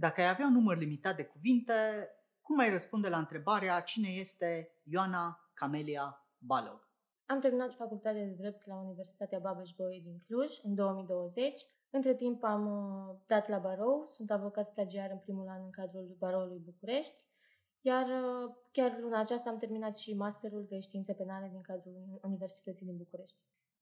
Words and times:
Dacă 0.00 0.20
ai 0.20 0.28
avea 0.28 0.46
un 0.46 0.52
număr 0.52 0.76
limitat 0.76 1.16
de 1.16 1.24
cuvinte, 1.24 1.72
cum 2.40 2.58
ai 2.58 2.70
răspunde 2.70 3.08
la 3.08 3.18
întrebarea 3.18 3.80
cine 3.80 4.08
este 4.08 4.80
Ioana 4.82 5.50
Camelia 5.54 6.26
Balog? 6.38 6.88
Am 7.26 7.40
terminat 7.40 7.74
facultatea 7.74 8.24
de 8.24 8.34
drept 8.38 8.66
la 8.66 8.74
Universitatea 8.74 9.38
Babeș-Bolyai 9.38 10.00
din 10.00 10.18
Cluj 10.26 10.52
în 10.62 10.74
2020. 10.74 11.66
Între 11.90 12.14
timp 12.14 12.44
am 12.44 12.66
uh, 12.66 13.16
dat 13.26 13.48
la 13.48 13.58
barou, 13.58 14.04
sunt 14.04 14.30
avocat 14.30 14.66
stagiar 14.66 15.10
în 15.10 15.18
primul 15.18 15.48
an 15.48 15.62
în 15.64 15.70
cadrul 15.70 16.16
baroului 16.18 16.62
București, 16.64 17.16
iar 17.80 18.06
uh, 18.06 18.54
chiar 18.72 18.98
luna 19.00 19.18
aceasta 19.20 19.50
am 19.50 19.58
terminat 19.58 19.96
și 19.96 20.14
masterul 20.14 20.66
de 20.68 20.80
științe 20.80 21.14
penale 21.14 21.48
din 21.52 21.60
cadrul 21.60 22.20
Universității 22.22 22.86
din 22.86 22.96
București. 22.96 23.38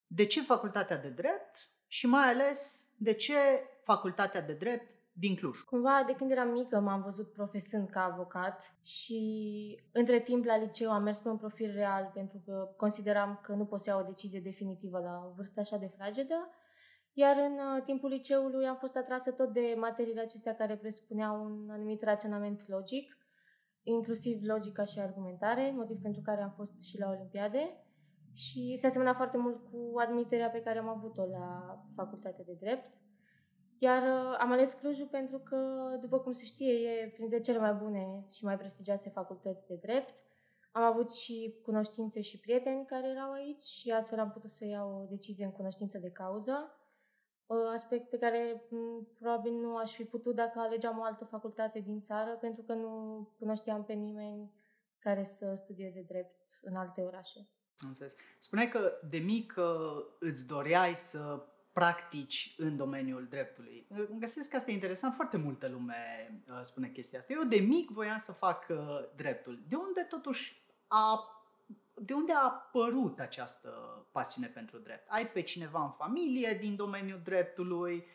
De 0.07 0.27
ce 0.27 0.43
facultatea 0.43 0.97
de 0.97 1.11
drept 1.11 1.71
și 1.87 2.07
mai 2.07 2.29
ales 2.29 2.91
de 2.99 3.13
ce 3.13 3.35
facultatea 3.83 4.41
de 4.43 4.55
drept 4.55 4.96
din 5.19 5.35
Cluj. 5.35 5.61
Cumva, 5.61 6.03
de 6.07 6.13
când 6.13 6.31
eram 6.31 6.49
mică, 6.49 6.81
m-am 6.81 7.03
văzut 7.03 7.33
profesând 7.33 7.89
ca 7.89 8.01
avocat 8.13 8.77
și 8.85 9.21
între 9.93 10.21
timp 10.21 10.45
la 10.45 10.57
liceu 10.57 10.91
am 10.91 11.03
mers 11.03 11.19
pe 11.19 11.29
un 11.29 11.37
profil 11.37 11.73
real 11.75 12.11
pentru 12.15 12.43
că 12.45 12.75
consideram 12.77 13.41
că 13.43 13.53
nu 13.53 13.65
pot 13.65 13.81
să 13.81 13.91
iau 13.91 14.01
o 14.01 14.07
decizie 14.07 14.41
definitivă 14.41 14.99
la 14.99 15.27
o 15.27 15.33
vârstă 15.37 15.61
așa 15.61 15.77
de 15.77 15.93
fragedă. 15.97 16.51
Iar 17.13 17.37
în 17.37 17.53
uh, 17.53 17.83
timpul 17.85 18.09
liceului 18.09 18.67
am 18.67 18.77
fost 18.77 18.97
atrasă 18.97 19.31
tot 19.33 19.53
de 19.53 19.75
materiile 19.77 20.21
acestea 20.21 20.55
care 20.55 20.77
presupuneau 20.77 21.45
un 21.45 21.71
anumit 21.71 22.03
raționament 22.03 22.69
logic, 22.69 23.19
inclusiv 23.83 24.41
logica 24.43 24.85
și 24.85 25.01
argumentare, 25.01 25.73
motiv 25.77 26.01
pentru 26.03 26.21
care 26.25 26.43
am 26.43 26.53
fost 26.57 26.83
și 26.83 26.99
la 26.99 27.11
Olimpiade 27.11 27.81
și 28.33 28.77
se 28.77 28.87
asemăna 28.87 29.15
foarte 29.15 29.37
mult 29.37 29.57
cu 29.71 29.99
admiterea 29.99 30.51
pe 30.51 30.63
care 30.63 30.79
am 30.79 30.89
avut-o 30.89 31.25
la 31.27 31.79
facultatea 31.95 32.45
de 32.45 32.57
drept. 32.61 32.91
Iar 33.79 34.03
uh, 34.03 34.37
am 34.39 34.53
ales 34.53 34.73
Clujul 34.73 35.07
pentru 35.07 35.39
că, 35.39 35.57
după 36.01 36.19
cum 36.19 36.33
se 36.33 36.45
știe, 36.45 36.73
e 36.73 37.13
printre 37.15 37.41
cele 37.41 37.59
mai 37.59 37.73
bune 37.73 38.27
și 38.31 38.45
mai 38.45 38.57
prestigioase 38.59 39.11
facultăți 39.11 39.67
de 39.67 39.75
drept. 39.75 40.15
Am 40.73 40.83
avut 40.83 41.13
și 41.13 41.61
cunoștințe 41.63 42.21
și 42.21 42.41
prieteni 42.41 42.87
care 42.87 43.09
erau 43.09 43.33
aici 43.33 43.63
și 43.63 43.91
astfel 43.91 44.19
am 44.19 44.31
putut 44.31 44.51
să 44.51 44.67
iau 44.67 45.01
o 45.03 45.07
decizie 45.09 45.45
în 45.45 45.53
cunoștință 45.53 45.99
de 45.99 46.11
cauză. 46.11 46.71
Aspect 47.73 48.09
pe 48.09 48.19
care 48.19 48.69
probabil 49.19 49.53
nu 49.53 49.77
aș 49.77 49.95
fi 49.95 50.05
putut 50.05 50.35
dacă 50.35 50.59
alegeam 50.59 50.99
o 50.99 51.03
altă 51.03 51.25
facultate 51.25 51.81
din 51.81 52.01
țară, 52.01 52.31
pentru 52.31 52.63
că 52.63 52.73
nu 52.73 53.29
cunoșteam 53.39 53.85
pe 53.85 53.93
nimeni 53.93 54.53
care 54.99 55.25
să 55.25 55.55
studieze 55.57 56.03
drept 56.03 56.61
în 56.63 56.77
alte 56.77 57.01
orașe. 57.01 57.49
Înțeles. 57.87 58.17
Spuneai 58.39 58.69
că 58.69 58.93
de 59.11 59.19
mic 59.19 59.55
îți 60.19 60.47
doreai 60.47 60.95
să 60.95 61.47
practici 61.77 62.55
în 62.57 62.77
domeniul 62.77 63.27
dreptului. 63.31 63.87
Îmi 63.89 64.19
găsesc 64.19 64.51
că 64.51 64.57
asta 64.57 64.71
e 64.71 64.75
interesant, 64.75 65.15
foarte 65.15 65.37
multă 65.37 65.69
lume 65.69 66.31
uh, 66.49 66.59
spune 66.63 66.89
chestia 66.89 67.19
asta. 67.19 67.33
Eu 67.33 67.45
de 67.45 67.57
mic 67.57 67.91
voiam 67.91 68.17
să 68.17 68.33
fac 68.33 68.67
uh, 68.69 68.79
dreptul. 69.17 69.63
De 69.69 69.77
unde 69.77 70.03
totuși 70.03 70.63
a 70.87 71.31
de 71.95 72.13
unde 72.13 72.33
a 72.33 72.45
apărut 72.45 73.21
această 73.21 73.71
pasiune 74.13 74.47
pentru 74.47 74.79
drept? 74.79 75.09
Ai 75.09 75.29
pe 75.29 75.41
cineva 75.41 75.83
în 75.83 75.91
familie 75.91 76.59
din 76.61 76.77
domeniul 76.77 77.21
dreptului? 77.25 78.07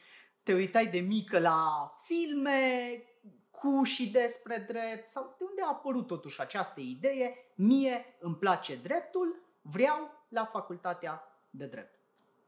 Te 0.44 0.54
uitai 0.54 0.88
de 0.88 1.00
mică 1.00 1.39
la 1.39 1.94
filme 2.00 3.04
cu 3.52 3.84
și 3.84 4.09
despre 4.12 4.66
drept? 4.67 5.08
Sau 5.08 5.36
de 5.38 5.45
unde 5.50 5.62
a 5.62 5.70
apărut 5.70 6.08
totuși 6.08 6.42
această 6.42 6.80
idee? 6.80 7.36
Mie 7.56 8.06
îmi 8.20 8.36
place 8.36 8.76
dreptul, 8.76 9.42
vreau 9.62 10.26
la 10.30 10.45
facultatea 10.45 11.23
de 11.50 11.66
drept. 11.66 12.01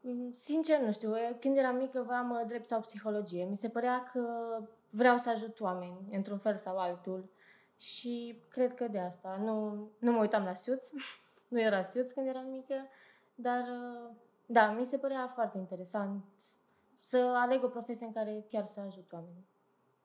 Mm, 0.06 0.32
sincer, 0.32 0.80
nu 0.80 0.92
știu. 0.92 1.14
Când 1.40 1.56
eram 1.56 1.76
mică, 1.76 2.02
voiam 2.02 2.30
uh, 2.30 2.46
drept 2.46 2.66
sau 2.66 2.80
psihologie. 2.80 3.44
Mi 3.44 3.56
se 3.56 3.68
părea 3.68 4.02
că 4.12 4.22
vreau 4.90 5.16
să 5.16 5.30
ajut 5.30 5.60
oameni, 5.60 6.08
într-un 6.10 6.38
fel 6.38 6.56
sau 6.56 6.78
altul. 6.78 7.30
Și 7.76 8.42
cred 8.48 8.74
că 8.74 8.88
de 8.88 8.98
asta. 8.98 9.36
Nu, 9.36 9.88
nu 9.98 10.12
mă 10.12 10.20
uitam 10.20 10.44
la 10.44 10.54
Suits. 10.54 10.92
nu 11.48 11.60
era 11.60 11.82
Suits 11.82 12.12
când 12.12 12.26
eram 12.26 12.46
mică. 12.46 12.74
Dar, 13.34 13.60
uh, 13.60 14.10
da, 14.46 14.70
mi 14.70 14.84
se 14.84 14.98
părea 14.98 15.30
foarte 15.34 15.58
interesant 15.58 16.24
să 17.02 17.16
aleg 17.16 17.64
o 17.64 17.68
profesie 17.68 18.06
în 18.06 18.12
care 18.12 18.44
chiar 18.50 18.64
să 18.64 18.80
ajut 18.80 19.12
oamenii. 19.12 19.46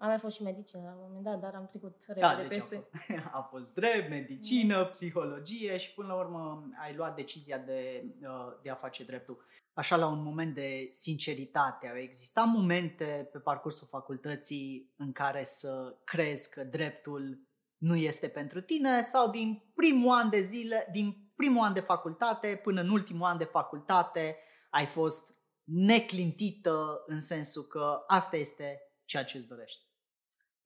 Am 0.01 0.07
mai 0.07 0.17
fost 0.17 0.35
și 0.35 0.43
medicină 0.43 0.81
la 0.81 0.89
un 0.89 0.99
moment 1.01 1.23
dat, 1.23 1.39
dar 1.39 1.55
am 1.55 1.67
trecut 1.67 2.03
repede 2.07 2.25
da, 2.25 2.35
deci 2.35 2.47
peste. 2.47 2.75
A 2.75 2.97
fost, 2.97 3.09
a 3.39 3.41
fost 3.41 3.73
drept, 3.73 4.09
medicină, 4.09 4.75
da. 4.75 4.85
psihologie 4.85 5.77
și 5.77 5.93
până 5.93 6.07
la 6.07 6.15
urmă 6.15 6.69
ai 6.81 6.95
luat 6.95 7.15
decizia 7.15 7.57
de, 7.57 8.05
uh, 8.21 8.59
de 8.61 8.69
a 8.69 8.75
face 8.75 9.03
dreptul. 9.03 9.41
Așa 9.73 9.95
la 9.95 10.07
un 10.07 10.23
moment 10.23 10.55
de 10.55 10.89
sinceritate, 10.91 11.87
au 11.87 11.97
existat 11.97 12.47
momente 12.47 13.29
pe 13.31 13.39
parcursul 13.39 13.87
facultății 13.87 14.93
în 14.97 15.11
care 15.11 15.43
să 15.43 15.95
crezi 16.03 16.49
că 16.49 16.63
dreptul 16.63 17.47
nu 17.77 17.95
este 17.95 18.27
pentru 18.27 18.61
tine 18.61 19.01
sau 19.01 19.29
din 19.29 19.71
primul 19.75 20.13
an 20.13 20.29
de 20.29 20.39
zile, 20.39 20.87
din 20.91 21.31
primul 21.35 21.63
an 21.63 21.73
de 21.73 21.79
facultate 21.79 22.59
până 22.63 22.81
în 22.81 22.89
ultimul 22.89 23.27
an 23.27 23.37
de 23.37 23.43
facultate 23.43 24.37
ai 24.69 24.85
fost 24.85 25.33
neclintită 25.63 27.03
în 27.05 27.19
sensul 27.19 27.63
că 27.63 28.03
asta 28.07 28.35
este 28.37 28.81
ceea 29.05 29.23
ce 29.23 29.37
îți 29.37 29.47
dorești. 29.47 29.88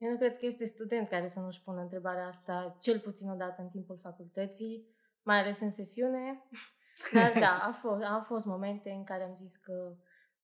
Eu 0.03 0.11
nu 0.11 0.17
cred 0.17 0.37
că 0.37 0.45
este 0.45 0.65
student 0.65 1.09
care 1.09 1.27
să 1.27 1.39
nu-și 1.39 1.61
pună 1.61 1.81
întrebarea 1.81 2.27
asta 2.27 2.77
cel 2.79 2.99
puțin 2.99 3.29
o 3.29 3.35
dată 3.35 3.61
în 3.61 3.69
timpul 3.69 3.99
facultății, 4.01 4.87
mai 5.21 5.39
ales 5.39 5.59
în 5.59 5.71
sesiune. 5.71 6.43
Dar 7.13 7.31
da, 7.39 7.59
a 7.59 7.71
fost, 7.71 8.03
a 8.03 8.21
fost 8.25 8.45
momente 8.45 8.89
în 8.89 9.03
care 9.03 9.23
am 9.23 9.35
zis 9.35 9.55
că 9.55 9.95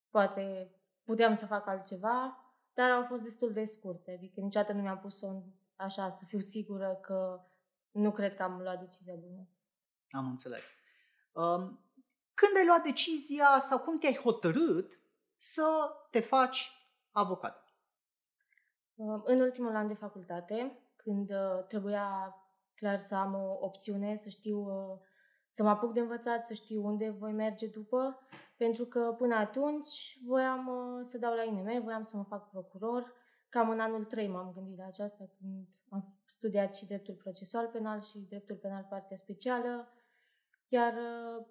poate 0.09 0.71
puteam 1.03 1.33
să 1.33 1.45
fac 1.45 1.67
altceva, 1.67 2.45
dar 2.73 2.91
au 2.91 3.03
fost 3.03 3.21
destul 3.21 3.53
de 3.53 3.65
scurte. 3.65 4.11
Adică 4.11 4.39
niciodată 4.39 4.73
nu 4.73 4.81
mi-am 4.81 4.99
pus-o 4.99 5.43
așa 5.75 6.09
să 6.09 6.25
fiu 6.25 6.39
sigură 6.39 6.99
că 7.01 7.45
nu 7.91 8.11
cred 8.11 8.35
că 8.35 8.43
am 8.43 8.61
luat 8.61 8.79
decizia 8.79 9.15
bună. 9.15 9.47
Am 10.11 10.29
înțeles. 10.29 10.73
Um, 11.31 11.83
când 12.33 12.57
ai 12.57 12.65
luat 12.65 12.83
decizia 12.83 13.57
sau 13.57 13.79
cum 13.79 13.97
te-ai 13.97 14.15
hotărât 14.15 15.01
să 15.37 15.89
te 16.09 16.19
faci 16.19 16.71
avocat? 17.11 17.68
În 19.23 19.39
ultimul 19.39 19.75
an 19.75 19.87
de 19.87 19.93
facultate, 19.93 20.79
când 20.95 21.29
uh, 21.29 21.63
trebuia 21.67 22.35
clar 22.75 22.99
să 22.99 23.15
am 23.15 23.33
o 23.33 23.57
opțiune, 23.59 24.15
să 24.15 24.29
știu 24.29 24.59
uh, 24.59 24.99
să 25.49 25.63
mă 25.63 25.69
apuc 25.69 25.93
de 25.93 25.99
învățat, 25.99 26.45
să 26.45 26.53
știu 26.53 26.85
unde 26.85 27.09
voi 27.09 27.31
merge 27.31 27.67
după, 27.67 28.19
pentru 28.57 28.85
că 28.85 29.15
până 29.17 29.35
atunci 29.35 30.19
voiam 30.25 30.67
uh, 30.67 30.99
să 31.01 31.17
dau 31.17 31.35
la 31.35 31.43
INM, 31.43 31.83
voiam 31.83 32.03
să 32.03 32.17
mă 32.17 32.23
fac 32.23 32.49
procuror. 32.49 33.13
Cam 33.49 33.69
în 33.69 33.79
anul 33.79 34.05
3 34.05 34.27
m-am 34.27 34.51
gândit 34.55 34.77
la 34.77 34.85
aceasta 34.85 35.29
când 35.37 35.67
am 35.89 36.05
studiat 36.25 36.73
și 36.73 36.87
dreptul 36.87 37.13
procesual 37.13 37.67
penal 37.67 38.01
și 38.01 38.25
dreptul 38.29 38.55
penal 38.55 38.85
partea 38.89 39.17
specială. 39.17 39.87
Iar 40.67 40.93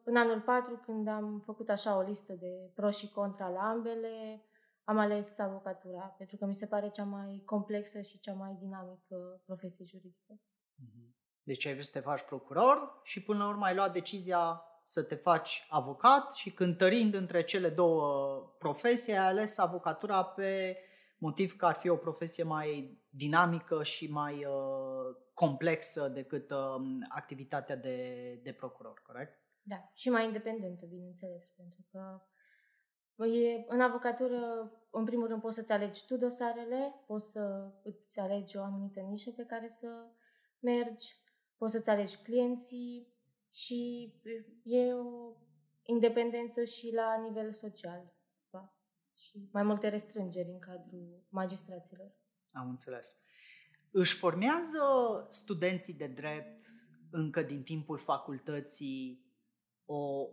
în 0.04 0.16
anul 0.16 0.40
4, 0.40 0.76
când 0.76 1.08
am 1.08 1.38
făcut 1.38 1.68
așa 1.68 1.96
o 1.96 2.00
listă 2.00 2.32
de 2.32 2.70
pro 2.74 2.90
și 2.90 3.12
contra 3.12 3.48
la 3.48 3.60
ambele, 3.60 4.42
am 4.88 4.98
ales 4.98 5.38
avocatura, 5.38 6.14
pentru 6.18 6.36
că 6.36 6.46
mi 6.46 6.54
se 6.54 6.66
pare 6.66 6.88
cea 6.90 7.04
mai 7.04 7.42
complexă 7.44 8.00
și 8.00 8.20
cea 8.20 8.32
mai 8.32 8.56
dinamică 8.58 9.42
profesie 9.44 9.84
juridică. 9.84 10.40
Mhm. 10.74 11.16
Deci 11.42 11.66
ai 11.66 11.72
vrut 11.72 11.84
să 11.84 11.98
te 11.98 12.04
faci 12.04 12.22
procuror 12.22 13.00
și 13.02 13.22
până 13.22 13.38
la 13.38 13.48
urmă 13.48 13.64
ai 13.64 13.74
luat 13.74 13.92
decizia 13.92 14.62
să 14.84 15.02
te 15.02 15.14
faci 15.14 15.66
avocat 15.68 16.32
și 16.32 16.52
cântărind 16.52 17.14
între 17.14 17.44
cele 17.44 17.68
două 17.68 18.40
profesii 18.58 19.12
ai 19.12 19.26
ales 19.26 19.58
avocatura 19.58 20.24
pe 20.24 20.76
motiv 21.18 21.56
că 21.56 21.66
ar 21.66 21.74
fi 21.74 21.88
o 21.88 21.96
profesie 21.96 22.44
mai 22.44 22.98
dinamică 23.08 23.82
și 23.82 24.10
mai 24.10 24.44
uh, 24.44 25.16
complexă 25.34 26.08
decât 26.08 26.50
uh, 26.50 26.58
activitatea 27.08 27.76
de, 27.76 28.40
de 28.42 28.52
procuror, 28.52 29.02
corect? 29.06 29.40
Da, 29.62 29.90
și 29.94 30.10
mai 30.10 30.24
independentă, 30.24 30.86
bineînțeles, 30.86 31.48
pentru 31.56 31.86
că 31.90 32.22
E, 33.26 33.64
în 33.68 33.80
avocatură, 33.80 34.70
în 34.90 35.04
primul 35.04 35.26
rând, 35.26 35.40
poți 35.40 35.54
să-ți 35.54 35.72
alegi 35.72 36.06
tu 36.06 36.16
dosarele, 36.16 36.94
poți 37.06 37.30
să 37.30 37.72
îți 37.82 38.18
alegi 38.18 38.56
o 38.56 38.62
anumită 38.62 39.00
nișă 39.00 39.30
pe 39.30 39.44
care 39.44 39.68
să 39.68 40.06
mergi, 40.58 41.16
poți 41.56 41.72
să-ți 41.72 41.90
alegi 41.90 42.16
clienții 42.16 43.12
și 43.52 44.12
e 44.62 44.94
o 44.94 45.36
independență 45.82 46.64
și 46.64 46.92
la 46.94 47.20
nivel 47.20 47.52
social. 47.52 48.12
Da? 48.50 48.74
Și 49.16 49.48
mai 49.52 49.62
multe 49.62 49.88
restrângeri 49.88 50.48
în 50.48 50.58
cadrul 50.58 51.26
magistraților. 51.28 52.12
Am 52.52 52.68
înțeles. 52.68 53.16
Își 53.90 54.16
formează 54.16 54.80
studenții 55.28 55.94
de 55.94 56.06
drept 56.06 56.60
încă 57.10 57.42
din 57.42 57.62
timpul 57.62 57.98
facultății 57.98 59.26
o 59.84 60.28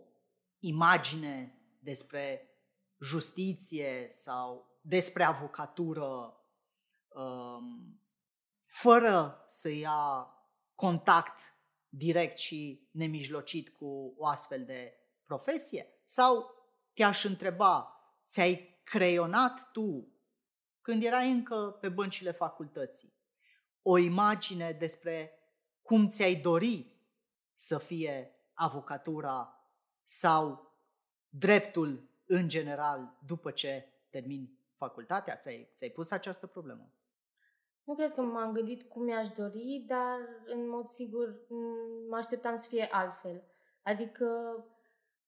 imagine 0.58 1.60
despre 1.82 2.50
justiție 3.00 4.06
sau 4.08 4.78
despre 4.80 5.22
avocatură 5.22 6.40
um, 7.08 8.00
fără 8.64 9.44
să 9.48 9.70
ia 9.70 10.28
contact 10.74 11.40
direct 11.88 12.38
și 12.38 12.88
nemijlocit 12.92 13.68
cu 13.68 14.14
o 14.16 14.26
astfel 14.26 14.64
de 14.64 14.92
profesie? 15.24 15.86
Sau 16.04 16.54
te-aș 16.94 17.24
întreba, 17.24 18.00
ți-ai 18.26 18.80
creionat 18.84 19.70
tu 19.72 20.08
când 20.80 21.02
erai 21.02 21.30
încă 21.30 21.76
pe 21.80 21.88
băncile 21.88 22.30
facultății. 22.30 23.14
O 23.82 23.98
imagine 23.98 24.72
despre 24.72 25.30
cum 25.82 26.08
ți-ai 26.08 26.34
dori 26.34 27.00
să 27.54 27.78
fie 27.78 28.30
avocatura 28.52 29.60
sau 30.04 30.74
dreptul 31.28 32.10
în 32.26 32.48
general 32.48 33.18
după 33.26 33.50
ce 33.50 33.88
termin 34.10 34.58
facultatea? 34.74 35.36
Ți-ai, 35.36 35.70
ți-ai 35.74 35.90
pus 35.90 36.10
această 36.10 36.46
problemă? 36.46 36.92
Nu 37.84 37.94
cred 37.94 38.14
că 38.14 38.20
m-am 38.20 38.52
gândit 38.52 38.88
cum 38.88 39.02
mi-aș 39.02 39.30
dori, 39.30 39.84
dar 39.86 40.18
în 40.44 40.68
mod 40.68 40.88
sigur 40.88 41.46
mă 42.08 42.16
așteptam 42.16 42.56
să 42.56 42.68
fie 42.68 42.88
altfel. 42.90 43.44
Adică 43.82 44.26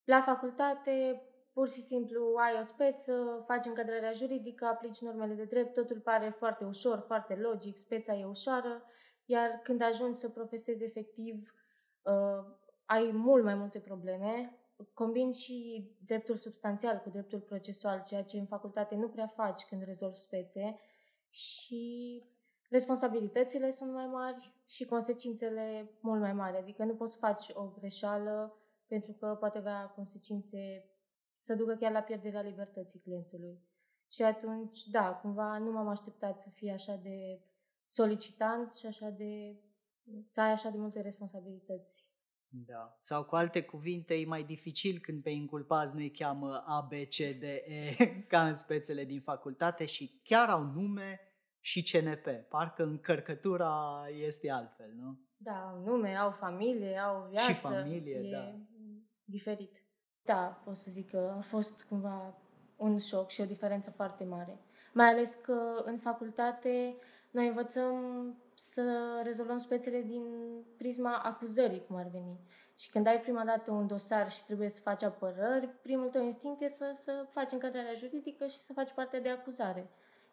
la 0.05 0.23
facultate 0.23 1.23
pur 1.53 1.69
și 1.69 1.81
simplu 1.81 2.35
ai 2.37 2.59
o 2.61 2.62
speță, 2.62 3.45
faci 3.47 3.65
încadrarea 3.65 4.12
juridică, 4.12 4.65
aplici 4.65 5.00
normele 5.00 5.35
de 5.35 5.45
drept, 5.45 5.75
totul 5.75 6.00
pare 6.00 6.29
foarte 6.29 6.65
ușor, 6.65 7.05
foarte 7.06 7.35
logic, 7.35 7.77
speța 7.77 8.15
e 8.15 8.25
ușoară, 8.25 8.83
iar 9.25 9.61
când 9.62 9.83
ajungi 9.83 10.19
să 10.19 10.29
profesezi 10.29 10.85
efectiv, 10.85 11.53
uh, 12.03 12.56
ai 12.85 13.11
mult 13.12 13.45
mai 13.45 13.55
multe 13.55 13.81
probleme. 13.81 14.59
Combin 14.94 15.32
și 15.32 15.88
dreptul 16.04 16.36
substanțial 16.36 16.98
cu 16.98 17.10
dreptul 17.10 17.40
procesual, 17.40 18.02
ceea 18.02 18.25
ce 18.25 18.38
în 18.38 18.46
facultate 18.46 18.94
nu 18.94 19.08
prea 19.08 19.26
faci 19.26 19.64
când 19.64 19.82
rezolvi 19.82 20.19
spețe 20.19 20.78
și 21.28 22.22
responsabilitățile 22.70 23.70
sunt 23.70 23.92
mai 23.92 24.06
mari 24.06 24.54
și 24.66 24.84
consecințele 24.84 25.90
mult 26.00 26.20
mai 26.20 26.32
mari. 26.32 26.56
Adică 26.56 26.84
nu 26.84 26.94
poți 26.94 27.12
să 27.12 27.19
faci 27.19 27.48
o 27.52 27.64
greșeală 27.64 28.56
pentru 28.86 29.12
că 29.12 29.36
poate 29.40 29.58
avea 29.58 29.92
consecințe 29.94 30.84
să 31.36 31.54
ducă 31.54 31.75
chiar 31.75 31.92
la 31.92 32.00
pierderea 32.00 32.40
libertății 32.40 33.00
clientului. 33.00 33.62
Și 34.10 34.22
atunci, 34.22 34.86
da, 34.86 35.14
cumva 35.14 35.58
nu 35.58 35.72
m-am 35.72 35.88
așteptat 35.88 36.40
să 36.40 36.50
fie 36.50 36.72
așa 36.72 36.96
de 36.96 37.42
solicitant 37.86 38.72
și 38.75 38.86
așa 38.86 39.08
de 39.08 39.56
să 40.26 40.40
ai 40.40 40.50
așa 40.50 40.70
de 40.70 40.78
multe 40.78 41.00
responsabilități. 41.00 42.07
Da. 42.50 42.97
Sau 42.99 43.25
cu 43.25 43.35
alte 43.35 43.62
cuvinte, 43.62 44.15
e 44.15 44.27
mai 44.27 44.43
dificil 44.43 44.99
când 44.99 45.23
pe 45.23 45.31
inculpați 45.31 45.95
nu-i 45.95 46.11
cheamă 46.11 46.62
A, 46.67 46.89
B, 46.89 46.93
C, 46.93 47.17
D, 47.17 47.43
E, 47.43 47.95
ca 48.29 48.47
în 48.47 48.55
spețele 48.55 49.05
din 49.05 49.21
facultate 49.21 49.85
și 49.85 50.21
chiar 50.25 50.49
au 50.49 50.62
nume 50.62 51.21
și 51.61 51.83
CNP. 51.83 52.27
Parcă 52.49 52.83
încărcătura 52.83 54.05
este 54.27 54.50
altfel, 54.50 54.93
nu? 54.97 55.19
Da, 55.37 55.71
au 55.71 55.83
nume, 55.85 56.15
au 56.15 56.31
familie, 56.31 56.99
au 56.99 57.27
viață. 57.31 57.53
Și 57.53 57.59
familie, 57.59 58.15
e 58.15 58.31
da. 58.31 58.55
diferit. 59.25 59.83
Da, 60.23 60.62
pot 60.65 60.77
să 60.77 60.91
zic 60.91 61.11
că 61.11 61.35
a 61.37 61.41
fost 61.41 61.83
cumva 61.83 62.39
un 62.77 62.99
șoc 62.99 63.31
și 63.31 63.41
o 63.41 63.45
diferență 63.45 63.91
foarte 63.91 64.25
mare. 64.25 64.59
Mai 64.93 65.06
ales 65.06 65.35
că 65.35 65.83
în 65.85 65.99
facultate 65.99 66.97
noi 67.30 67.46
învățăm 67.46 67.96
să 68.54 69.20
rezolvăm 69.22 69.58
spețele 69.58 70.02
din 70.02 70.25
prisma 70.76 71.16
acuzării, 71.16 71.84
cum 71.86 71.96
ar 71.96 72.06
veni. 72.12 72.38
Și 72.76 72.90
când 72.90 73.06
ai 73.06 73.20
prima 73.20 73.44
dată 73.44 73.70
un 73.70 73.86
dosar 73.86 74.30
și 74.30 74.44
trebuie 74.44 74.69
să 74.69 74.80
faci 74.80 75.02
apărări, 75.02 75.69
primul 75.82 76.08
tău 76.08 76.25
instinct 76.25 76.62
e 76.62 76.69
să, 76.69 76.98
să 77.02 77.26
faci 77.32 77.52
încadrarea 77.52 77.94
juridică 77.94 78.46
și 78.46 78.58
să 78.58 78.72
faci 78.72 78.92
partea 78.92 79.20
de 79.20 79.28
acuzare. 79.28 79.90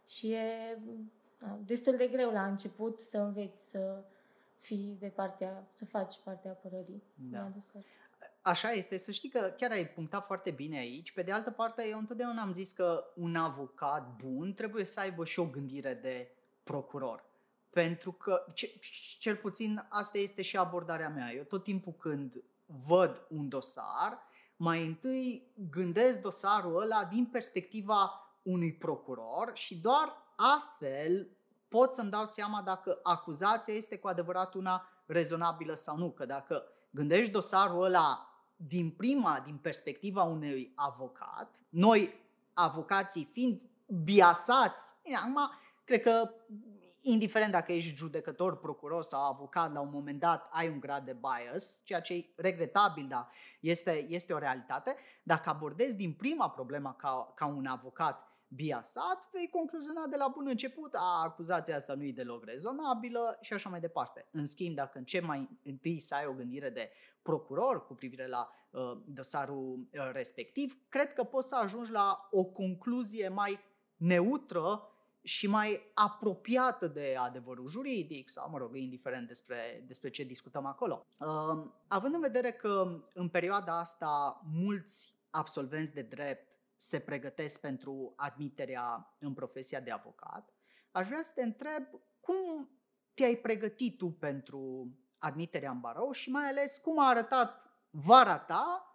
Și 0.07 0.31
e 0.31 0.77
da, 1.39 1.59
destul 1.65 1.95
de 1.95 2.07
greu 2.07 2.31
la 2.31 2.45
început 2.45 3.01
să 3.01 3.17
înveți 3.17 3.69
să 3.69 4.03
fii 4.59 4.97
de 4.99 5.07
partea, 5.07 5.67
să 5.71 5.85
faci 5.85 6.19
partea 6.23 6.51
apărării. 6.51 7.03
Da. 7.31 7.51
Așa 8.41 8.71
este, 8.71 8.97
să 8.97 9.11
știi 9.11 9.29
că 9.29 9.53
chiar 9.57 9.71
ai 9.71 9.87
punctat 9.87 10.25
foarte 10.25 10.51
bine 10.51 10.77
aici. 10.77 11.11
Pe 11.11 11.21
de 11.21 11.31
altă 11.31 11.51
parte, 11.51 11.87
eu 11.87 11.97
întotdeauna 11.97 12.41
am 12.41 12.53
zis 12.53 12.71
că 12.71 13.03
un 13.15 13.35
avocat 13.35 14.15
bun 14.23 14.53
trebuie 14.53 14.85
să 14.85 14.99
aibă 14.99 15.25
și 15.25 15.39
o 15.39 15.45
gândire 15.45 15.93
de 15.93 16.34
procuror. 16.65 17.23
Pentru 17.69 18.11
că, 18.11 18.45
cel 19.19 19.35
puțin, 19.35 19.85
asta 19.89 20.17
este 20.17 20.41
și 20.41 20.57
abordarea 20.57 21.09
mea. 21.09 21.33
Eu 21.33 21.43
tot 21.43 21.63
timpul 21.63 21.93
când 21.93 22.43
văd 22.65 23.25
un 23.29 23.49
dosar, 23.49 24.19
mai 24.55 24.85
întâi 24.85 25.51
gândesc 25.69 26.21
dosarul 26.21 26.81
ăla 26.81 27.05
din 27.05 27.25
perspectiva 27.25 28.11
unui 28.41 28.73
procuror 28.73 29.51
și 29.53 29.77
doar 29.77 30.13
astfel 30.35 31.29
pot 31.67 31.93
să-mi 31.93 32.09
dau 32.09 32.25
seama 32.25 32.61
dacă 32.61 32.99
acuzația 33.03 33.73
este 33.73 33.97
cu 33.97 34.07
adevărat 34.07 34.53
una 34.53 34.87
rezonabilă 35.05 35.73
sau 35.73 35.97
nu. 35.97 36.11
Că 36.11 36.25
dacă 36.25 36.63
gândești 36.89 37.31
dosarul 37.31 37.83
ăla 37.83 38.29
din 38.55 38.91
prima, 38.91 39.41
din 39.45 39.57
perspectiva 39.57 40.23
unui 40.23 40.71
avocat, 40.75 41.55
noi 41.69 42.13
avocații 42.53 43.29
fiind 43.31 43.61
biasați, 44.03 44.93
acum 45.21 45.51
cred 45.85 46.01
că 46.01 46.33
indiferent 47.01 47.51
dacă 47.51 47.71
ești 47.71 47.95
judecător, 47.95 48.57
procuror 48.57 49.03
sau 49.03 49.31
avocat, 49.31 49.73
la 49.73 49.79
un 49.79 49.89
moment 49.91 50.19
dat 50.19 50.49
ai 50.51 50.69
un 50.69 50.79
grad 50.79 51.05
de 51.05 51.17
bias, 51.19 51.81
ceea 51.83 52.01
ce 52.01 52.13
e 52.13 52.33
regretabil, 52.35 53.05
dar 53.07 53.29
este, 53.59 54.05
este 54.09 54.33
o 54.33 54.37
realitate. 54.37 54.95
Dacă 55.23 55.49
abordezi 55.49 55.95
din 55.95 56.13
prima 56.13 56.49
problema 56.49 56.93
ca, 56.93 57.31
ca 57.35 57.45
un 57.45 57.65
avocat 57.65 58.29
biasat, 58.47 59.29
vei 59.31 59.49
concluziona 59.49 60.05
de 60.05 60.15
la 60.15 60.27
bun 60.27 60.47
început, 60.47 60.93
a, 60.93 61.21
acuzația 61.23 61.75
asta 61.75 61.93
nu 61.93 62.03
e 62.03 62.11
deloc 62.11 62.45
rezonabilă 62.45 63.37
și 63.41 63.53
așa 63.53 63.69
mai 63.69 63.79
departe. 63.79 64.27
În 64.31 64.45
schimb, 64.45 64.75
dacă 64.75 65.01
ce 65.01 65.19
mai 65.19 65.49
întâi 65.63 65.99
să 65.99 66.15
ai 66.15 66.25
o 66.25 66.33
gândire 66.33 66.69
de 66.69 66.91
procuror 67.21 67.85
cu 67.85 67.93
privire 67.93 68.27
la 68.27 68.49
uh, 68.71 68.97
dosarul 69.05 69.87
uh, 69.91 70.09
respectiv, 70.11 70.77
cred 70.89 71.13
că 71.13 71.23
poți 71.23 71.47
să 71.47 71.55
ajungi 71.55 71.91
la 71.91 72.27
o 72.31 72.43
concluzie 72.43 73.27
mai 73.27 73.59
neutră 73.97 74.89
și 75.25 75.47
mai 75.47 75.91
apropiată 75.93 76.87
de 76.87 77.15
adevărul 77.19 77.67
juridic 77.67 78.29
sau, 78.29 78.49
mă 78.49 78.57
rog, 78.57 78.75
indiferent 78.75 79.27
despre, 79.27 79.83
despre 79.87 80.09
ce 80.09 80.23
discutăm 80.23 80.65
acolo. 80.65 81.05
Uh, 81.17 81.71
având 81.87 82.13
în 82.13 82.19
vedere 82.19 82.51
că 82.51 83.03
în 83.13 83.29
perioada 83.29 83.79
asta 83.79 84.41
mulți 84.51 85.13
absolvenți 85.29 85.93
de 85.93 86.01
drept 86.01 86.59
se 86.75 86.99
pregătesc 86.99 87.59
pentru 87.59 88.13
admiterea 88.15 89.15
în 89.19 89.33
profesia 89.33 89.79
de 89.79 89.91
avocat, 89.91 90.53
aș 90.91 91.07
vrea 91.07 91.21
să 91.21 91.31
te 91.35 91.43
întreb 91.43 91.83
cum 92.19 92.69
te-ai 93.13 93.35
pregătit 93.35 93.97
tu 93.97 94.09
pentru 94.09 94.89
admiterea 95.17 95.71
în 95.71 95.79
barou 95.79 96.11
și 96.11 96.29
mai 96.29 96.49
ales 96.49 96.77
cum 96.77 96.99
a 96.99 97.09
arătat 97.09 97.69
vara 97.89 98.39
ta 98.39 98.89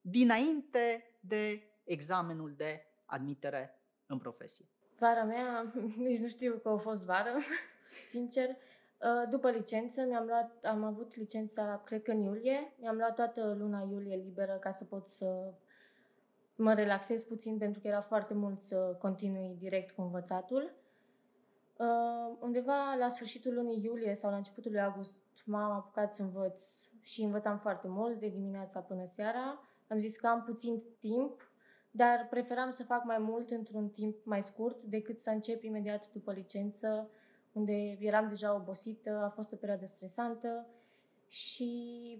dinainte 0.00 1.04
de 1.20 1.62
examenul 1.84 2.54
de 2.56 2.82
admitere 3.04 3.82
în 4.06 4.18
profesie. 4.18 4.68
Vara 4.98 5.24
mea, 5.24 5.72
nici 6.08 6.18
nu 6.18 6.28
știu 6.28 6.60
că 6.62 6.68
a 6.68 6.76
fost 6.76 7.04
vară, 7.04 7.38
sincer. 8.12 8.48
Uh, 8.48 9.28
după 9.30 9.50
licență, 9.50 10.02
mi-am 10.02 10.26
luat, 10.26 10.64
am 10.64 10.84
avut 10.84 11.16
licența, 11.16 11.82
cred 11.84 12.02
că 12.02 12.10
în 12.10 12.20
iulie, 12.20 12.72
mi-am 12.80 12.96
luat 12.96 13.14
toată 13.14 13.56
luna 13.58 13.86
iulie 13.90 14.16
liberă 14.16 14.52
ca 14.52 14.70
să 14.70 14.84
pot 14.84 15.08
să 15.08 15.54
mă 16.56 16.74
relaxez 16.74 17.22
puțin 17.22 17.58
pentru 17.58 17.80
că 17.80 17.86
era 17.86 18.00
foarte 18.00 18.34
mult 18.34 18.58
să 18.58 18.96
continui 19.00 19.56
direct 19.58 19.94
cu 19.94 20.02
învățatul. 20.02 20.72
Uh, 21.76 22.36
undeva 22.40 22.94
la 22.98 23.08
sfârșitul 23.08 23.54
lunii 23.54 23.84
iulie 23.84 24.14
sau 24.14 24.30
la 24.30 24.36
începutul 24.36 24.70
lui 24.70 24.80
august 24.80 25.16
m-am 25.44 25.70
apucat 25.70 26.14
să 26.14 26.22
învăț 26.22 26.62
și 27.00 27.22
învățam 27.22 27.58
foarte 27.58 27.88
mult, 27.88 28.20
de 28.20 28.28
dimineața 28.28 28.80
până 28.80 29.04
seara. 29.04 29.60
Am 29.88 29.98
zis 29.98 30.16
că 30.16 30.26
am 30.26 30.42
puțin 30.42 30.82
timp, 30.98 31.47
dar 31.98 32.26
preferam 32.30 32.70
să 32.70 32.82
fac 32.82 33.04
mai 33.04 33.18
mult 33.18 33.50
într-un 33.50 33.88
timp 33.88 34.24
mai 34.24 34.42
scurt 34.42 34.82
decât 34.82 35.18
să 35.18 35.30
încep 35.30 35.62
imediat 35.62 36.12
după 36.12 36.32
licență, 36.32 37.10
unde 37.52 37.96
eram 38.00 38.28
deja 38.28 38.54
obosită, 38.54 39.22
a 39.24 39.28
fost 39.28 39.52
o 39.52 39.56
perioadă 39.56 39.86
stresantă 39.86 40.66
și 41.26 41.72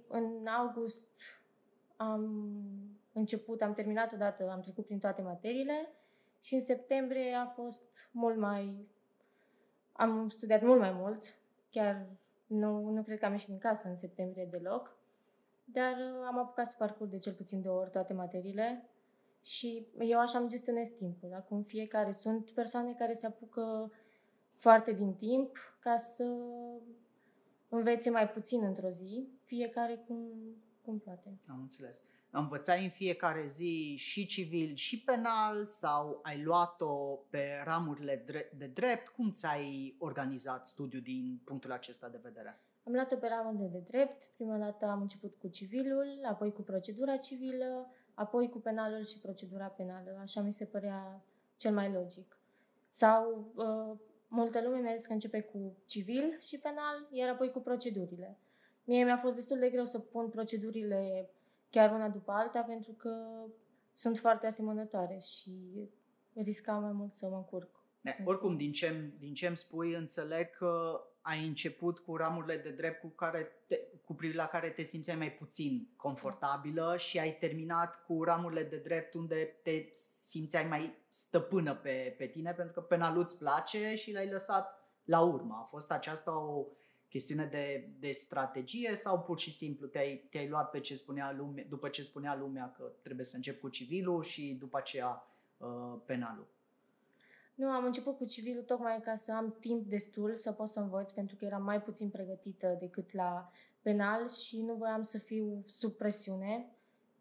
în 0.08 0.46
august 0.46 1.20
am 1.96 2.22
început, 3.12 3.62
am 3.62 3.74
terminat 3.74 4.12
odată, 4.12 4.50
am 4.50 4.60
trecut 4.60 4.84
prin 4.84 4.98
toate 4.98 5.22
materiile 5.22 5.92
și 6.40 6.54
în 6.54 6.60
septembrie 6.60 7.34
a 7.34 7.46
fost 7.46 8.10
mult 8.12 8.36
mai... 8.36 8.88
Am 9.92 10.28
studiat 10.28 10.62
mult 10.62 10.78
mai 10.78 10.92
mult, 10.92 11.34
chiar 11.70 12.06
nu, 12.46 12.90
nu 12.90 13.02
cred 13.02 13.18
că 13.18 13.24
am 13.24 13.32
ieșit 13.32 13.48
din 13.48 13.58
casă 13.58 13.88
în 13.88 13.96
septembrie 13.96 14.48
deloc, 14.50 14.96
dar 15.64 15.92
uh, 15.92 16.26
am 16.26 16.38
apucat 16.38 16.66
să 16.66 16.74
parcurg 16.78 17.10
de 17.10 17.18
cel 17.18 17.32
puțin 17.32 17.62
două 17.62 17.80
ori 17.80 17.90
toate 17.90 18.12
materiile 18.12 18.88
și 19.42 19.86
eu 19.98 20.18
așa 20.18 20.38
îmi 20.38 20.48
gestionez 20.48 20.88
timpul. 20.88 21.32
Acum 21.34 21.62
fiecare 21.62 22.10
sunt 22.10 22.50
persoane 22.50 22.94
care 22.94 23.14
se 23.14 23.26
apucă 23.26 23.92
foarte 24.52 24.92
din 24.92 25.14
timp 25.14 25.56
ca 25.80 25.96
să 25.96 26.24
învețe 27.68 28.10
mai 28.10 28.28
puțin 28.28 28.64
într-o 28.64 28.88
zi, 28.88 29.28
fiecare 29.44 30.04
cum, 30.06 30.30
cum 30.82 30.98
poate. 30.98 31.38
Am 31.46 31.60
înțeles 31.60 32.04
învățai 32.30 32.84
în 32.84 32.90
fiecare 32.90 33.46
zi 33.46 33.94
și 33.98 34.26
civil 34.26 34.74
și 34.74 35.02
penal 35.02 35.66
sau 35.66 36.18
ai 36.22 36.42
luat-o 36.42 37.18
pe 37.30 37.62
ramurile 37.64 38.24
de 38.58 38.66
drept? 38.66 39.08
Cum 39.08 39.30
ți-ai 39.30 39.96
organizat 39.98 40.66
studiul 40.66 41.02
din 41.02 41.40
punctul 41.44 41.72
acesta 41.72 42.08
de 42.08 42.20
vedere? 42.22 42.60
Am 42.84 42.92
luat-o 42.92 43.16
pe 43.16 43.26
ramurile 43.26 43.68
de 43.68 43.82
drept. 43.88 44.24
Prima 44.36 44.56
dată 44.56 44.86
am 44.86 45.00
început 45.00 45.34
cu 45.38 45.48
civilul, 45.48 46.18
apoi 46.22 46.52
cu 46.52 46.62
procedura 46.62 47.16
civilă, 47.16 47.90
apoi 48.18 48.48
cu 48.48 48.58
penalul 48.58 49.04
și 49.04 49.18
procedura 49.18 49.66
penală. 49.66 50.18
Așa 50.20 50.40
mi 50.40 50.52
se 50.52 50.64
părea 50.64 51.24
cel 51.56 51.72
mai 51.72 51.92
logic. 51.92 52.38
Sau 52.88 53.52
uh, 53.54 53.98
multă 54.28 54.62
lume 54.62 54.78
mi-a 54.78 54.94
zis 54.94 55.06
că 55.06 55.12
începe 55.12 55.40
cu 55.40 55.76
civil 55.84 56.36
și 56.40 56.58
penal, 56.58 57.08
iar 57.10 57.28
apoi 57.28 57.50
cu 57.50 57.60
procedurile. 57.60 58.38
Mie 58.84 59.04
mi-a 59.04 59.16
fost 59.16 59.34
destul 59.34 59.58
de 59.58 59.70
greu 59.70 59.84
să 59.84 59.98
pun 59.98 60.28
procedurile 60.28 61.30
chiar 61.70 61.92
una 61.92 62.08
după 62.08 62.32
alta 62.32 62.60
pentru 62.60 62.92
că 62.92 63.44
sunt 63.92 64.18
foarte 64.18 64.46
asemănătoare 64.46 65.18
și 65.18 65.88
riscam 66.34 66.82
mai 66.82 66.92
mult 66.92 67.14
să 67.14 67.28
mă 67.28 67.36
încurc. 67.36 67.70
Ne, 68.00 68.16
oricum, 68.24 68.56
din 68.56 68.72
ce, 68.72 69.12
din 69.18 69.34
ce 69.34 69.46
îmi 69.46 69.56
spui, 69.56 69.94
înțeleg 69.94 70.50
că 70.50 71.00
ai 71.20 71.46
început 71.46 71.98
cu 71.98 72.16
ramurile 72.16 72.56
de 72.56 72.70
drept 72.70 73.00
cu, 73.00 73.06
care 73.06 73.52
te, 73.66 73.80
cu 74.08 74.14
privire 74.14 74.38
la 74.38 74.46
care 74.46 74.70
te 74.70 74.82
simțeai 74.82 75.16
mai 75.16 75.32
puțin 75.32 75.88
confortabilă 75.96 76.94
și 76.98 77.18
ai 77.18 77.36
terminat 77.38 78.04
cu 78.04 78.22
ramurile 78.22 78.62
de 78.62 78.76
drept 78.76 79.14
unde 79.14 79.58
te 79.62 79.88
simțeai 80.20 80.66
mai 80.66 80.94
stăpână 81.08 81.74
pe, 81.74 82.14
pe 82.18 82.26
tine 82.26 82.52
pentru 82.52 82.72
că 82.72 82.80
penalul 82.80 83.22
îți 83.22 83.38
place 83.38 83.94
și 83.94 84.12
l-ai 84.12 84.30
lăsat 84.30 84.90
la 85.04 85.20
urmă. 85.20 85.58
A 85.60 85.64
fost 85.64 85.90
aceasta 85.90 86.38
o 86.38 86.66
chestiune 87.08 87.44
de, 87.44 87.90
de 87.98 88.10
strategie 88.10 88.94
sau 88.94 89.20
pur 89.20 89.38
și 89.38 89.50
simplu 89.50 89.86
te-ai, 89.86 90.26
te-ai 90.30 90.48
luat 90.48 90.70
pe 90.70 90.80
ce 90.80 90.94
spunea 90.94 91.32
lumea, 91.32 91.64
după 91.68 91.88
ce 91.88 92.02
spunea 92.02 92.36
lumea 92.36 92.74
că 92.76 92.92
trebuie 93.02 93.24
să 93.24 93.36
încep 93.36 93.60
cu 93.60 93.68
civilul 93.68 94.22
și 94.22 94.56
după 94.60 94.76
aceea 94.78 95.26
uh, 95.56 96.00
penalul? 96.04 96.46
Nu, 97.54 97.70
am 97.70 97.84
început 97.84 98.16
cu 98.16 98.24
civilul 98.24 98.62
tocmai 98.62 99.00
ca 99.00 99.14
să 99.14 99.32
am 99.32 99.56
timp 99.60 99.86
destul 99.86 100.34
să 100.34 100.52
pot 100.52 100.68
să 100.68 100.80
învăț, 100.80 101.10
pentru 101.10 101.36
că 101.36 101.44
eram 101.44 101.62
mai 101.62 101.82
puțin 101.82 102.08
pregătită 102.08 102.76
decât 102.80 103.12
la 103.12 103.50
penal 103.88 104.28
și 104.28 104.62
nu 104.62 104.74
voiam 104.74 105.02
să 105.02 105.18
fiu 105.18 105.62
sub 105.66 105.92
presiune 105.92 106.72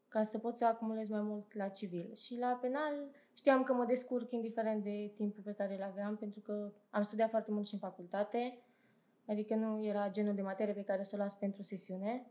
ca 0.08 0.24
să 0.24 0.38
pot 0.38 0.58
să 0.58 0.66
acumulez 0.66 1.10
mai 1.10 1.22
mult 1.22 1.54
la 1.54 1.68
civil. 1.68 2.16
Și 2.16 2.38
la 2.38 2.58
penal 2.62 2.94
știam 3.34 3.64
că 3.64 3.74
mă 3.74 3.86
descurc 3.86 4.32
indiferent 4.32 4.84
de 4.84 5.12
timpul 5.16 5.44
pe 5.44 5.54
care 5.54 5.76
îl 5.76 5.82
aveam, 5.82 6.18
pentru 6.18 6.40
că 6.40 6.72
am 6.90 7.02
studiat 7.02 7.30
foarte 7.30 7.52
mult 7.52 7.68
și 7.68 7.74
în 7.74 7.80
facultate, 7.80 8.58
adică 9.28 9.56
nu 9.56 9.86
era 9.86 10.10
genul 10.10 10.36
de 10.36 10.42
materie 10.42 10.74
pe 10.74 10.84
care 10.84 11.04
să 11.04 11.16
o 11.16 11.18
las 11.18 11.36
pentru 11.36 11.62
sesiune 11.62 12.26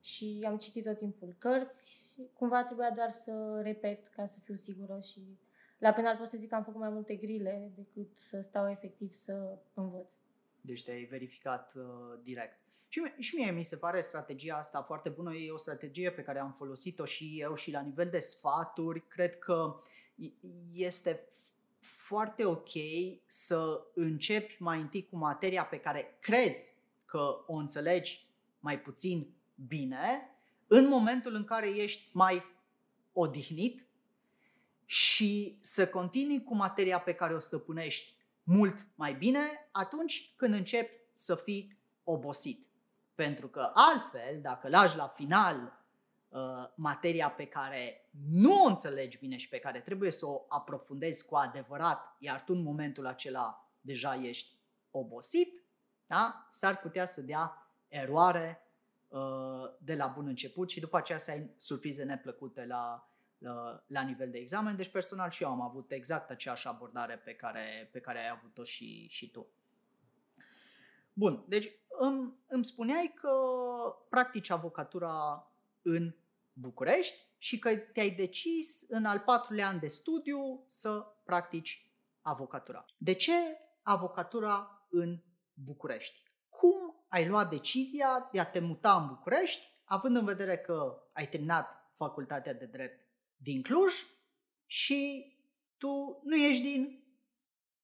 și 0.00 0.44
am 0.46 0.56
citit 0.56 0.84
tot 0.84 0.98
timpul 0.98 1.34
cărți 1.38 1.90
și 1.90 2.30
cumva 2.32 2.64
trebuia 2.64 2.90
doar 2.90 3.10
să 3.10 3.60
repet 3.62 4.06
ca 4.06 4.26
să 4.26 4.38
fiu 4.44 4.54
sigură 4.54 5.00
și 5.00 5.38
la 5.78 5.92
penal 5.92 6.16
pot 6.16 6.26
să 6.26 6.36
zic 6.36 6.48
că 6.48 6.54
am 6.54 6.64
făcut 6.64 6.80
mai 6.80 6.90
multe 6.90 7.16
grile 7.16 7.72
decât 7.74 8.18
să 8.18 8.40
stau 8.40 8.70
efectiv 8.70 9.12
să 9.12 9.58
învăț. 9.74 10.12
Deci 10.60 10.84
te-ai 10.84 11.04
verificat 11.04 11.72
uh, 11.76 12.20
direct. 12.22 12.65
Și, 12.88 13.02
și 13.18 13.34
mie 13.34 13.50
mi 13.50 13.64
se 13.64 13.76
pare 13.76 14.00
strategia 14.00 14.56
asta 14.56 14.82
foarte 14.82 15.08
bună. 15.08 15.34
E 15.34 15.50
o 15.50 15.56
strategie 15.56 16.10
pe 16.10 16.22
care 16.22 16.38
am 16.38 16.52
folosit-o 16.52 17.04
și 17.04 17.40
eu 17.40 17.54
și 17.54 17.70
la 17.70 17.80
nivel 17.80 18.08
de 18.10 18.18
sfaturi. 18.18 19.06
Cred 19.08 19.38
că 19.38 19.82
este 20.72 21.28
foarte 21.80 22.44
ok 22.44 22.70
să 23.26 23.86
începi 23.94 24.56
mai 24.58 24.80
întâi 24.80 25.06
cu 25.06 25.16
materia 25.16 25.64
pe 25.64 25.78
care 25.78 26.18
crezi 26.20 26.68
că 27.04 27.44
o 27.46 27.54
înțelegi 27.54 28.26
mai 28.60 28.80
puțin 28.80 29.34
bine, 29.66 30.30
în 30.66 30.88
momentul 30.88 31.34
în 31.34 31.44
care 31.44 31.68
ești 31.68 32.10
mai 32.12 32.42
odihnit 33.12 33.86
și 34.84 35.58
să 35.60 35.88
continui 35.88 36.42
cu 36.42 36.54
materia 36.54 37.00
pe 37.00 37.14
care 37.14 37.34
o 37.34 37.38
stăpânești 37.38 38.14
mult 38.42 38.86
mai 38.94 39.14
bine 39.14 39.68
atunci 39.72 40.32
când 40.36 40.54
începi 40.54 40.92
să 41.12 41.34
fii 41.34 41.78
obosit. 42.04 42.65
Pentru 43.16 43.48
că 43.48 43.70
altfel, 43.74 44.40
dacă 44.40 44.68
lași 44.68 44.96
la 44.96 45.06
final 45.06 45.84
uh, 46.28 46.40
materia 46.74 47.30
pe 47.30 47.46
care 47.46 48.08
nu 48.30 48.62
o 48.62 48.66
înțelegi 48.66 49.18
bine 49.18 49.36
și 49.36 49.48
pe 49.48 49.58
care 49.58 49.80
trebuie 49.80 50.10
să 50.10 50.26
o 50.26 50.44
aprofundezi 50.48 51.26
cu 51.26 51.36
adevărat, 51.36 52.16
iar 52.18 52.42
tu 52.42 52.52
în 52.52 52.62
momentul 52.62 53.06
acela 53.06 53.70
deja 53.80 54.14
ești 54.14 54.56
obosit, 54.90 55.62
da? 56.06 56.46
s-ar 56.50 56.78
putea 56.78 57.06
să 57.06 57.20
dea 57.20 57.70
eroare 57.88 58.62
uh, 59.08 59.20
de 59.78 59.94
la 59.94 60.06
bun 60.06 60.26
început 60.26 60.70
și 60.70 60.80
după 60.80 60.96
aceea 60.96 61.18
să 61.18 61.30
ai 61.30 61.50
surprize 61.56 62.04
neplăcute 62.04 62.66
la, 62.66 63.10
la, 63.38 63.84
la 63.86 64.00
nivel 64.02 64.30
de 64.30 64.38
examen. 64.38 64.76
Deci 64.76 64.90
personal 64.90 65.30
și 65.30 65.42
eu 65.42 65.48
am 65.48 65.60
avut 65.60 65.90
exact 65.90 66.30
aceeași 66.30 66.68
abordare 66.68 67.16
pe 67.16 67.34
care, 67.34 67.88
pe 67.92 68.00
care 68.00 68.18
ai 68.18 68.28
avut-o 68.28 68.62
și, 68.62 69.06
și 69.08 69.30
tu. 69.30 69.46
Bun, 71.18 71.44
deci 71.48 71.68
îmi, 71.98 72.32
îmi 72.46 72.64
spuneai 72.64 73.12
că 73.14 73.30
practici 74.08 74.50
avocatura 74.50 75.46
în 75.82 76.14
București 76.52 77.16
și 77.38 77.58
că 77.58 77.76
te-ai 77.76 78.10
decis 78.10 78.84
în 78.88 79.04
al 79.04 79.18
patrulea 79.18 79.68
an 79.68 79.78
de 79.78 79.86
studiu 79.86 80.64
să 80.66 81.06
practici 81.24 81.90
avocatura. 82.20 82.84
De 82.96 83.12
ce 83.12 83.32
avocatura 83.82 84.86
în 84.90 85.22
București? 85.54 86.22
Cum 86.48 87.04
ai 87.08 87.28
luat 87.28 87.50
decizia 87.50 88.28
de 88.32 88.40
a 88.40 88.50
te 88.50 88.58
muta 88.58 88.96
în 88.96 89.06
București, 89.06 89.72
având 89.84 90.16
în 90.16 90.24
vedere 90.24 90.58
că 90.58 91.02
ai 91.12 91.28
terminat 91.28 91.90
facultatea 91.92 92.54
de 92.54 92.64
drept 92.64 93.06
din 93.36 93.62
Cluj 93.62 93.92
și 94.66 95.32
tu 95.78 96.20
nu 96.24 96.36
ești 96.36 96.62
din 96.62 97.04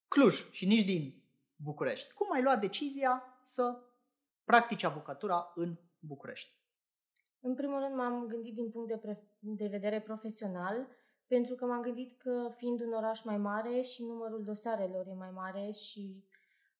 Cluj 0.09 0.51
și 0.51 0.67
nici 0.67 0.85
din 0.85 1.22
București. 1.63 2.13
Cum 2.13 2.33
ai 2.33 2.43
luat 2.43 2.61
decizia 2.61 3.41
să 3.45 3.79
practici 4.45 4.83
avocatura 4.83 5.53
în 5.55 5.77
București? 5.99 6.61
În 7.41 7.55
primul 7.55 7.81
rând 7.81 7.95
m-am 7.95 8.27
gândit 8.27 8.55
din 8.55 8.71
punct 8.71 8.89
de, 8.89 8.97
pre- 8.97 9.29
de 9.39 9.67
vedere 9.67 10.01
profesional, 10.01 10.87
pentru 11.27 11.55
că 11.55 11.65
m-am 11.65 11.83
gândit 11.83 12.19
că 12.19 12.51
fiind 12.57 12.81
un 12.81 12.93
oraș 12.93 13.23
mai 13.23 13.37
mare 13.37 13.81
și 13.81 14.03
numărul 14.03 14.45
dosarelor 14.45 15.07
e 15.07 15.15
mai 15.15 15.31
mare 15.31 15.71
și 15.71 16.25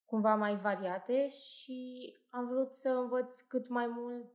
cumva 0.05 0.35
mai 0.35 0.57
variate 0.57 1.29
și 1.29 2.13
am 2.29 2.47
vrut 2.47 2.73
să 2.73 2.89
învăț 2.89 3.39
cât 3.39 3.67
mai 3.67 3.87
mult 3.87 4.31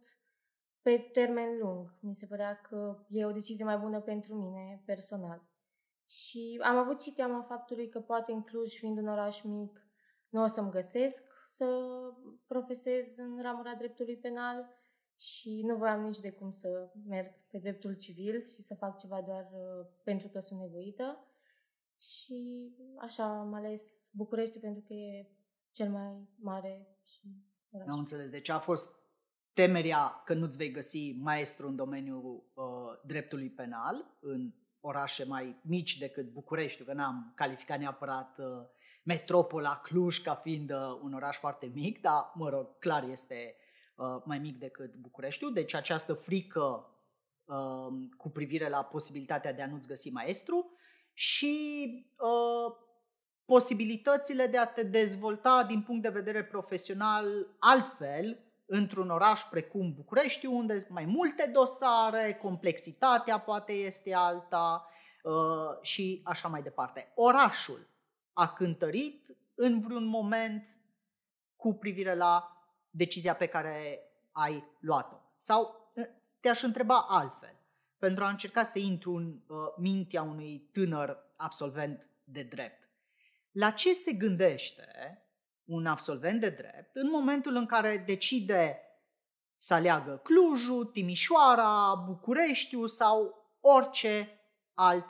pe 0.82 0.98
termen 1.12 1.58
lung. 1.58 1.94
Mi 2.00 2.14
se 2.14 2.26
părea 2.26 2.60
că 2.60 2.98
e 3.08 3.24
o 3.24 3.32
decizie 3.32 3.64
mai 3.64 3.78
bună 3.78 4.00
pentru 4.00 4.34
mine 4.34 4.82
personal. 4.86 5.42
Și 6.06 6.60
am 6.62 6.76
avut 6.76 7.00
și 7.00 7.14
teama 7.14 7.42
faptului 7.42 7.88
că 7.88 8.00
poate 8.00 8.32
în 8.32 8.42
Cluj, 8.42 8.72
fiind 8.78 8.98
un 8.98 9.08
oraș 9.08 9.42
mic, 9.42 9.87
nu 10.28 10.42
o 10.42 10.46
să-mi 10.46 10.70
găsesc 10.70 11.22
să 11.48 11.66
profesez 12.46 13.16
în 13.16 13.42
ramura 13.42 13.74
dreptului 13.74 14.16
penal 14.16 14.76
și 15.16 15.62
nu 15.64 15.76
voiam 15.76 16.00
nici 16.00 16.20
de 16.20 16.30
cum 16.30 16.50
să 16.50 16.90
merg 17.06 17.34
pe 17.50 17.58
dreptul 17.58 17.94
civil 17.94 18.46
și 18.46 18.62
să 18.62 18.74
fac 18.74 18.98
ceva 18.98 19.20
doar 19.20 19.48
uh, 19.52 19.86
pentru 20.04 20.28
că 20.28 20.40
sunt 20.40 20.60
nevoită. 20.60 21.24
Și 22.00 22.70
așa 22.98 23.38
am 23.38 23.54
ales 23.54 24.08
București 24.10 24.58
pentru 24.58 24.82
că 24.86 24.92
e 24.92 25.28
cel 25.70 25.90
mai 25.90 26.28
mare 26.34 26.98
și 27.04 27.20
oraș. 27.70 27.88
Am 27.88 27.98
înțeles. 27.98 28.30
Deci 28.30 28.48
a 28.48 28.58
fost 28.58 28.98
temeria 29.52 30.22
că 30.24 30.34
nu-ți 30.34 30.56
vei 30.56 30.70
găsi 30.70 31.12
maestru 31.20 31.68
în 31.68 31.76
domeniul 31.76 32.50
uh, 32.54 32.64
dreptului 33.04 33.50
penal 33.50 34.16
în 34.20 34.52
orașe 34.80 35.24
mai 35.24 35.60
mici 35.62 35.98
decât 35.98 36.32
București, 36.32 36.84
că 36.84 36.92
n-am 36.92 37.32
calificat 37.36 37.78
neapărat 37.78 38.38
uh, 38.38 38.46
metropola 39.08 39.80
Cluj 39.82 40.18
ca 40.18 40.34
fiind 40.34 40.70
uh, 40.70 40.98
un 41.02 41.12
oraș 41.12 41.36
foarte 41.36 41.70
mic, 41.74 42.00
dar, 42.00 42.32
mă 42.34 42.48
rog, 42.48 42.78
clar 42.78 43.08
este 43.10 43.56
uh, 43.96 44.22
mai 44.24 44.38
mic 44.38 44.58
decât 44.58 44.94
Bucureștiul, 44.94 45.52
deci 45.52 45.74
această 45.74 46.14
frică 46.14 46.90
uh, 47.44 47.86
cu 48.16 48.30
privire 48.30 48.68
la 48.68 48.84
posibilitatea 48.84 49.52
de 49.52 49.62
a 49.62 49.66
nu-ți 49.66 49.88
găsi 49.88 50.10
maestru 50.10 50.70
și 51.12 51.56
uh, 52.18 52.76
posibilitățile 53.44 54.46
de 54.46 54.58
a 54.58 54.66
te 54.66 54.82
dezvolta 54.82 55.64
din 55.68 55.82
punct 55.82 56.02
de 56.02 56.08
vedere 56.08 56.44
profesional 56.44 57.46
altfel, 57.58 58.38
într-un 58.66 59.10
oraș 59.10 59.42
precum 59.42 59.92
București, 59.94 60.46
unde 60.46 60.78
sunt 60.78 60.92
mai 60.92 61.04
multe 61.04 61.50
dosare, 61.52 62.38
complexitatea 62.42 63.38
poate 63.38 63.72
este 63.72 64.14
alta 64.14 64.88
uh, 65.22 65.32
și 65.82 66.20
așa 66.24 66.48
mai 66.48 66.62
departe. 66.62 67.12
Orașul 67.14 67.86
a 68.38 68.52
cântărit 68.52 69.36
în 69.54 69.80
vreun 69.80 70.04
moment 70.04 70.78
cu 71.56 71.74
privire 71.74 72.14
la 72.14 72.62
decizia 72.90 73.34
pe 73.34 73.46
care 73.46 74.00
ai 74.32 74.64
luat-o. 74.80 75.16
Sau 75.38 75.90
uh, 75.94 76.04
te-aș 76.40 76.62
întreba 76.62 77.06
altfel, 77.08 77.58
pentru 77.96 78.24
a 78.24 78.28
încerca 78.28 78.62
să 78.62 78.78
intru 78.78 79.14
în 79.14 79.40
uh, 79.48 79.56
mintea 79.76 80.22
unui 80.22 80.68
tânăr 80.72 81.32
absolvent 81.36 82.10
de 82.24 82.42
drept. 82.42 82.90
La 83.50 83.70
ce 83.70 83.92
se 83.92 84.12
gândește 84.12 84.86
un 85.64 85.86
absolvent 85.86 86.40
de 86.40 86.50
drept 86.50 86.96
în 86.96 87.10
momentul 87.10 87.54
în 87.54 87.66
care 87.66 87.96
decide 88.06 88.80
să 89.56 89.74
aleagă 89.74 90.16
Clujul, 90.16 90.84
Timișoara, 90.84 91.94
Bucureștiul 91.94 92.88
sau 92.88 93.46
orice 93.60 94.40
alt 94.74 95.06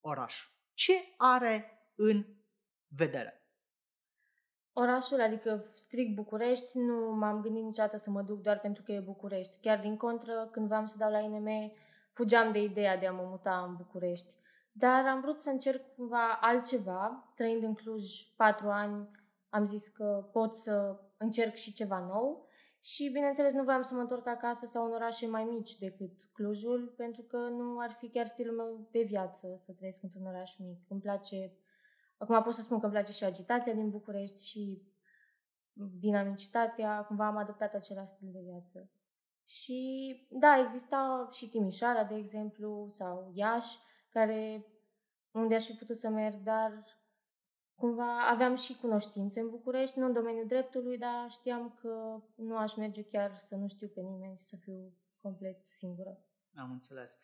oraș. 0.00 0.48
Ce 0.74 0.92
are 1.16 1.70
în 1.94 2.35
vedere? 2.96 3.40
Orașul, 4.72 5.20
adică 5.20 5.70
strict 5.74 6.14
București, 6.14 6.78
nu 6.78 7.16
m-am 7.16 7.40
gândit 7.40 7.62
niciodată 7.62 7.96
să 7.96 8.10
mă 8.10 8.22
duc 8.22 8.40
doar 8.40 8.58
pentru 8.60 8.82
că 8.82 8.92
e 8.92 9.00
București. 9.00 9.58
Chiar 9.60 9.80
din 9.80 9.96
contră, 9.96 10.48
când 10.52 10.66
vreau 10.66 10.86
să 10.86 10.96
dau 10.98 11.10
la 11.10 11.18
INM, 11.18 11.72
fugeam 12.12 12.52
de 12.52 12.62
ideea 12.62 12.96
de 12.96 13.06
a 13.06 13.12
mă 13.12 13.26
muta 13.28 13.64
în 13.68 13.76
București. 13.76 14.34
Dar 14.72 15.06
am 15.06 15.20
vrut 15.20 15.38
să 15.38 15.50
încerc 15.50 15.94
cumva 15.94 16.38
altceva, 16.40 17.32
trăind 17.34 17.62
în 17.62 17.74
Cluj 17.74 18.04
patru 18.36 18.68
ani, 18.68 19.10
am 19.48 19.64
zis 19.64 19.88
că 19.88 20.28
pot 20.32 20.54
să 20.54 21.00
încerc 21.16 21.54
și 21.54 21.72
ceva 21.72 21.98
nou 21.98 22.48
și, 22.80 23.10
bineînțeles, 23.12 23.52
nu 23.52 23.62
voiam 23.62 23.82
să 23.82 23.94
mă 23.94 24.00
întorc 24.00 24.26
acasă 24.26 24.66
sau 24.66 24.84
în 24.84 24.92
orașe 24.92 25.26
mai 25.26 25.44
mici 25.44 25.78
decât 25.78 26.12
Clujul, 26.32 26.94
pentru 26.96 27.22
că 27.22 27.36
nu 27.36 27.78
ar 27.78 27.92
fi 27.98 28.08
chiar 28.08 28.26
stilul 28.26 28.56
meu 28.56 28.88
de 28.90 29.02
viață 29.02 29.54
să 29.56 29.72
trăiesc 29.72 30.02
într-un 30.02 30.26
oraș 30.26 30.56
mic. 30.58 30.78
Îmi 30.88 31.00
place, 31.00 31.52
acum 32.16 32.42
pot 32.42 32.54
să 32.54 32.62
spun 32.62 32.78
că 32.78 32.84
îmi 32.84 32.94
place 32.94 33.12
și 33.12 33.24
agitația 33.24 33.72
din 33.72 33.90
București 33.90 34.46
și 34.46 34.82
dinamicitatea, 36.00 37.04
cumva 37.04 37.26
am 37.26 37.36
adoptat 37.36 37.74
același 37.74 38.12
stil 38.12 38.28
de 38.32 38.40
viață. 38.44 38.90
Și 39.44 40.26
da, 40.30 40.58
exista 40.58 41.28
și 41.32 41.48
Timișoara, 41.48 42.04
de 42.04 42.14
exemplu, 42.14 42.86
sau 42.88 43.30
Iași, 43.34 43.78
care 44.08 44.66
unde 45.30 45.54
aș 45.54 45.66
fi 45.66 45.72
putut 45.72 45.96
să 45.96 46.08
merg, 46.08 46.42
dar 46.42 46.84
cumva 47.74 48.28
aveam 48.30 48.54
și 48.54 48.78
cunoștințe 48.80 49.40
în 49.40 49.50
București, 49.50 49.98
nu 49.98 50.06
în 50.06 50.12
domeniul 50.12 50.46
dreptului, 50.46 50.98
dar 50.98 51.30
știam 51.30 51.78
că 51.80 52.22
nu 52.34 52.56
aș 52.56 52.76
merge 52.76 53.04
chiar 53.04 53.36
să 53.36 53.56
nu 53.56 53.68
știu 53.68 53.88
pe 53.88 54.00
nimeni 54.00 54.36
și 54.36 54.44
să 54.44 54.56
fiu 54.56 54.92
complet 55.22 55.66
singură. 55.66 56.18
Am 56.54 56.70
înțeles. 56.70 57.18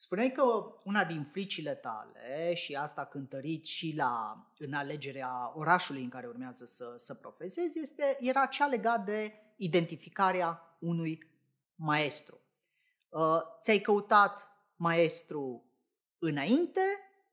Spuneai 0.00 0.32
că 0.32 0.42
una 0.84 1.04
din 1.04 1.24
fricile 1.24 1.74
tale, 1.74 2.54
și 2.54 2.74
asta 2.74 3.04
cântărit 3.04 3.64
și 3.66 3.94
la, 3.96 4.44
în 4.58 4.72
alegerea 4.72 5.52
orașului 5.54 6.02
în 6.02 6.08
care 6.08 6.26
urmează 6.26 6.64
să, 6.64 6.92
să 6.96 7.14
profesezi, 7.14 7.78
este, 7.78 8.16
era 8.20 8.46
cea 8.46 8.66
legată 8.66 9.02
de 9.04 9.32
identificarea 9.56 10.76
unui 10.78 11.30
maestru. 11.74 12.40
Uh, 13.08 13.40
ți-ai 13.60 13.78
căutat 13.78 14.50
maestru 14.76 15.64
înainte 16.18 16.80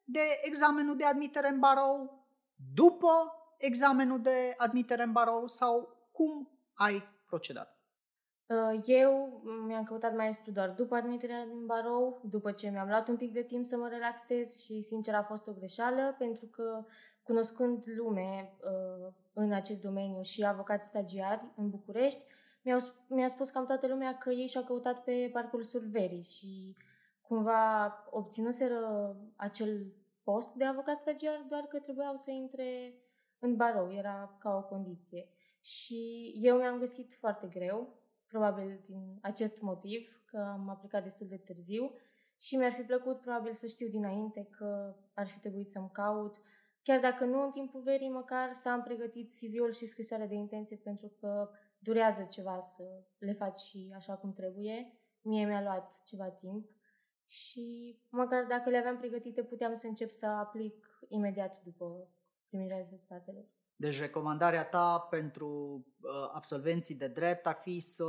de 0.03 0.39
examenul 0.41 0.97
de 0.97 1.05
admitere 1.05 1.47
în 1.47 1.59
barou, 1.59 2.27
după 2.73 3.33
examenul 3.57 4.21
de 4.21 4.53
admitere 4.57 5.03
în 5.03 5.11
barou 5.11 5.47
sau 5.47 6.07
cum 6.11 6.59
ai 6.73 7.03
procedat? 7.25 7.76
Uh, 8.49 8.79
eu 8.85 9.41
mi-am 9.65 9.83
căutat 9.83 10.15
maestru 10.15 10.51
doar 10.51 10.69
după 10.69 10.95
admiterea 10.95 11.45
din 11.45 11.65
barou, 11.65 12.21
după 12.29 12.51
ce 12.51 12.69
mi-am 12.69 12.87
luat 12.87 13.07
un 13.07 13.17
pic 13.17 13.33
de 13.33 13.41
timp 13.41 13.65
să 13.65 13.77
mă 13.77 13.87
relaxez 13.87 14.63
și 14.63 14.81
sincer 14.81 15.13
a 15.13 15.23
fost 15.23 15.47
o 15.47 15.51
greșeală 15.51 16.15
pentru 16.17 16.45
că 16.45 16.85
cunoscând 17.23 17.83
lume 17.85 18.53
uh, 18.63 19.13
în 19.33 19.51
acest 19.51 19.81
domeniu 19.81 20.21
și 20.21 20.45
avocați 20.45 20.85
stagiari 20.85 21.45
în 21.55 21.69
București, 21.69 22.19
mi-au, 22.61 22.79
mi-a 23.07 23.27
spus 23.27 23.49
cam 23.49 23.65
toată 23.65 23.87
lumea 23.87 24.17
că 24.17 24.29
ei 24.29 24.47
și-au 24.47 24.63
căutat 24.63 25.03
pe 25.03 25.29
parcursul 25.33 25.87
verii 25.91 26.23
și 26.23 26.75
cumva 27.21 27.93
obținuseră 28.09 29.15
acel 29.35 29.93
post 30.23 30.53
de 30.53 30.63
avocat 30.63 30.97
stagiar, 30.97 31.45
doar 31.49 31.61
că 31.61 31.79
trebuiau 31.79 32.15
să 32.15 32.31
intre 32.31 32.93
în 33.39 33.55
barou, 33.55 33.91
era 33.93 34.37
ca 34.39 34.55
o 34.55 34.67
condiție. 34.67 35.29
Și 35.61 36.31
eu 36.41 36.57
mi-am 36.57 36.79
găsit 36.79 37.13
foarte 37.13 37.47
greu, 37.47 37.97
probabil 38.27 38.83
din 38.85 39.17
acest 39.21 39.61
motiv, 39.61 40.21
că 40.25 40.37
am 40.37 40.69
aplicat 40.69 41.03
destul 41.03 41.27
de 41.27 41.37
târziu 41.37 41.91
și 42.39 42.55
mi-ar 42.55 42.71
fi 42.71 42.81
plăcut 42.81 43.19
probabil 43.19 43.51
să 43.51 43.67
știu 43.67 43.87
dinainte 43.87 44.47
că 44.57 44.95
ar 45.13 45.27
fi 45.27 45.39
trebuit 45.39 45.69
să-mi 45.69 45.89
caut, 45.91 46.35
chiar 46.81 46.99
dacă 46.99 47.25
nu 47.25 47.43
în 47.43 47.51
timpul 47.51 47.81
verii, 47.81 48.09
măcar 48.09 48.53
să 48.53 48.69
am 48.69 48.83
pregătit 48.83 49.31
CV-ul 49.31 49.71
și 49.71 49.85
scrisoarea 49.85 50.27
de 50.27 50.35
intenție 50.35 50.77
pentru 50.77 51.07
că 51.07 51.49
durează 51.79 52.23
ceva 52.23 52.61
să 52.61 53.03
le 53.17 53.33
faci 53.33 53.57
și 53.57 53.93
așa 53.95 54.15
cum 54.15 54.33
trebuie. 54.33 54.93
Mie 55.21 55.45
mi-a 55.45 55.61
luat 55.61 56.01
ceva 56.03 56.29
timp 56.29 56.69
și 57.25 57.97
măcar 58.09 58.45
dacă 58.45 58.69
le 58.69 58.77
aveam 58.77 58.97
pregătite 58.97 59.43
puteam 59.43 59.75
să 59.75 59.87
încep 59.87 60.09
să 60.09 60.25
aplic 60.25 61.05
imediat 61.07 61.63
după 61.63 62.07
primirea 62.47 62.77
rezultatelor. 62.77 63.45
Deci 63.79 63.99
recomandarea 63.99 64.65
ta 64.65 65.07
pentru 65.09 65.47
uh, 66.01 66.11
absolvenții 66.33 66.95
de 66.95 67.07
drept 67.07 67.47
ar 67.47 67.59
fi 67.61 67.79
să, 67.79 68.05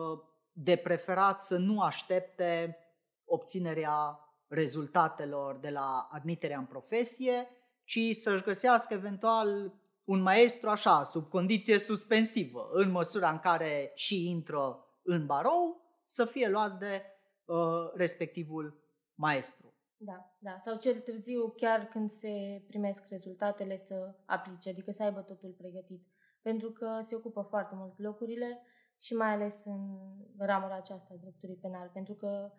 de 0.52 0.76
preferat, 0.76 1.42
să 1.42 1.56
nu 1.56 1.80
aștepte 1.80 2.76
obținerea 3.24 4.20
rezultatelor 4.46 5.56
de 5.56 5.70
la 5.70 6.08
admiterea 6.10 6.58
în 6.58 6.64
profesie, 6.64 7.48
ci 7.84 7.98
să-și 8.12 8.42
găsească 8.42 8.94
eventual 8.94 9.72
un 10.04 10.20
maestru 10.20 10.68
așa, 10.68 11.02
sub 11.02 11.28
condiție 11.28 11.78
suspensivă, 11.78 12.68
în 12.72 12.90
măsura 12.90 13.30
în 13.30 13.38
care 13.38 13.92
și 13.94 14.28
intră 14.28 14.86
în 15.02 15.26
barou, 15.26 15.82
să 16.06 16.24
fie 16.24 16.48
luați 16.48 16.78
de 16.78 17.02
uh, 17.44 17.56
respectivul 17.94 18.82
maestru. 19.14 19.67
Da, 20.00 20.34
da. 20.38 20.58
Sau 20.58 20.76
cel 20.76 21.00
târziu, 21.00 21.48
chiar 21.56 21.84
când 21.84 22.10
se 22.10 22.62
primesc 22.66 23.08
rezultatele, 23.08 23.76
să 23.76 24.14
aplice, 24.24 24.68
adică 24.68 24.90
să 24.90 25.02
aibă 25.02 25.20
totul 25.20 25.50
pregătit. 25.50 26.06
Pentru 26.42 26.70
că 26.70 26.98
se 27.00 27.14
ocupă 27.14 27.40
foarte 27.42 27.74
mult 27.74 27.98
locurile 27.98 28.60
și 28.98 29.14
mai 29.14 29.32
ales 29.32 29.64
în 29.64 29.98
ramura 30.38 30.76
aceasta 30.76 31.14
a 31.14 31.20
dreptului 31.20 31.54
penal. 31.54 31.90
Pentru 31.92 32.14
că 32.14 32.52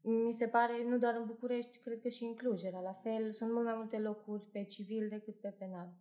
mi 0.00 0.32
se 0.32 0.46
pare, 0.46 0.84
nu 0.84 0.98
doar 0.98 1.14
în 1.14 1.26
București, 1.26 1.78
cred 1.78 2.00
că 2.00 2.08
și 2.08 2.24
în 2.24 2.34
Cluj 2.34 2.62
era 2.62 2.80
la 2.80 2.92
fel, 2.92 3.32
sunt 3.32 3.52
mult 3.52 3.64
mai 3.64 3.74
multe 3.76 3.98
locuri 3.98 4.42
pe 4.42 4.64
civil 4.64 5.08
decât 5.08 5.40
pe 5.40 5.48
penal. 5.48 5.92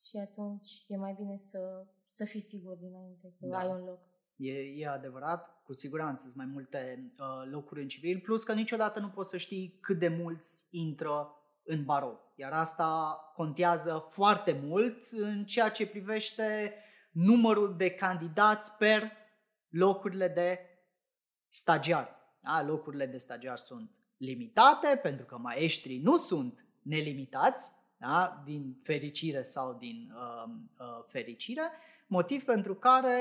Și 0.00 0.16
atunci 0.16 0.84
e 0.88 0.96
mai 0.96 1.14
bine 1.14 1.36
să, 1.36 1.86
să 2.04 2.24
fii 2.24 2.40
sigur 2.40 2.76
dinainte 2.76 3.34
că 3.40 3.46
da. 3.46 3.58
ai 3.58 3.68
un 3.68 3.84
loc. 3.84 4.00
E, 4.36 4.52
e 4.52 4.88
adevărat, 4.88 5.62
cu 5.64 5.72
siguranță 5.72 6.22
sunt 6.22 6.36
mai 6.36 6.46
multe 6.46 7.12
uh, 7.18 7.50
locuri 7.50 7.82
în 7.82 7.88
civil, 7.88 8.20
plus 8.20 8.44
că 8.44 8.52
niciodată 8.52 9.00
nu 9.00 9.08
poți 9.08 9.30
să 9.30 9.36
știi 9.36 9.78
cât 9.80 9.98
de 9.98 10.08
mulți 10.08 10.66
intră 10.70 11.30
în 11.64 11.84
barou. 11.84 12.32
Iar 12.34 12.52
asta 12.52 13.18
contează 13.34 14.08
foarte 14.10 14.60
mult 14.64 15.04
în 15.10 15.44
ceea 15.44 15.68
ce 15.68 15.86
privește 15.86 16.74
numărul 17.10 17.76
de 17.76 17.90
candidați 17.90 18.76
per 18.76 19.12
locurile 19.68 20.28
de 20.28 20.58
stagiari. 21.48 22.10
Da? 22.40 22.62
Locurile 22.62 23.06
de 23.06 23.16
stagiari 23.16 23.60
sunt 23.60 23.90
limitate 24.16 24.96
pentru 25.02 25.26
că 25.26 25.38
maestrii 25.38 26.00
nu 26.00 26.16
sunt 26.16 26.66
nelimitați, 26.82 27.72
da? 27.96 28.42
din 28.44 28.80
fericire 28.82 29.42
sau 29.42 29.74
din 29.74 30.12
uh, 30.14 30.52
uh, 30.78 31.04
fericire, 31.06 31.70
motiv 32.06 32.44
pentru 32.44 32.74
care 32.74 33.18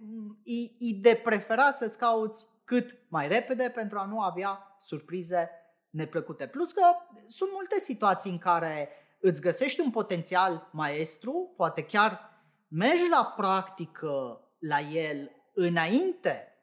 mm, 0.00 0.40
e, 0.44 0.86
e 0.88 1.00
de 1.00 1.20
preferat 1.24 1.76
să-ți 1.76 1.98
cauți 1.98 2.46
cât 2.64 2.98
mai 3.08 3.28
repede 3.28 3.72
pentru 3.74 3.98
a 3.98 4.04
nu 4.04 4.20
avea 4.20 4.76
surprize 4.78 5.50
neplăcute. 5.90 6.46
Plus 6.46 6.72
că 6.72 6.82
sunt 7.24 7.50
multe 7.52 7.78
situații 7.78 8.30
în 8.30 8.38
care 8.38 8.88
îți 9.20 9.40
găsești 9.40 9.80
un 9.80 9.90
potențial 9.90 10.68
maestru, 10.72 11.52
poate 11.56 11.84
chiar 11.84 12.20
mergi 12.68 13.08
la 13.10 13.34
practică 13.36 14.40
la 14.58 14.80
el 14.80 15.30
înainte 15.54 16.53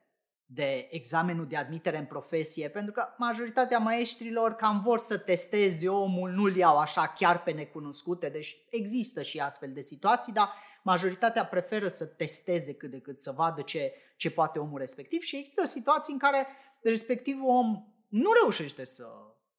de 0.53 0.87
examenul 0.89 1.47
de 1.47 1.55
admitere 1.55 1.97
în 1.97 2.05
profesie, 2.05 2.69
pentru 2.69 2.91
că 2.91 3.07
majoritatea 3.17 3.77
maestrilor 3.77 4.55
cam 4.55 4.81
vor 4.81 4.97
să 4.97 5.17
testeze 5.17 5.89
omul, 5.89 6.29
nu-l 6.29 6.55
iau 6.55 6.77
așa 6.77 7.07
chiar 7.07 7.43
pe 7.43 7.51
necunoscute, 7.51 8.29
deci 8.29 8.57
există 8.69 9.21
și 9.21 9.39
astfel 9.39 9.71
de 9.73 9.81
situații, 9.81 10.33
dar 10.33 10.53
majoritatea 10.83 11.45
preferă 11.45 11.87
să 11.87 12.05
testeze 12.05 12.73
cât 12.73 12.91
de 12.91 12.99
cât, 12.99 13.19
să 13.19 13.31
vadă 13.31 13.61
ce, 13.61 13.93
ce 14.15 14.31
poate 14.31 14.59
omul 14.59 14.79
respectiv 14.79 15.21
și 15.21 15.37
există 15.37 15.65
situații 15.65 16.13
în 16.13 16.19
care 16.19 16.47
respectivul 16.81 17.49
om 17.49 17.83
nu 18.07 18.31
reușește 18.41 18.83
să 18.83 19.07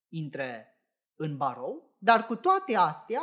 intre 0.08 0.76
în 1.16 1.36
barou, 1.36 1.94
dar 1.98 2.26
cu 2.26 2.36
toate 2.36 2.76
astea 2.76 3.22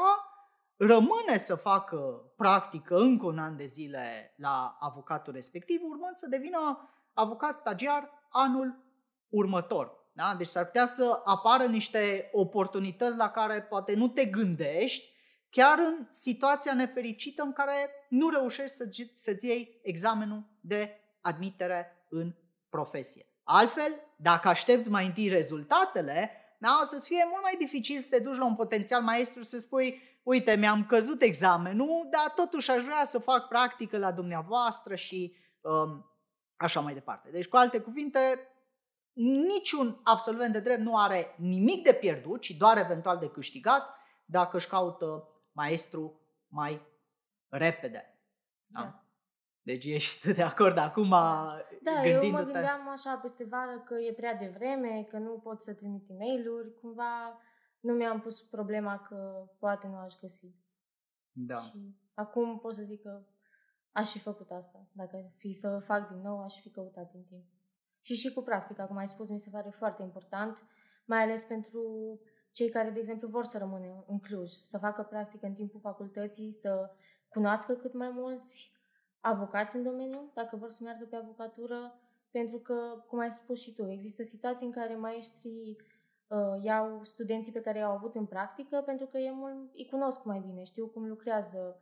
rămâne 0.76 1.38
să 1.38 1.56
facă 1.56 1.98
practică 2.36 2.96
încă 2.96 3.26
un 3.26 3.40
an 3.40 3.58
de 3.58 3.66
zile 3.66 4.34
la 4.38 4.78
avocatul 4.80 5.34
respectiv, 5.34 5.80
urmând 5.84 6.16
să 6.16 6.28
devină 6.28 6.90
avocat 7.20 7.56
stagiar 7.56 8.10
anul 8.30 8.84
următor. 9.30 9.98
Da? 10.14 10.36
Deci 10.38 10.48
s-ar 10.48 10.66
putea 10.66 10.86
să 10.86 11.22
apară 11.24 11.64
niște 11.64 12.30
oportunități 12.32 13.18
la 13.18 13.30
care 13.30 13.62
poate 13.62 13.94
nu 13.94 14.08
te 14.08 14.26
gândești, 14.26 15.18
chiar 15.50 15.78
în 15.78 16.08
situația 16.12 16.74
nefericită 16.74 17.42
în 17.44 17.54
care 17.54 17.90
nu 18.10 18.30
reușești 18.30 18.76
să, 18.76 18.90
să-ți 19.14 19.46
iei 19.46 19.80
examenul 19.84 20.44
de 20.62 21.00
admitere 21.22 22.08
în 22.10 22.34
profesie. 22.70 23.26
Altfel, 23.44 24.00
dacă 24.18 24.48
aștepți 24.48 24.90
mai 24.90 25.06
întâi 25.06 25.28
rezultatele, 25.28 26.32
da, 26.60 26.80
o 26.82 26.86
să-ți 26.86 27.08
fie 27.08 27.28
mult 27.30 27.42
mai 27.42 27.56
dificil 27.60 28.00
să 28.00 28.08
te 28.10 28.20
duci 28.20 28.38
la 28.38 28.46
un 28.46 28.56
potențial 28.56 29.02
maestru 29.02 29.44
să 29.44 29.60
spui 29.60 30.02
uite, 30.24 30.56
mi-am 30.56 30.86
căzut 30.86 31.22
examenul, 31.22 32.08
dar 32.12 32.32
totuși 32.36 32.72
aș 32.72 32.84
vrea 32.84 33.04
să 33.04 33.20
fac 33.20 33.48
practică 33.48 33.98
la 33.98 34.12
dumneavoastră 34.12 34.96
și 34.96 35.36
um, 35.62 36.09
așa 36.60 36.80
mai 36.80 36.94
departe. 36.94 37.30
Deci, 37.30 37.48
cu 37.48 37.56
alte 37.56 37.80
cuvinte, 37.80 38.20
niciun 39.14 40.00
absolvent 40.04 40.54
de 40.54 40.60
drept 40.60 40.82
nu 40.82 40.98
are 40.98 41.36
nimic 41.38 41.84
de 41.84 41.94
pierdut, 41.94 42.42
ci 42.42 42.50
doar 42.50 42.78
eventual 42.78 43.18
de 43.18 43.30
câștigat 43.30 43.96
dacă 44.26 44.58
își 44.58 44.68
caută 44.68 45.28
maestru 45.52 46.22
mai 46.48 46.82
repede. 47.48 48.20
Da? 48.66 48.82
da. 48.82 49.04
Deci 49.62 49.86
ești 49.86 50.34
de 50.34 50.44
acord 50.44 50.78
acum 50.78 51.10
Da, 51.10 52.06
eu 52.06 52.30
mă 52.30 52.42
gândeam 52.42 52.90
așa 52.90 53.16
peste 53.16 53.44
vară 53.44 53.84
că 53.86 53.96
e 53.96 54.14
prea 54.14 54.36
devreme, 54.36 55.08
că 55.10 55.18
nu 55.18 55.40
pot 55.44 55.62
să 55.62 55.74
trimit 55.74 56.10
e 56.10 56.14
mail 56.14 56.74
cumva 56.82 57.40
nu 57.80 57.94
mi-am 57.94 58.20
pus 58.22 58.42
problema 58.42 59.00
că 59.00 59.50
poate 59.60 59.88
nu 59.88 59.98
aș 59.98 60.14
găsi. 60.22 60.56
Da. 61.32 61.56
Și 61.56 61.96
acum 62.14 62.60
pot 62.60 62.74
să 62.74 62.82
zic 62.82 63.02
că 63.02 63.26
aș 63.92 64.12
fi 64.12 64.20
făcut 64.20 64.52
asta. 64.52 64.88
Dacă 64.92 65.16
ar 65.16 65.32
fi 65.36 65.54
să 65.54 65.80
fac 65.80 66.10
din 66.12 66.22
nou, 66.22 66.42
aș 66.42 66.60
fi 66.62 66.70
căutat 66.70 67.12
din 67.12 67.24
timp. 67.24 67.44
Și 68.02 68.16
și 68.16 68.34
cu 68.34 68.42
practica, 68.42 68.86
cum 68.86 68.98
ai 68.98 69.08
spus, 69.08 69.30
mi 69.30 69.40
se 69.40 69.50
pare 69.50 69.70
foarte 69.70 70.04
important, 70.04 70.66
mai 71.06 71.24
ales 71.24 71.44
pentru 71.44 71.84
cei 72.52 72.70
care, 72.70 72.90
de 72.90 73.00
exemplu, 73.00 73.28
vor 73.28 73.44
să 73.44 73.58
rămână 73.58 74.04
în 74.08 74.20
Cluj, 74.20 74.50
să 74.52 74.78
facă 74.78 75.02
practică 75.02 75.46
în 75.46 75.54
timpul 75.54 75.80
facultății, 75.80 76.52
să 76.52 76.92
cunoască 77.30 77.74
cât 77.74 77.94
mai 77.94 78.10
mulți 78.10 78.72
avocați 79.20 79.76
în 79.76 79.84
domeniu, 79.84 80.32
dacă 80.34 80.56
vor 80.56 80.70
să 80.70 80.84
meargă 80.84 81.06
pe 81.06 81.16
avocatură, 81.16 82.00
pentru 82.32 82.58
că, 82.58 83.04
cum 83.08 83.20
ai 83.20 83.32
spus 83.32 83.60
și 83.62 83.74
tu, 83.74 83.90
există 83.90 84.24
situații 84.24 84.66
în 84.66 84.72
care 84.72 84.96
maestrii 84.96 85.78
uh, 86.28 86.64
iau 86.64 87.04
studenții 87.04 87.52
pe 87.52 87.62
care 87.62 87.78
i-au 87.78 87.92
avut 87.92 88.16
în 88.16 88.26
practică 88.26 88.82
pentru 88.86 89.06
că 89.06 89.18
e 89.18 89.32
mult, 89.32 89.74
îi 89.74 89.88
cunosc 89.90 90.24
mai 90.24 90.40
bine, 90.40 90.64
știu 90.64 90.88
cum 90.88 91.08
lucrează, 91.08 91.82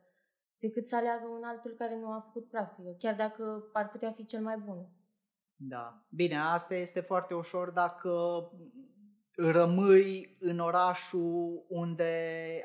decât 0.60 0.88
să 0.88 0.96
aleagă 0.96 1.26
un 1.38 1.44
altul 1.44 1.76
care 1.78 2.00
nu 2.00 2.12
a 2.12 2.24
făcut 2.26 2.50
practică, 2.50 2.96
chiar 3.00 3.16
dacă 3.16 3.70
ar 3.74 3.90
putea 3.90 4.12
fi 4.12 4.26
cel 4.26 4.42
mai 4.42 4.58
bun. 4.66 4.88
Da. 5.56 6.06
Bine, 6.10 6.38
asta 6.38 6.76
este 6.76 7.00
foarte 7.00 7.34
ușor 7.34 7.70
dacă 7.70 8.12
rămâi 9.36 10.38
în 10.40 10.60
orașul 10.60 11.66
unde 11.68 12.14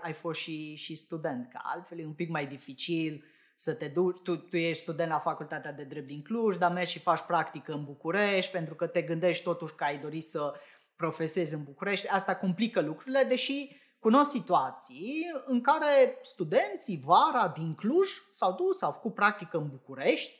ai 0.00 0.12
fost 0.12 0.40
și, 0.40 0.74
și 0.74 0.94
student, 0.94 1.48
că 1.50 1.58
altfel 1.62 1.98
e 1.98 2.06
un 2.06 2.14
pic 2.14 2.30
mai 2.30 2.46
dificil 2.46 3.24
să 3.56 3.74
te 3.74 3.88
duci, 3.88 4.22
tu, 4.22 4.36
tu 4.36 4.56
ești 4.56 4.82
student 4.82 5.10
la 5.10 5.18
Facultatea 5.18 5.72
de 5.72 5.84
Drept 5.84 6.06
din 6.06 6.22
Cluj, 6.22 6.56
dar 6.56 6.72
mergi 6.72 6.92
și 6.92 6.98
faci 6.98 7.20
practică 7.20 7.72
în 7.72 7.84
București, 7.84 8.52
pentru 8.52 8.74
că 8.74 8.86
te 8.86 9.02
gândești 9.02 9.44
totuși 9.44 9.74
că 9.74 9.84
ai 9.84 9.98
dori 9.98 10.20
să 10.20 10.54
profesezi 10.96 11.54
în 11.54 11.64
București. 11.64 12.08
Asta 12.08 12.36
complică 12.36 12.80
lucrurile, 12.80 13.24
deși 13.28 13.81
cunosc 14.02 14.30
situații 14.30 15.26
în 15.46 15.60
care 15.60 16.18
studenții 16.22 17.02
vara 17.04 17.48
din 17.48 17.74
Cluj 17.74 18.08
s-au 18.30 18.52
dus, 18.52 18.82
au 18.82 18.92
făcut 18.92 19.14
practică 19.14 19.56
în 19.56 19.68
București, 19.68 20.32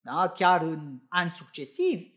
da? 0.00 0.28
chiar 0.28 0.62
în 0.62 0.98
ani 1.08 1.30
succesivi, 1.30 2.10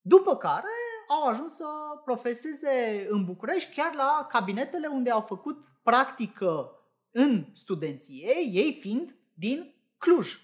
după 0.00 0.36
care 0.36 0.68
au 1.08 1.28
ajuns 1.28 1.54
să 1.54 1.66
profeseze 2.04 3.06
în 3.10 3.24
București, 3.24 3.74
chiar 3.74 3.94
la 3.94 4.26
cabinetele 4.28 4.86
unde 4.86 5.10
au 5.10 5.20
făcut 5.20 5.64
practică 5.82 6.70
în 7.10 7.46
studenție, 7.52 8.34
ei 8.50 8.76
fiind 8.80 9.16
din 9.34 9.74
Cluj. 9.98 10.36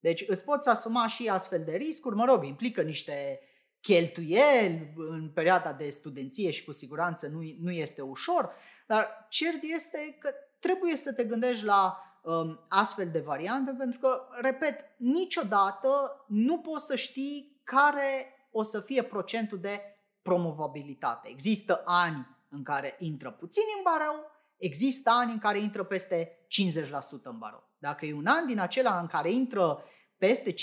Deci 0.00 0.24
îți 0.26 0.44
poți 0.44 0.68
asuma 0.68 1.06
și 1.06 1.28
astfel 1.28 1.64
de 1.64 1.76
riscuri, 1.76 2.16
mă 2.16 2.24
rog, 2.24 2.44
implică 2.44 2.82
niște 2.82 3.40
cheltuieli 3.80 4.92
în 4.96 5.30
perioada 5.30 5.72
de 5.72 5.90
studenție 5.90 6.50
și 6.50 6.64
cu 6.64 6.72
siguranță 6.72 7.26
nu, 7.26 7.40
nu 7.60 7.70
este 7.70 8.02
ușor, 8.02 8.54
dar 8.88 9.26
cert 9.28 9.62
este 9.62 10.16
că 10.20 10.30
trebuie 10.58 10.96
să 10.96 11.12
te 11.12 11.24
gândești 11.24 11.64
la 11.64 12.02
um, 12.22 12.64
astfel 12.68 13.10
de 13.10 13.20
variante 13.20 13.70
pentru 13.78 13.98
că, 14.00 14.20
repet, 14.40 14.86
niciodată 14.96 15.88
nu 16.28 16.58
poți 16.58 16.86
să 16.86 16.96
știi 16.96 17.60
care 17.64 18.34
o 18.50 18.62
să 18.62 18.80
fie 18.80 19.02
procentul 19.02 19.58
de 19.58 19.80
promovabilitate. 20.22 21.28
Există 21.28 21.82
ani 21.84 22.26
în 22.48 22.62
care 22.62 22.96
intră 22.98 23.30
puțin 23.30 23.62
în 23.76 23.82
barou, 23.82 24.30
există 24.56 25.10
ani 25.10 25.32
în 25.32 25.38
care 25.38 25.58
intră 25.58 25.84
peste 25.84 26.46
50% 26.46 27.22
în 27.22 27.38
barou. 27.38 27.68
Dacă 27.78 28.06
e 28.06 28.14
un 28.14 28.26
an 28.26 28.46
din 28.46 28.58
acela 28.58 29.00
în 29.00 29.06
care 29.06 29.32
intră 29.32 29.82
peste 30.18 30.52
50% 30.52 30.56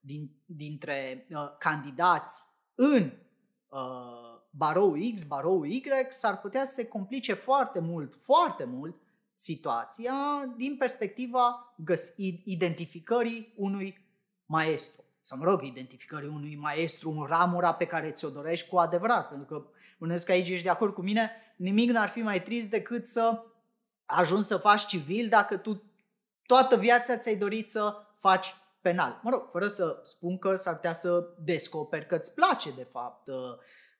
din, 0.00 0.30
dintre 0.46 1.26
uh, 1.30 1.56
candidați 1.58 2.44
în 2.74 3.12
uh, 3.68 4.33
barou 4.56 4.96
X, 5.14 5.22
barou 5.22 5.64
Y, 5.64 5.82
s-ar 6.08 6.40
putea 6.40 6.64
să 6.64 6.72
se 6.72 6.88
complice 6.88 7.32
foarte 7.32 7.78
mult, 7.78 8.14
foarte 8.14 8.64
mult 8.64 8.96
situația 9.34 10.14
din 10.56 10.76
perspectiva 10.76 11.74
găs- 11.76 12.14
identificării 12.44 13.52
unui 13.56 14.06
maestru. 14.46 15.04
Sau, 15.20 15.38
mă 15.38 15.44
rog, 15.44 15.62
identificării 15.62 16.28
unui 16.28 16.56
maestru 16.56 17.10
în 17.10 17.26
ramura 17.26 17.74
pe 17.74 17.86
care 17.86 18.10
ți-o 18.10 18.28
dorești 18.30 18.68
cu 18.68 18.76
adevărat. 18.76 19.28
Pentru 19.28 19.46
că, 19.46 19.66
bănuiesc 19.98 20.26
că 20.26 20.32
aici 20.32 20.48
ești 20.48 20.64
de 20.64 20.70
acord 20.70 20.94
cu 20.94 21.02
mine, 21.02 21.30
nimic 21.56 21.90
n-ar 21.90 22.08
fi 22.08 22.22
mai 22.22 22.42
trist 22.42 22.70
decât 22.70 23.06
să 23.06 23.42
ajungi 24.04 24.46
să 24.46 24.56
faci 24.56 24.86
civil 24.86 25.28
dacă 25.28 25.56
tu 25.56 25.82
toată 26.46 26.76
viața 26.76 27.16
ți-ai 27.16 27.36
dorit 27.36 27.70
să 27.70 27.96
faci 28.16 28.54
penal. 28.80 29.20
Mă 29.22 29.30
rog, 29.30 29.50
fără 29.50 29.68
să 29.68 30.00
spun 30.02 30.38
că 30.38 30.54
s-ar 30.54 30.74
putea 30.74 30.92
să 30.92 31.28
descoperi 31.38 32.06
că 32.06 32.14
îți 32.14 32.34
place, 32.34 32.70
de 32.70 32.86
fapt, 32.90 33.28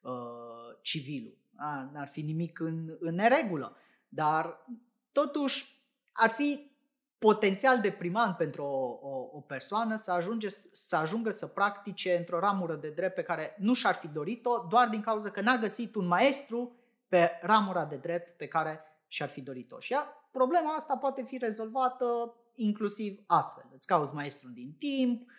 uh, 0.05 0.12
uh, 0.12 0.77
civilul. 0.81 1.38
A, 1.57 1.90
n-ar 1.93 2.07
fi 2.07 2.23
nimic 2.23 2.61
în, 2.61 2.97
în 3.01 3.14
neregulă. 3.14 3.77
Dar, 4.09 4.67
totuși, 5.12 5.83
ar 6.12 6.31
fi 6.31 6.73
potențial 7.19 7.81
deprimant 7.81 8.37
pentru 8.37 8.62
o, 8.62 8.99
o, 9.09 9.29
o 9.33 9.40
persoană 9.40 9.97
să, 9.97 10.12
ajunge, 10.12 10.49
să 10.73 10.97
ajungă 10.97 11.31
să 11.31 11.47
practice 11.47 12.17
într-o 12.17 12.38
ramură 12.38 12.75
de 12.75 12.90
drept 12.90 13.14
pe 13.14 13.23
care 13.23 13.57
nu 13.59 13.75
și-ar 13.75 13.95
fi 13.95 14.09
dorit-o, 14.09 14.67
doar 14.69 14.88
din 14.88 15.01
cauza 15.01 15.31
că 15.31 15.40
n-a 15.40 15.57
găsit 15.57 15.95
un 15.95 16.07
maestru 16.07 16.77
pe 17.09 17.31
ramura 17.43 17.85
de 17.85 17.97
drept 17.97 18.37
pe 18.37 18.47
care 18.47 18.81
și-ar 19.09 19.29
fi 19.29 19.40
dorit-o. 19.40 19.79
Și 19.79 19.93
ea, 19.93 20.29
problema 20.31 20.75
asta 20.75 20.97
poate 20.97 21.23
fi 21.23 21.38
rezolvată 21.38 22.35
inclusiv 22.55 23.21
astfel. 23.27 23.71
Îți 23.75 23.87
cauți 23.87 24.14
maestrul 24.14 24.53
din 24.53 24.75
timp, 24.79 25.31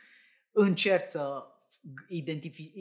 încerci 0.51 1.07
să, 1.07 1.47
identifi- 2.09 2.73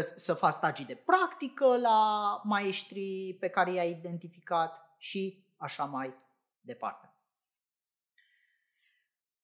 să 0.00 0.34
faci 0.34 0.52
stagii 0.52 0.84
de 0.84 0.94
practică 0.94 1.76
la 1.76 2.40
maestrii 2.44 3.36
pe 3.40 3.48
care 3.48 3.72
i-ai 3.72 3.90
identificat 3.90 4.94
și 4.98 5.46
așa 5.56 5.84
mai 5.84 6.14
departe. 6.60 7.08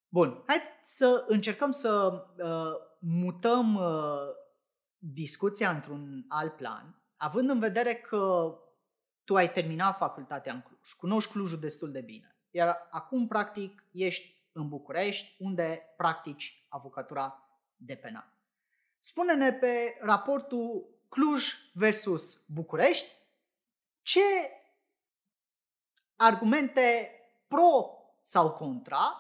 Bun, 0.09 0.42
hai 0.46 0.61
să 0.83 1.25
încercăm 1.29 1.70
să 1.70 2.25
uh, 2.37 2.73
mutăm 2.99 3.75
uh, 3.75 4.29
discuția 4.99 5.70
într-un 5.70 6.25
alt 6.29 6.57
plan, 6.57 7.03
având 7.16 7.51
în 7.51 7.59
vedere 7.59 7.94
că 7.94 8.55
tu 9.25 9.37
ai 9.37 9.53
terminat 9.53 9.96
facultatea 9.96 10.53
în 10.53 10.61
Cluj, 10.61 10.92
cunoști 10.99 11.33
Clujul 11.33 11.59
destul 11.59 11.92
de 11.92 12.01
bine, 12.01 12.37
iar 12.51 12.88
acum, 12.90 13.27
practic, 13.27 13.85
ești 13.92 14.38
în 14.53 14.68
București, 14.68 15.37
unde 15.38 15.83
practici 15.96 16.66
avocatura 16.68 17.44
de 17.77 17.94
penal. 17.94 18.39
Spune-ne 19.00 19.52
pe 19.52 19.98
raportul 20.00 20.98
Cluj 21.08 21.54
versus 21.74 22.44
București, 22.46 23.08
ce 24.02 24.20
argumente 26.16 27.10
pro 27.48 27.98
sau 28.22 28.52
contra 28.52 29.14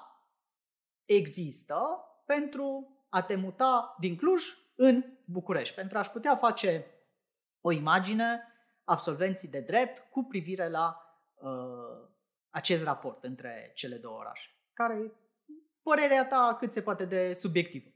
există 1.06 2.04
pentru 2.26 2.96
a 3.08 3.22
te 3.22 3.34
muta 3.34 3.96
din 3.98 4.16
Cluj 4.16 4.44
în 4.74 5.04
București, 5.24 5.74
pentru 5.74 5.98
a-și 5.98 6.10
putea 6.10 6.36
face 6.36 6.86
o 7.60 7.70
imagine 7.70 8.42
absolvenții 8.84 9.48
de 9.48 9.60
drept 9.60 10.10
cu 10.10 10.22
privire 10.22 10.68
la 10.68 10.96
uh, 11.34 12.08
acest 12.50 12.84
raport 12.84 13.24
între 13.24 13.72
cele 13.74 13.96
două 13.96 14.18
orașe. 14.18 14.48
Care 14.72 14.94
e 14.94 15.12
părerea 15.82 16.28
ta 16.28 16.56
cât 16.58 16.72
se 16.72 16.82
poate 16.82 17.04
de 17.04 17.32
subiectivă? 17.32 17.88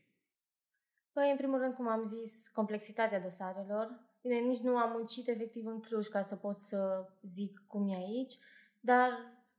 Păi, 1.15 1.31
în 1.31 1.37
primul 1.37 1.59
rând, 1.59 1.75
cum 1.75 1.89
am 1.89 2.05
zis, 2.05 2.49
complexitatea 2.49 3.21
dosarelor. 3.21 4.01
Bine, 4.23 4.39
nici 4.39 4.59
nu 4.59 4.77
am 4.77 4.91
muncit 4.91 5.29
efectiv 5.29 5.67
în 5.67 5.81
Cluj 5.81 6.07
ca 6.07 6.23
să 6.23 6.37
pot 6.37 6.57
să 6.57 7.09
zic 7.23 7.65
cum 7.67 7.89
e 7.89 7.95
aici, 7.95 8.39
dar 8.81 9.11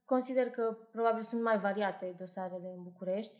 consider 0.05 0.49
că 0.49 0.77
probabil 0.91 1.21
sunt 1.21 1.41
mai 1.41 1.59
variate 1.59 2.15
dosarele 2.17 2.73
în 2.75 2.83
București. 2.83 3.39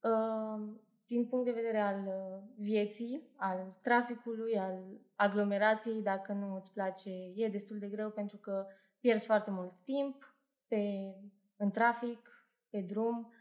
Uh, 0.00 0.68
din 1.06 1.26
punct 1.26 1.44
de 1.44 1.50
vedere 1.50 1.80
al 1.80 2.04
uh, 2.06 2.42
vieții, 2.56 3.32
al 3.36 3.66
traficului, 3.82 4.58
al 4.58 4.82
aglomerației, 5.14 6.02
dacă 6.02 6.32
nu 6.32 6.54
îți 6.54 6.72
place, 6.72 7.10
e 7.34 7.48
destul 7.48 7.78
de 7.78 7.88
greu 7.88 8.10
pentru 8.10 8.36
că 8.36 8.66
pierzi 9.00 9.26
foarte 9.26 9.50
mult 9.50 9.72
timp 9.84 10.36
pe, 10.68 11.14
în 11.56 11.70
trafic, 11.70 12.48
pe 12.70 12.80
drum, 12.80 13.32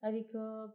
adică 0.00 0.74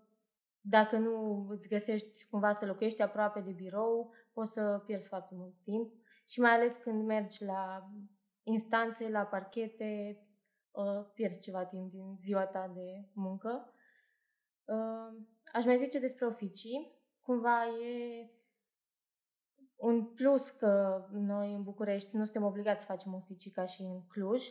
dacă 0.69 0.97
nu 0.97 1.45
îți 1.49 1.67
găsești 1.67 2.27
cumva 2.29 2.51
să 2.51 2.65
locuiești 2.65 3.01
aproape 3.01 3.39
de 3.39 3.51
birou, 3.51 4.13
poți 4.33 4.51
să 4.51 4.81
pierzi 4.85 5.07
foarte 5.07 5.35
mult 5.35 5.53
timp 5.63 5.93
și 6.25 6.39
mai 6.39 6.51
ales 6.51 6.75
când 6.75 7.05
mergi 7.05 7.43
la 7.43 7.91
instanțe, 8.43 9.09
la 9.09 9.23
parchete, 9.23 10.21
uh, 10.71 11.05
pierzi 11.13 11.39
ceva 11.39 11.65
timp 11.65 11.91
din 11.91 12.15
ziua 12.17 12.45
ta 12.45 12.71
de 12.75 13.09
muncă. 13.13 13.73
Uh, 14.65 15.23
aș 15.53 15.65
mai 15.65 15.77
zice 15.77 15.99
despre 15.99 16.25
oficii. 16.25 16.95
Cumva 17.21 17.65
e 17.65 18.29
un 19.75 20.05
plus 20.05 20.49
că 20.49 21.03
noi 21.11 21.53
în 21.53 21.63
București 21.63 22.15
nu 22.15 22.23
suntem 22.23 22.43
obligați 22.43 22.79
să 22.79 22.91
facem 22.91 23.13
oficii 23.13 23.51
ca 23.51 23.65
și 23.65 23.81
în 23.81 24.07
Cluj, 24.07 24.47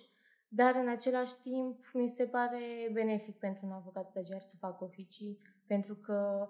dar 0.48 0.74
în 0.74 0.88
același 0.88 1.40
timp 1.42 1.90
mi 1.92 2.08
se 2.08 2.26
pare 2.26 2.90
benefic 2.92 3.38
pentru 3.38 3.66
un 3.66 3.72
avocat 3.72 4.06
stagiar 4.06 4.40
să 4.40 4.56
facă 4.56 4.84
oficii, 4.84 5.38
pentru 5.66 5.94
că 5.94 6.48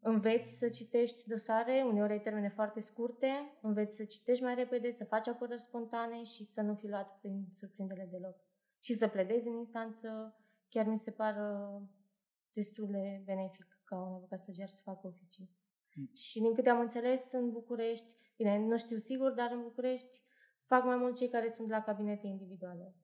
înveți 0.00 0.58
să 0.58 0.68
citești 0.68 1.28
dosare, 1.28 1.84
uneori 1.86 2.12
ai 2.12 2.20
termene 2.20 2.48
foarte 2.48 2.80
scurte, 2.80 3.58
înveți 3.60 3.96
să 3.96 4.04
citești 4.04 4.42
mai 4.42 4.54
repede, 4.54 4.90
să 4.90 5.04
faci 5.04 5.28
apărări 5.28 5.60
spontane 5.60 6.22
și 6.22 6.44
să 6.44 6.60
nu 6.60 6.74
fi 6.74 6.88
luat 6.88 7.18
prin 7.20 7.46
surprindere 7.52 8.08
deloc. 8.10 8.36
Și 8.80 8.94
să 8.94 9.08
pledezi 9.08 9.48
în 9.48 9.56
instanță, 9.56 10.36
chiar 10.68 10.86
mi 10.86 10.98
se 10.98 11.10
pară 11.10 11.80
destul 12.52 12.86
de 12.90 13.22
benefic 13.24 13.80
ca 13.84 13.96
un 13.96 14.12
avocat 14.12 14.38
stagiar 14.38 14.68
să 14.68 14.80
facă 14.82 15.06
oficii. 15.06 15.50
Mm. 15.94 16.10
Și 16.14 16.40
din 16.40 16.54
câte 16.54 16.68
am 16.68 16.80
înțeles, 16.80 17.32
în 17.32 17.50
București, 17.50 18.06
bine, 18.36 18.58
nu 18.58 18.76
știu 18.76 18.96
sigur, 18.96 19.30
dar 19.30 19.50
în 19.50 19.62
București 19.62 20.22
fac 20.64 20.84
mai 20.84 20.96
mult 20.96 21.16
cei 21.16 21.28
care 21.28 21.48
sunt 21.48 21.68
la 21.68 21.82
cabinete 21.82 22.26
individuale. 22.26 22.94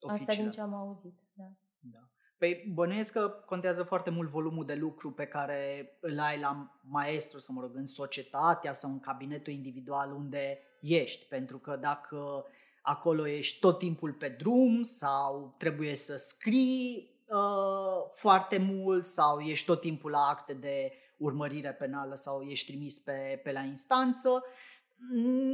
Oficiile. 0.00 0.30
Asta 0.30 0.42
din 0.42 0.50
ce 0.50 0.60
am 0.60 0.74
auzit, 0.74 1.20
da. 1.32 1.52
da. 1.78 2.10
Păi 2.40 2.70
bănuiesc 2.74 3.12
că 3.12 3.28
contează 3.28 3.82
foarte 3.82 4.10
mult 4.10 4.28
volumul 4.28 4.64
de 4.64 4.74
lucru 4.74 5.10
pe 5.10 5.26
care 5.26 5.90
îl 6.00 6.18
ai 6.20 6.38
la 6.38 6.80
maestru, 6.88 7.38
să 7.38 7.52
mă 7.52 7.60
rog, 7.60 7.70
în 7.74 7.86
societatea 7.86 8.72
sau 8.72 8.90
în 8.90 9.00
cabinetul 9.00 9.52
individual 9.52 10.12
unde 10.12 10.58
ești. 10.80 11.24
Pentru 11.24 11.58
că 11.58 11.76
dacă 11.76 12.44
acolo 12.82 13.26
ești 13.26 13.58
tot 13.58 13.78
timpul 13.78 14.12
pe 14.12 14.28
drum 14.28 14.82
sau 14.82 15.54
trebuie 15.58 15.94
să 15.94 16.16
scrii 16.16 17.10
uh, 17.28 18.10
foarte 18.10 18.58
mult 18.58 19.04
sau 19.04 19.40
ești 19.40 19.66
tot 19.66 19.80
timpul 19.80 20.10
la 20.10 20.26
acte 20.30 20.52
de 20.52 20.92
urmărire 21.16 21.72
penală 21.72 22.14
sau 22.14 22.42
ești 22.42 22.70
trimis 22.70 22.98
pe, 22.98 23.40
pe 23.42 23.52
la 23.52 23.60
instanță, 23.60 24.44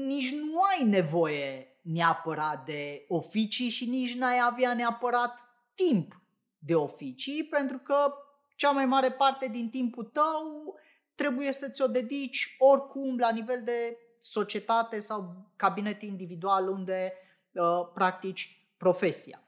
nici 0.06 0.32
nu 0.32 0.60
ai 0.60 0.84
nevoie 0.84 1.78
neapărat 1.82 2.64
de 2.64 3.04
oficii 3.08 3.68
și 3.68 3.84
nici 3.84 4.14
n-ai 4.14 4.38
avea 4.42 4.74
neapărat 4.74 5.40
timp 5.74 6.24
de 6.58 6.74
oficii, 6.74 7.44
pentru 7.44 7.78
că 7.78 8.14
cea 8.56 8.70
mai 8.70 8.86
mare 8.86 9.10
parte 9.10 9.48
din 9.48 9.70
timpul 9.70 10.04
tău 10.04 10.74
trebuie 11.14 11.52
să 11.52 11.68
ți-o 11.68 11.86
dedici 11.86 12.56
oricum 12.58 13.18
la 13.18 13.30
nivel 13.30 13.62
de 13.64 13.98
societate 14.18 14.98
sau 14.98 15.50
cabinet 15.56 16.02
individual 16.02 16.68
unde 16.68 17.12
uh, 17.52 17.88
practici 17.94 18.68
profesia. 18.76 19.42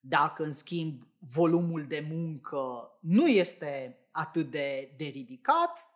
Dacă, 0.00 0.42
în 0.42 0.50
schimb, 0.50 1.06
volumul 1.18 1.86
de 1.88 2.06
muncă 2.10 2.90
nu 3.00 3.26
este 3.26 3.98
atât 4.10 4.50
de, 4.50 4.94
de 4.96 5.04
ridicat, 5.04 5.90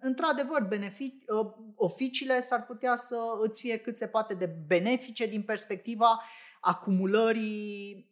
într-adevăr, 0.00 0.62
benefic, 0.62 1.24
uh, 1.26 1.52
oficiile 1.74 2.40
s-ar 2.40 2.66
putea 2.66 2.96
să 2.96 3.18
îți 3.42 3.60
fie 3.60 3.76
cât 3.76 3.96
se 3.96 4.06
poate 4.06 4.34
de 4.34 4.46
benefice 4.66 5.26
din 5.26 5.42
perspectiva 5.42 6.22
acumulării 6.60 7.94
uh, 7.96 8.09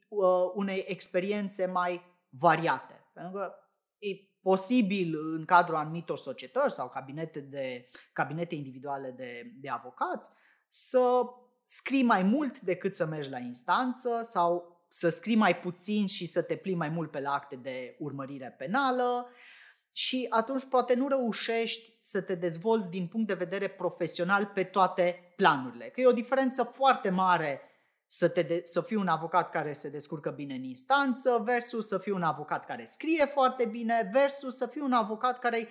unei 0.55 0.85
experiențe 0.87 1.67
mai 1.67 2.03
variate. 2.29 3.11
Pentru 3.13 3.33
că 3.33 3.55
e 3.99 4.29
posibil 4.43 5.15
în 5.37 5.45
cadrul 5.45 5.77
anumitor 5.77 6.19
societăți 6.19 6.75
sau 6.75 6.89
cabinete, 6.89 7.41
de, 7.41 7.87
cabinete 8.13 8.55
individuale 8.55 9.11
de, 9.11 9.53
de 9.61 9.69
avocați 9.69 10.31
să 10.69 11.23
scrii 11.63 12.03
mai 12.03 12.23
mult 12.23 12.61
decât 12.61 12.95
să 12.95 13.07
mergi 13.07 13.31
la 13.31 13.39
instanță 13.39 14.19
sau 14.23 14.77
să 14.89 15.09
scrii 15.09 15.37
mai 15.37 15.59
puțin 15.59 16.07
și 16.07 16.27
să 16.27 16.43
te 16.43 16.57
plimbi 16.57 16.79
mai 16.79 16.89
mult 16.89 17.11
pe 17.11 17.21
la 17.21 17.31
acte 17.31 17.57
de 17.57 17.97
urmărire 17.99 18.55
penală 18.59 19.29
și 19.93 20.27
atunci 20.31 20.65
poate 20.65 20.95
nu 20.95 21.09
reușești 21.09 21.97
să 22.01 22.23
te 22.23 22.35
dezvolți 22.35 22.91
din 22.91 23.07
punct 23.07 23.27
de 23.27 23.35
vedere 23.35 23.69
profesional 23.69 24.47
pe 24.47 24.65
toate 24.65 25.33
planurile. 25.37 25.89
Că 25.89 26.01
e 26.01 26.07
o 26.07 26.13
diferență 26.13 26.63
foarte 26.63 27.11
mare 27.11 27.61
să, 28.11 28.29
te 28.29 28.43
de, 28.43 28.61
să 28.65 28.81
fii 28.81 28.97
un 28.97 29.09
avocat 29.09 29.51
care 29.51 29.73
se 29.73 29.91
descurcă 29.91 30.31
bine 30.31 30.55
în 30.55 30.63
instanță 30.63 31.43
versus 31.45 31.87
să 31.87 31.99
fii 31.99 32.13
un 32.13 32.23
avocat 32.23 32.67
care 32.67 32.85
scrie 32.85 33.25
foarte 33.25 33.65
bine 33.67 34.11
versus 34.13 34.57
să 34.57 34.67
fii 34.67 34.81
un 34.81 34.93
avocat 34.93 35.39
care 35.39 35.69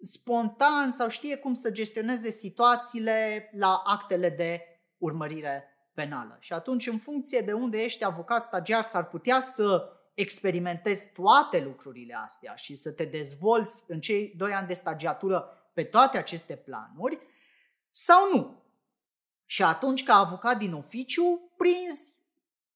spontan 0.00 0.90
sau 0.90 1.08
știe 1.08 1.36
cum 1.36 1.54
să 1.54 1.70
gestioneze 1.70 2.30
situațiile 2.30 3.50
la 3.52 3.82
actele 3.84 4.30
de 4.30 4.60
urmărire 4.98 5.64
penală. 5.94 6.36
Și 6.40 6.52
atunci, 6.52 6.86
în 6.86 6.98
funcție 6.98 7.40
de 7.40 7.52
unde 7.52 7.82
ești 7.82 8.04
avocat 8.04 8.44
stagiar, 8.44 8.82
s-ar 8.82 9.08
putea 9.08 9.40
să 9.40 9.92
experimentezi 10.14 11.12
toate 11.12 11.60
lucrurile 11.60 12.14
astea 12.24 12.54
și 12.54 12.74
să 12.74 12.92
te 12.92 13.04
dezvolți 13.04 13.84
în 13.86 14.00
cei 14.00 14.34
doi 14.36 14.52
ani 14.52 14.66
de 14.66 14.74
stagiatură 14.74 15.70
pe 15.74 15.84
toate 15.84 16.18
aceste 16.18 16.56
planuri 16.56 17.18
sau 17.90 18.30
nu. 18.32 18.62
Și 19.46 19.62
atunci, 19.62 20.04
ca 20.04 20.14
avocat 20.14 20.58
din 20.58 20.72
oficiu, 20.72 21.51
prinzi 21.62 22.14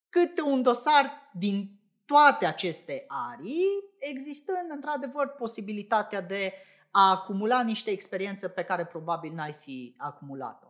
câte 0.09 0.43
un 0.43 0.63
dosar 0.63 1.31
din 1.33 1.81
toate 2.05 2.47
aceste 2.47 3.05
arii, 3.09 3.69
existând 3.99 4.71
într-adevăr 4.71 5.29
posibilitatea 5.29 6.21
de 6.21 6.53
a 6.91 7.11
acumula 7.11 7.63
niște 7.63 7.91
experiențe 7.91 8.49
pe 8.49 8.63
care 8.63 8.85
probabil 8.85 9.33
n-ai 9.33 9.53
fi 9.53 9.95
acumulat-o. 9.99 10.67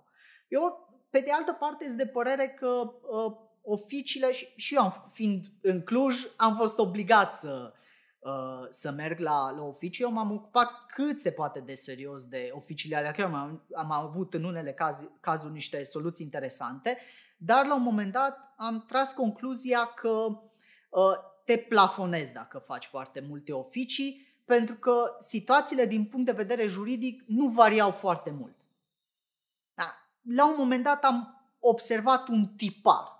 Eu, 0.48 0.88
pe 1.10 1.20
de 1.20 1.32
altă 1.32 1.52
parte, 1.52 1.84
sunt 1.84 1.96
de 1.96 2.06
părere 2.06 2.48
că 2.48 2.66
uh, 2.66 3.36
oficiile, 3.62 4.32
și, 4.32 4.48
și 4.56 4.74
eu 4.74 4.82
am, 4.82 5.10
fiind 5.12 5.46
în 5.60 5.82
Cluj, 5.82 6.16
am 6.36 6.56
fost 6.56 6.78
obligat 6.78 7.36
să, 7.36 7.72
uh, 8.18 8.66
să 8.70 8.90
merg 8.90 9.18
la, 9.18 9.50
la 9.50 9.62
oficii. 9.62 10.04
Eu 10.04 10.12
m-am 10.12 10.32
ocupat 10.32 10.70
cât 10.86 11.20
se 11.20 11.30
poate 11.30 11.60
de 11.60 11.74
serios 11.74 12.24
de 12.24 12.50
oficiile 12.52 12.96
alea. 12.96 13.12
Chiar 13.12 13.32
am, 13.32 13.66
am 13.74 13.90
avut 13.90 14.34
în 14.34 14.44
unele 14.44 14.72
caz, 14.72 15.10
cazuri 15.20 15.52
niște 15.52 15.82
soluții 15.82 16.24
interesante, 16.24 16.98
dar 17.36 17.66
la 17.66 17.74
un 17.74 17.82
moment 17.82 18.12
dat 18.12 18.54
am 18.56 18.84
tras 18.86 19.12
concluzia 19.12 19.84
că 19.84 20.10
uh, 20.10 21.02
te 21.44 21.56
plafonezi 21.56 22.32
dacă 22.32 22.58
faci 22.58 22.84
foarte 22.84 23.20
multe 23.20 23.52
oficii, 23.52 24.26
pentru 24.44 24.74
că 24.74 25.14
situațiile 25.18 25.86
din 25.86 26.04
punct 26.04 26.26
de 26.26 26.32
vedere 26.32 26.66
juridic 26.66 27.22
nu 27.26 27.46
variau 27.46 27.90
foarte 27.90 28.30
mult. 28.30 28.56
Da. 29.74 29.94
La 30.22 30.46
un 30.46 30.54
moment 30.58 30.84
dat 30.84 31.04
am 31.04 31.36
observat 31.58 32.28
un 32.28 32.46
tipar 32.46 33.16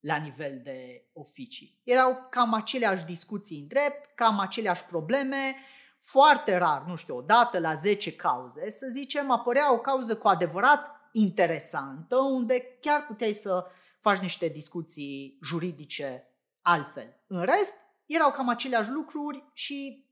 la 0.00 0.16
nivel 0.16 0.60
de 0.62 1.04
oficii. 1.12 1.80
Erau 1.84 2.26
cam 2.30 2.52
aceleași 2.52 3.04
discuții 3.04 3.60
în 3.60 3.66
drept, 3.66 4.14
cam 4.14 4.38
aceleași 4.38 4.84
probleme, 4.84 5.56
foarte 5.98 6.56
rar, 6.56 6.82
nu 6.86 6.96
știu, 6.96 7.16
o 7.16 7.20
dată 7.20 7.58
la 7.58 7.74
10 7.74 8.16
cauze, 8.16 8.70
să 8.70 8.86
zicem, 8.90 9.30
apărea 9.30 9.72
o 9.72 9.78
cauză 9.78 10.16
cu 10.16 10.28
adevărat 10.28 10.91
interesantă, 11.12 12.16
unde 12.16 12.78
chiar 12.80 13.06
puteai 13.06 13.32
să 13.32 13.66
faci 13.98 14.18
niște 14.18 14.48
discuții 14.48 15.38
juridice 15.42 16.26
altfel. 16.62 17.22
În 17.26 17.42
rest, 17.42 17.74
erau 18.06 18.30
cam 18.30 18.48
aceleași 18.48 18.90
lucruri 18.90 19.50
și 19.52 20.06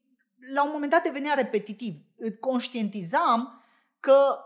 la 0.54 0.64
un 0.64 0.70
moment 0.72 0.90
dat 0.90 1.02
devenea 1.02 1.34
repetitiv. 1.34 1.94
Îți 2.16 2.38
conștientizam 2.38 3.62
că 4.00 4.38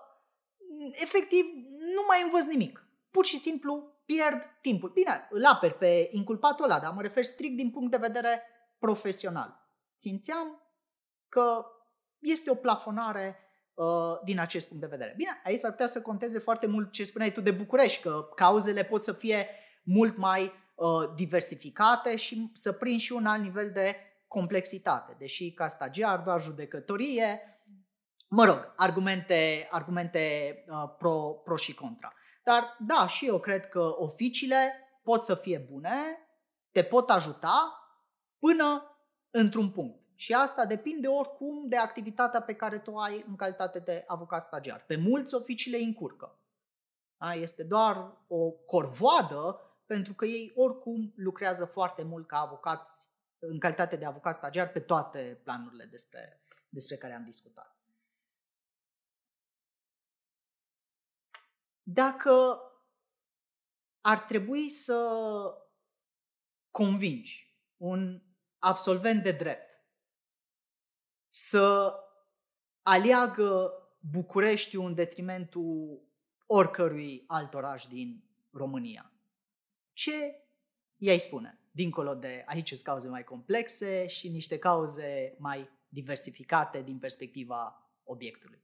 efectiv 0.91 1.45
nu 1.79 2.03
mai 2.09 2.23
învăț 2.23 2.45
nimic. 2.45 2.87
Pur 3.11 3.25
și 3.25 3.39
simplu 3.39 3.93
pierd 4.05 4.43
timpul. 4.61 4.91
Bine, 4.91 5.29
îl 5.31 5.45
aperi 5.45 5.75
pe 5.75 6.09
inculpatul 6.13 6.65
ăla, 6.65 6.81
dar 6.81 6.93
mă 6.93 7.03
refer 7.03 7.25
strict 7.25 7.57
din 7.57 7.71
punct 7.71 7.91
de 7.91 7.97
vedere 7.97 8.43
profesional. 8.79 9.69
Simțeam 9.97 10.63
că 11.29 11.65
este 12.19 12.51
o 12.51 12.55
plafonare 12.55 13.37
uh, 13.39 13.44
din 14.25 14.39
acest 14.39 14.69
punct 14.69 14.83
de 14.83 14.89
vedere. 14.97 15.15
Bine, 15.17 15.41
aici 15.45 15.59
s-ar 15.59 15.71
putea 15.71 15.87
să 15.87 16.03
conteze 16.03 16.39
foarte 16.39 16.67
mult 16.67 16.93
ce 16.93 17.05
spuneai 17.05 17.33
tu 17.33 17.41
de 17.41 17.51
București, 17.51 18.03
că 18.03 18.29
cauzele 18.37 18.85
pot 18.85 19.05
să 19.05 19.13
fie 19.13 19.49
mult 19.83 20.17
mai 20.17 20.43
uh, 20.75 20.89
diversificate 21.15 22.17
și 22.17 22.51
să 22.53 22.73
prind 22.73 23.01
și 23.01 23.13
un 23.13 23.27
alt 23.27 23.43
nivel 23.43 23.71
de 23.71 23.97
complexitate. 24.29 25.17
Deși 25.19 25.53
ca 25.53 25.69
stagiar 25.69 26.19
doar 26.19 26.43
judecătorie, 26.43 27.41
mă 28.29 28.45
rog, 28.45 28.73
argumente, 28.77 29.69
argumente 29.71 30.55
uh, 30.69 30.95
pro, 30.99 31.41
pro 31.45 31.57
și 31.57 31.75
contra. 31.75 32.13
Dar 32.45 32.77
da, 32.87 33.07
și 33.07 33.27
eu 33.27 33.39
cred 33.39 33.69
că 33.69 33.95
oficiile 33.97 34.73
pot 35.03 35.23
să 35.23 35.35
fie 35.35 35.67
bune, 35.71 35.95
te 36.73 36.83
pot 36.83 37.11
ajuta 37.11 37.79
până 38.39 38.97
într-un 39.31 39.71
punct. 39.71 40.04
Și 40.15 40.33
asta 40.33 40.67
depinde 40.67 41.09
oricum 41.09 41.69
de 41.69 41.77
activitatea 41.77 42.43
pe 42.43 42.55
care 42.55 42.79
tu 42.79 42.97
ai 42.97 43.25
în 43.29 43.37
calitate 43.37 43.79
de 43.79 44.05
avocat 44.07 44.45
stagiar. 44.45 44.85
Pe 44.87 44.97
mulți 44.97 45.35
oficiile 45.35 45.79
încurcă. 45.79 46.39
Da? 47.17 47.35
Este 47.35 47.65
doar 47.65 48.17
o 48.29 48.51
corvoadă 48.51 49.61
pentru 49.87 50.15
că 50.15 50.25
ei 50.25 50.53
oricum 50.55 51.13
lucrează 51.17 51.65
foarte 51.65 52.03
mult 52.03 52.27
ca 52.27 52.41
avocați, 52.41 53.09
în 53.39 53.59
calitate 53.59 53.97
de 53.97 54.05
avocat 54.05 54.35
stagiar 54.35 54.69
pe 54.69 54.81
toate 54.81 55.41
planurile 55.43 55.85
despre, 55.85 56.41
despre 56.69 56.97
care 56.97 57.13
am 57.13 57.25
discutat. 57.25 57.75
dacă 61.85 62.61
ar 64.01 64.19
trebui 64.19 64.69
să 64.69 64.99
convingi 66.71 67.59
un 67.77 68.23
absolvent 68.59 69.23
de 69.23 69.33
drept 69.33 69.74
să 71.37 71.95
aleagă 72.83 73.73
București 74.11 74.77
în 74.77 74.95
detrimentul 74.95 76.03
oricărui 76.47 77.25
alt 77.27 77.55
oraș 77.55 77.87
din 77.87 78.25
România. 78.51 79.13
Ce 79.93 80.45
i-ai 80.97 81.19
spune? 81.19 81.59
Dincolo 81.71 82.15
de 82.15 82.43
aici 82.47 82.69
sunt 82.69 82.81
cauze 82.81 83.09
mai 83.09 83.25
complexe 83.25 84.07
și 84.07 84.29
niște 84.29 84.59
cauze 84.59 85.35
mai 85.39 85.69
diversificate 85.89 86.83
din 86.83 86.99
perspectiva 86.99 87.91
obiectului? 88.05 88.63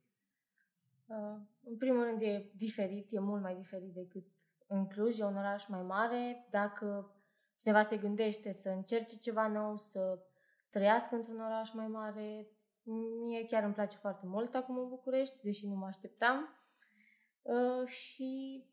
Uh, 1.07 1.17
în 1.63 1.77
primul 1.77 2.05
rând 2.05 2.23
e 2.23 2.51
diferit, 2.57 3.13
e 3.13 3.21
mult 3.21 3.43
mai 3.43 3.55
diferit 3.55 3.93
decât 3.93 4.27
în 4.67 4.87
Cluj, 4.87 5.19
e 5.19 5.25
un 5.25 5.37
oraș 5.37 5.67
mai 5.67 5.83
mare. 5.83 6.47
Dacă 6.51 7.15
cineva 7.57 7.83
se 7.83 7.97
gândește 7.97 8.53
să 8.53 8.69
încerce 8.69 9.17
ceva 9.17 9.47
nou, 9.47 9.77
să 9.77 10.19
trăiască 10.69 11.15
într-un 11.15 11.41
oraș 11.41 11.73
mai 11.73 11.87
mare, 11.87 12.49
mie 13.23 13.47
chiar 13.47 13.63
îmi 13.63 13.75
place 13.75 13.97
foarte 13.97 14.27
mult 14.27 14.55
acum 14.55 14.79
în 14.79 14.89
București, 14.89 15.43
deși 15.43 15.67
nu 15.67 15.75
mă 15.75 15.87
așteptam. 15.87 16.59
Uh, 17.43 17.87
și 17.87 18.65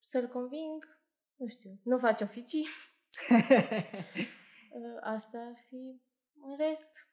să-l 0.00 0.28
conving, 0.28 1.00
nu 1.36 1.46
știu, 1.46 1.80
nu 1.82 1.98
faci 1.98 2.20
oficii. 2.20 2.66
uh, 4.78 4.98
asta 5.00 5.38
ar 5.38 5.64
fi. 5.68 6.02
În 6.46 6.56
rest, 6.56 7.08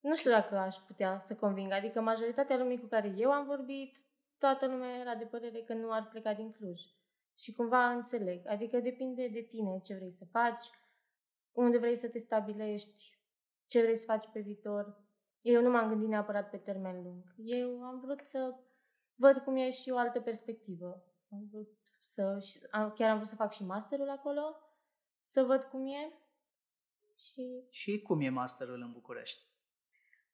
nu 0.00 0.14
știu 0.14 0.30
dacă 0.30 0.56
aș 0.56 0.76
putea 0.76 1.18
să 1.18 1.36
conving. 1.36 1.72
Adică 1.72 2.00
majoritatea 2.00 2.56
lumii 2.56 2.80
cu 2.80 2.86
care 2.86 3.14
eu 3.16 3.30
am 3.30 3.46
vorbit, 3.46 3.96
toată 4.38 4.66
lumea 4.66 4.98
era 4.98 5.14
de 5.14 5.24
părere 5.24 5.62
că 5.62 5.74
nu 5.74 5.92
ar 5.92 6.08
pleca 6.08 6.34
din 6.34 6.52
Cluj. 6.52 6.80
Și 7.34 7.52
cumva 7.52 7.90
înțeleg. 7.90 8.46
Adică 8.46 8.78
depinde 8.78 9.28
de 9.28 9.40
tine 9.40 9.80
ce 9.80 9.94
vrei 9.94 10.10
să 10.10 10.24
faci, 10.24 10.70
unde 11.52 11.78
vrei 11.78 11.96
să 11.96 12.08
te 12.08 12.18
stabilești, 12.18 13.18
ce 13.66 13.80
vrei 13.80 13.96
să 13.96 14.04
faci 14.04 14.26
pe 14.32 14.40
viitor. 14.40 15.04
Eu 15.40 15.62
nu 15.62 15.70
m-am 15.70 15.88
gândit 15.88 16.08
neapărat 16.08 16.50
pe 16.50 16.56
termen 16.56 17.02
lung. 17.02 17.34
Eu 17.36 17.82
am 17.82 18.00
vrut 18.00 18.20
să 18.26 18.54
văd 19.14 19.38
cum 19.38 19.56
e 19.56 19.70
și 19.70 19.90
o 19.90 19.96
altă 19.96 20.20
perspectivă. 20.20 21.04
Am 21.30 21.48
vrut 21.50 21.76
să, 22.04 22.38
chiar 22.70 23.10
am 23.10 23.16
vrut 23.16 23.28
să 23.28 23.34
fac 23.34 23.52
și 23.52 23.64
masterul 23.64 24.10
acolo, 24.10 24.56
să 25.20 25.42
văd 25.42 25.62
cum 25.62 25.86
e. 25.86 26.12
Și, 27.14 27.64
și 27.70 28.02
cum 28.02 28.20
e 28.20 28.28
masterul 28.28 28.80
în 28.80 28.92
București? 28.92 29.44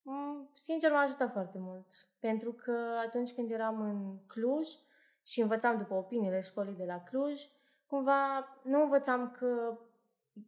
Mm, 0.03 0.51
sincer, 0.55 0.91
m-a 0.91 1.01
ajutat 1.01 1.33
foarte 1.33 1.59
mult. 1.59 1.87
Pentru 2.19 2.53
că 2.53 3.01
atunci 3.07 3.33
când 3.33 3.51
eram 3.51 3.81
în 3.81 4.27
Cluj 4.27 4.69
și 5.23 5.41
învățam 5.41 5.79
după 5.79 5.95
opiniile 5.95 6.41
școlii 6.41 6.75
de 6.75 6.85
la 6.85 7.03
Cluj, 7.03 7.41
cumva 7.87 8.49
nu 8.65 8.83
învățam 8.83 9.31
că 9.31 9.79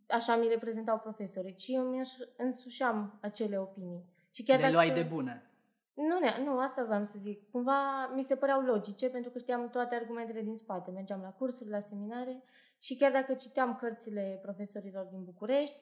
așa 0.09 0.37
mi 0.37 0.49
le 0.49 0.59
prezentau 0.59 0.99
profesorii, 0.99 1.55
ci 1.55 1.69
îmi 1.69 2.01
însușeam 2.37 3.19
acele 3.21 3.59
opinii. 3.59 4.14
Și 4.35 4.43
chiar 4.43 4.61
le 4.61 4.71
luai 4.71 4.91
de 4.91 5.03
bune. 5.03 5.51
Nu, 5.95 6.45
nu, 6.45 6.59
asta 6.59 6.85
vreau 6.85 7.05
să 7.05 7.19
zic. 7.19 7.51
Cumva 7.51 8.07
mi 8.15 8.23
se 8.23 8.37
păreau 8.37 8.61
logice 8.61 9.11
pentru 9.11 9.31
că 9.31 9.39
știam 9.39 9.69
toate 9.69 9.95
argumentele 9.95 10.43
din 10.43 10.55
spate. 10.55 10.91
Mergeam 10.91 11.21
la 11.21 11.33
cursuri, 11.33 11.71
la 11.71 11.81
seminare 11.81 12.43
și 12.79 12.97
chiar 12.97 13.13
dacă 13.13 13.35
citeam 13.35 13.77
cărțile 13.77 14.39
profesorilor 14.43 15.05
din 15.05 15.25
București, 15.25 15.77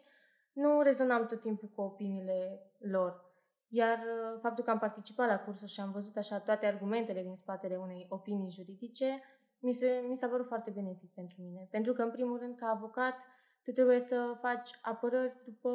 nu 0.52 0.80
rezonam 0.80 1.26
tot 1.26 1.40
timpul 1.40 1.68
cu 1.74 1.80
opiniile 1.80 2.70
lor. 2.78 3.30
Iar 3.68 3.98
uh, 3.98 4.38
faptul 4.40 4.64
că 4.64 4.70
am 4.70 4.78
participat 4.78 5.28
la 5.28 5.38
cursuri 5.38 5.70
și 5.70 5.80
am 5.80 5.90
văzut 5.90 6.16
așa 6.16 6.38
toate 6.38 6.66
argumentele 6.66 7.22
din 7.22 7.34
spatele 7.34 7.76
unei 7.76 8.06
opinii 8.08 8.50
juridice, 8.50 9.22
mi, 9.58 9.72
se, 9.72 10.04
mi 10.08 10.16
s-a 10.16 10.26
părut 10.26 10.46
foarte 10.46 10.70
benefic 10.70 11.10
pentru 11.14 11.42
mine. 11.42 11.68
Pentru 11.70 11.92
că, 11.92 12.02
în 12.02 12.10
primul 12.10 12.38
rând, 12.38 12.56
ca 12.56 12.66
avocat, 12.66 13.14
tu 13.62 13.70
trebuie 13.70 13.98
să 13.98 14.36
faci 14.40 14.70
apărări 14.82 15.42
după 15.44 15.70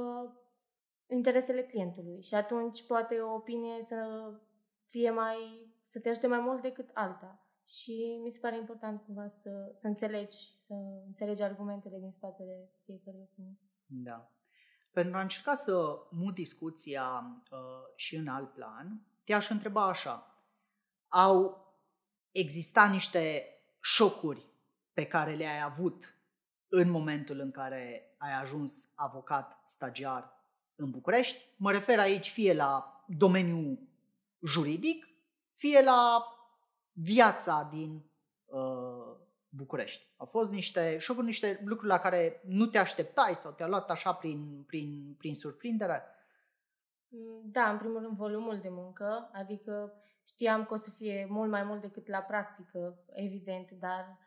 interesele 1.09 1.63
clientului 1.63 2.21
și 2.21 2.33
atunci 2.33 2.85
poate 2.85 3.19
o 3.19 3.33
opinie 3.33 3.81
să 3.81 4.31
fie 4.89 5.09
mai, 5.09 5.37
să 5.85 5.99
te 5.99 6.09
ajute 6.09 6.27
mai 6.27 6.39
mult 6.39 6.61
decât 6.61 6.89
alta. 6.93 7.41
Și 7.67 8.19
mi 8.23 8.31
se 8.31 8.39
pare 8.39 8.57
important 8.57 9.01
cumva 9.01 9.27
să, 9.27 9.71
să 9.73 9.87
înțelegi, 9.87 10.35
să 10.65 10.73
înțelegi 11.05 11.41
argumentele 11.41 11.97
din 11.99 12.11
spatele 12.11 12.69
fiecărei 12.85 13.29
opinii. 13.31 13.59
Da. 13.85 14.31
Pentru 14.91 15.17
a 15.17 15.21
încerca 15.21 15.53
să 15.53 15.97
mut 16.11 16.33
discuția 16.33 17.09
uh, 17.51 17.57
și 17.95 18.15
în 18.15 18.27
alt 18.27 18.53
plan, 18.53 19.01
te-aș 19.23 19.49
întreba 19.49 19.87
așa. 19.87 20.43
Au 21.07 21.65
existat 22.31 22.91
niște 22.91 23.45
șocuri 23.79 24.45
pe 24.93 25.05
care 25.05 25.33
le-ai 25.33 25.61
avut 25.61 26.15
în 26.67 26.89
momentul 26.89 27.39
în 27.39 27.51
care 27.51 28.15
ai 28.17 28.41
ajuns 28.41 28.91
avocat 28.95 29.61
stagiar 29.65 30.36
în 30.77 30.89
București. 30.91 31.45
Mă 31.55 31.71
refer 31.71 31.99
aici 31.99 32.29
fie 32.29 32.53
la 32.53 33.03
domeniul 33.07 33.79
juridic, 34.45 35.07
fie 35.51 35.81
la 35.81 36.23
viața 36.91 37.69
din 37.71 38.03
uh, 38.45 39.15
București. 39.49 40.07
Au 40.17 40.25
fost 40.25 40.51
niște 40.51 40.97
șocuri, 40.97 41.25
niște 41.25 41.61
lucruri 41.65 41.91
la 41.91 41.99
care 41.99 42.41
nu 42.45 42.65
te 42.65 42.77
așteptai 42.77 43.35
sau 43.35 43.51
te-a 43.51 43.67
luat 43.67 43.89
așa 43.89 44.13
prin, 44.13 44.63
prin, 44.67 45.15
prin 45.17 45.35
surprindere? 45.35 46.03
Mm, 47.07 47.41
da, 47.51 47.69
în 47.69 47.77
primul 47.77 48.01
rând 48.01 48.17
volumul 48.17 48.59
de 48.59 48.69
muncă, 48.69 49.29
adică 49.33 49.93
știam 50.25 50.65
că 50.65 50.73
o 50.73 50.75
să 50.75 50.89
fie 50.89 51.27
mult 51.29 51.49
mai 51.49 51.63
mult 51.63 51.81
decât 51.81 52.07
la 52.07 52.19
practică, 52.19 52.99
evident, 53.13 53.71
dar 53.71 54.17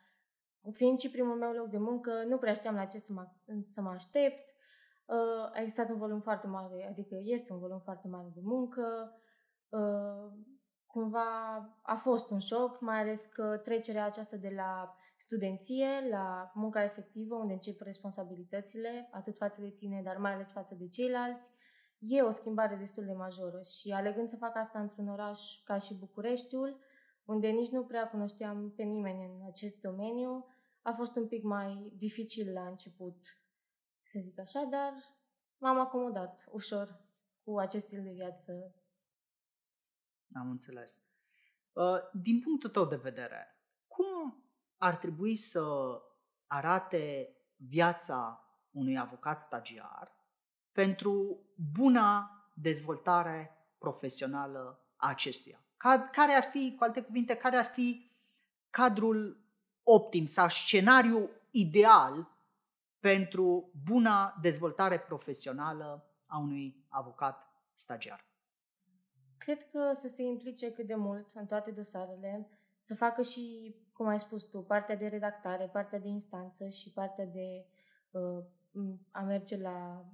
fiind 0.74 0.98
și 0.98 1.10
primul 1.10 1.36
meu 1.36 1.52
loc 1.52 1.68
de 1.68 1.78
muncă, 1.78 2.24
nu 2.26 2.36
prea 2.36 2.54
știam 2.54 2.74
la 2.74 2.84
ce 2.84 2.98
să 2.98 3.12
mă, 3.12 3.28
să 3.64 3.80
mă 3.80 3.90
aștept. 3.90 4.49
Uh, 5.10 5.50
a 5.52 5.60
existat 5.60 5.88
un 5.90 5.98
volum 5.98 6.20
foarte 6.20 6.46
mare, 6.46 6.88
adică 6.90 7.16
este 7.20 7.52
un 7.52 7.58
volum 7.58 7.78
foarte 7.78 8.08
mare 8.08 8.30
de 8.34 8.40
muncă. 8.42 9.12
Uh, 9.68 10.32
cumva 10.86 11.28
a 11.82 11.94
fost 11.94 12.30
un 12.30 12.38
șoc, 12.38 12.80
mai 12.80 13.00
ales 13.00 13.24
că 13.24 13.60
trecerea 13.62 14.04
aceasta 14.04 14.36
de 14.36 14.52
la 14.56 14.94
studenție, 15.16 15.88
la 16.10 16.50
munca 16.54 16.84
efectivă, 16.84 17.34
unde 17.34 17.52
încep 17.52 17.80
responsabilitățile, 17.80 19.08
atât 19.10 19.36
față 19.36 19.60
de 19.60 19.70
tine, 19.70 20.02
dar 20.04 20.16
mai 20.16 20.32
ales 20.32 20.52
față 20.52 20.74
de 20.74 20.88
ceilalți, 20.88 21.50
e 21.98 22.22
o 22.22 22.30
schimbare 22.30 22.76
destul 22.76 23.04
de 23.04 23.12
majoră 23.12 23.60
și 23.62 23.90
alegând 23.90 24.28
să 24.28 24.36
fac 24.36 24.56
asta 24.56 24.80
într-un 24.80 25.08
oraș 25.08 25.40
ca 25.64 25.78
și 25.78 25.98
Bucureștiul, 25.98 26.78
unde 27.24 27.48
nici 27.48 27.70
nu 27.70 27.84
prea 27.84 28.08
cunoșteam 28.08 28.72
pe 28.76 28.82
nimeni 28.82 29.24
în 29.24 29.46
acest 29.46 29.80
domeniu, 29.80 30.46
a 30.82 30.92
fost 30.92 31.16
un 31.16 31.26
pic 31.26 31.42
mai 31.42 31.92
dificil 31.96 32.52
la 32.52 32.66
început 32.66 33.16
să 34.12 34.18
zic 34.22 34.38
așa, 34.38 34.62
dar 34.62 34.92
m-am 35.58 35.78
acomodat 35.78 36.48
ușor 36.50 37.00
cu 37.44 37.58
acest 37.58 37.84
stil 37.86 38.02
de 38.02 38.10
viață. 38.10 38.74
Am 40.34 40.50
înțeles. 40.50 41.00
Uh, 41.72 41.98
din 42.12 42.40
punctul 42.40 42.70
tău 42.70 42.86
de 42.86 42.96
vedere, 42.96 43.46
cum 43.86 44.44
ar 44.76 44.96
trebui 44.96 45.36
să 45.36 45.62
arate 46.46 47.36
viața 47.56 48.44
unui 48.70 48.98
avocat 48.98 49.40
stagiar 49.40 50.12
pentru 50.72 51.40
buna 51.72 52.30
dezvoltare 52.54 53.50
profesională 53.78 54.84
a 54.96 55.08
acestuia? 55.08 55.64
Care 56.12 56.32
ar 56.32 56.42
fi, 56.42 56.74
cu 56.78 56.84
alte 56.84 57.02
cuvinte, 57.02 57.36
care 57.36 57.56
ar 57.56 57.64
fi 57.64 58.10
cadrul 58.70 59.44
optim 59.82 60.26
sau 60.26 60.48
scenariu 60.48 61.30
ideal 61.50 62.39
pentru 63.00 63.72
buna 63.84 64.38
dezvoltare 64.42 64.98
profesională 64.98 66.10
a 66.26 66.38
unui 66.38 66.86
avocat 66.88 67.48
stagiar? 67.74 68.28
Cred 69.38 69.70
că 69.70 69.90
să 69.94 70.08
se 70.08 70.22
implice 70.22 70.72
cât 70.72 70.86
de 70.86 70.94
mult 70.94 71.32
în 71.34 71.46
toate 71.46 71.70
dosarele, 71.70 72.48
să 72.78 72.94
facă 72.94 73.22
și, 73.22 73.74
cum 73.92 74.06
ai 74.06 74.18
spus 74.18 74.44
tu, 74.44 74.62
partea 74.62 74.96
de 74.96 75.06
redactare, 75.06 75.68
partea 75.72 75.98
de 75.98 76.08
instanță 76.08 76.68
și 76.68 76.92
partea 76.92 77.26
de 77.26 77.66
uh, 78.10 78.44
a 79.10 79.20
merge 79.20 79.56
la 79.56 80.04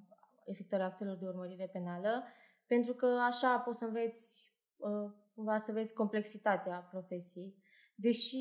efectuarea 0.44 0.86
actelor 0.86 1.16
de 1.16 1.26
urmărire 1.26 1.68
penală, 1.72 2.24
pentru 2.66 2.94
că 2.94 3.06
așa 3.06 3.58
poți 3.58 3.78
să 3.78 3.84
înveți, 3.84 4.52
uh, 4.76 5.10
cumva 5.34 5.58
să 5.58 5.72
vezi 5.72 5.94
complexitatea 5.94 6.88
profesiei. 6.90 7.54
Deși 7.94 8.36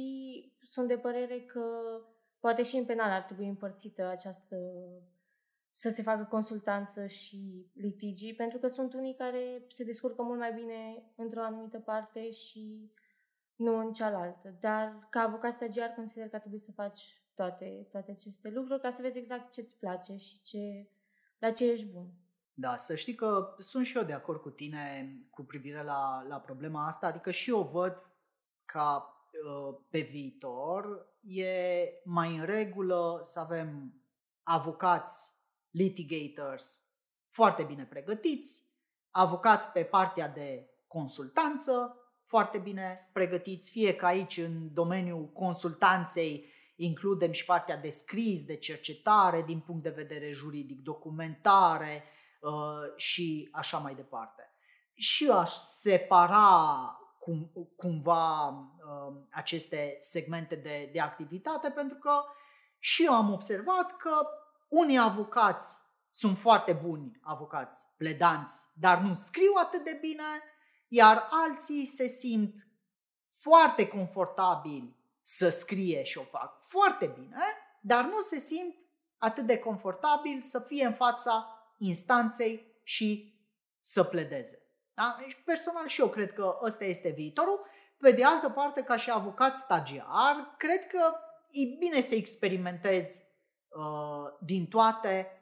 sunt 0.61 0.87
de 0.87 0.97
părere 0.97 1.39
că 1.39 1.61
Poate 2.45 2.63
și 2.63 2.75
în 2.75 2.85
penal 2.85 3.11
ar 3.11 3.21
trebui 3.21 3.47
împărțită 3.47 4.07
această 4.07 4.55
să 5.71 5.89
se 5.89 6.01
facă 6.01 6.23
consultanță 6.23 7.05
și 7.05 7.69
litigii, 7.73 8.35
pentru 8.35 8.57
că 8.57 8.67
sunt 8.67 8.93
unii 8.93 9.15
care 9.15 9.65
se 9.69 9.83
descurcă 9.83 10.21
mult 10.21 10.39
mai 10.39 10.53
bine 10.53 11.03
într-o 11.15 11.41
anumită 11.41 11.79
parte 11.79 12.31
și 12.31 12.91
nu 13.55 13.77
în 13.77 13.93
cealaltă. 13.93 14.55
Dar 14.59 15.07
ca 15.09 15.19
avocat 15.19 15.53
stagiar 15.53 15.89
consider 15.89 16.29
că 16.29 16.35
ar 16.35 16.41
trebui 16.41 16.59
să 16.59 16.71
faci 16.71 17.21
toate, 17.35 17.87
toate 17.91 18.11
aceste 18.11 18.49
lucruri 18.49 18.81
ca 18.81 18.89
să 18.89 19.01
vezi 19.01 19.17
exact 19.17 19.51
ce 19.51 19.61
îți 19.61 19.79
place 19.79 20.15
și 20.15 20.41
ce, 20.41 20.89
la 21.39 21.51
ce 21.51 21.71
ești 21.71 21.91
bun. 21.91 22.07
Da, 22.53 22.75
să 22.75 22.95
știi 22.95 23.15
că 23.15 23.55
sunt 23.57 23.85
și 23.85 23.97
eu 23.97 24.03
de 24.03 24.13
acord 24.13 24.41
cu 24.41 24.49
tine 24.49 25.15
cu 25.29 25.43
privire 25.43 25.83
la, 25.83 26.25
la 26.27 26.39
problema 26.39 26.85
asta, 26.85 27.07
adică 27.07 27.31
și 27.31 27.49
eu 27.49 27.61
văd 27.61 27.95
ca 28.65 29.09
Uh, 29.09 29.14
pe 29.89 29.99
viitor, 29.99 31.13
e 31.21 31.53
mai 32.03 32.35
în 32.35 32.45
regulă 32.45 33.17
să 33.21 33.39
avem 33.39 33.93
avocați 34.43 35.33
litigators 35.69 36.83
foarte 37.27 37.63
bine 37.63 37.85
pregătiți, 37.85 38.63
avocați 39.11 39.71
pe 39.71 39.83
partea 39.83 40.29
de 40.29 40.69
consultanță 40.87 41.99
foarte 42.23 42.57
bine 42.57 43.09
pregătiți, 43.13 43.71
fie 43.71 43.95
că 43.95 44.05
aici 44.05 44.37
în 44.37 44.73
domeniul 44.73 45.31
consultanței 45.31 46.53
includem 46.75 47.31
și 47.31 47.45
partea 47.45 47.77
de 47.77 47.89
scris, 47.89 48.43
de 48.43 48.55
cercetare 48.55 49.41
din 49.41 49.59
punct 49.59 49.83
de 49.83 49.89
vedere 49.89 50.31
juridic, 50.31 50.81
documentare 50.81 52.03
uh, 52.41 52.51
și 52.95 53.49
așa 53.51 53.77
mai 53.77 53.95
departe. 53.95 54.49
și 54.93 55.25
eu 55.25 55.39
aș 55.39 55.51
separa 55.51 56.99
cum, 57.25 57.51
cumva 57.75 58.47
uh, 58.49 59.15
aceste 59.31 59.97
segmente 59.99 60.55
de, 60.55 60.89
de 60.93 60.99
activitate, 60.99 61.69
pentru 61.69 61.97
că 61.97 62.23
și 62.79 63.05
eu 63.05 63.13
am 63.13 63.33
observat 63.33 63.97
că 63.97 64.27
unii 64.67 64.97
avocați 64.97 65.77
sunt 66.09 66.37
foarte 66.37 66.73
buni 66.73 67.19
avocați, 67.21 67.87
pledanți, 67.97 68.67
dar 68.73 68.99
nu 68.99 69.13
scriu 69.13 69.53
atât 69.55 69.83
de 69.83 69.97
bine, 70.01 70.23
iar 70.87 71.27
alții 71.29 71.85
se 71.85 72.07
simt 72.07 72.67
foarte 73.21 73.87
confortabili 73.87 74.95
să 75.21 75.49
scrie 75.49 76.03
și 76.03 76.17
o 76.17 76.23
fac 76.23 76.61
foarte 76.61 77.05
bine, 77.19 77.43
dar 77.81 78.03
nu 78.03 78.19
se 78.19 78.39
simt 78.39 78.75
atât 79.17 79.45
de 79.45 79.57
confortabil 79.57 80.41
să 80.41 80.59
fie 80.59 80.85
în 80.85 80.93
fața 80.93 81.47
instanței 81.77 82.79
și 82.83 83.39
să 83.79 84.03
pledeze. 84.03 84.64
Da? 84.95 85.15
Deci, 85.19 85.41
personal 85.45 85.87
și 85.87 86.01
eu 86.01 86.07
cred 86.07 86.33
că 86.33 86.59
ăsta 86.61 86.85
este 86.85 87.09
viitorul. 87.09 87.65
Pe 87.97 88.11
de 88.11 88.23
altă 88.23 88.49
parte, 88.49 88.81
ca 88.81 88.95
și 88.95 89.11
avocat 89.11 89.57
stagiar, 89.57 90.55
cred 90.57 90.87
că 90.87 91.13
e 91.51 91.77
bine 91.79 91.99
să 91.99 92.15
experimentezi 92.15 93.21
uh, 93.67 94.37
din 94.39 94.67
toate 94.67 95.41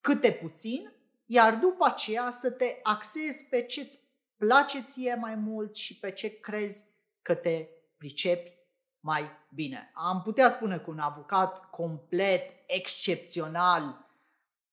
câte 0.00 0.32
puțin, 0.32 0.92
iar 1.26 1.54
după 1.54 1.84
aceea 1.86 2.30
să 2.30 2.50
te 2.50 2.78
axezi 2.82 3.44
pe 3.44 3.62
ce 3.62 3.80
îți 3.80 3.98
place 4.36 4.82
ție 4.82 5.14
mai 5.14 5.34
mult 5.34 5.74
și 5.74 5.98
pe 5.98 6.12
ce 6.12 6.40
crezi 6.40 6.84
că 7.22 7.34
te 7.34 7.68
pricepi 7.98 8.52
mai 9.00 9.30
bine. 9.54 9.90
Am 9.94 10.22
putea 10.22 10.48
spune 10.48 10.78
că 10.78 10.90
un 10.90 10.98
avocat 10.98 11.70
complet, 11.70 12.42
excepțional, 12.66 14.08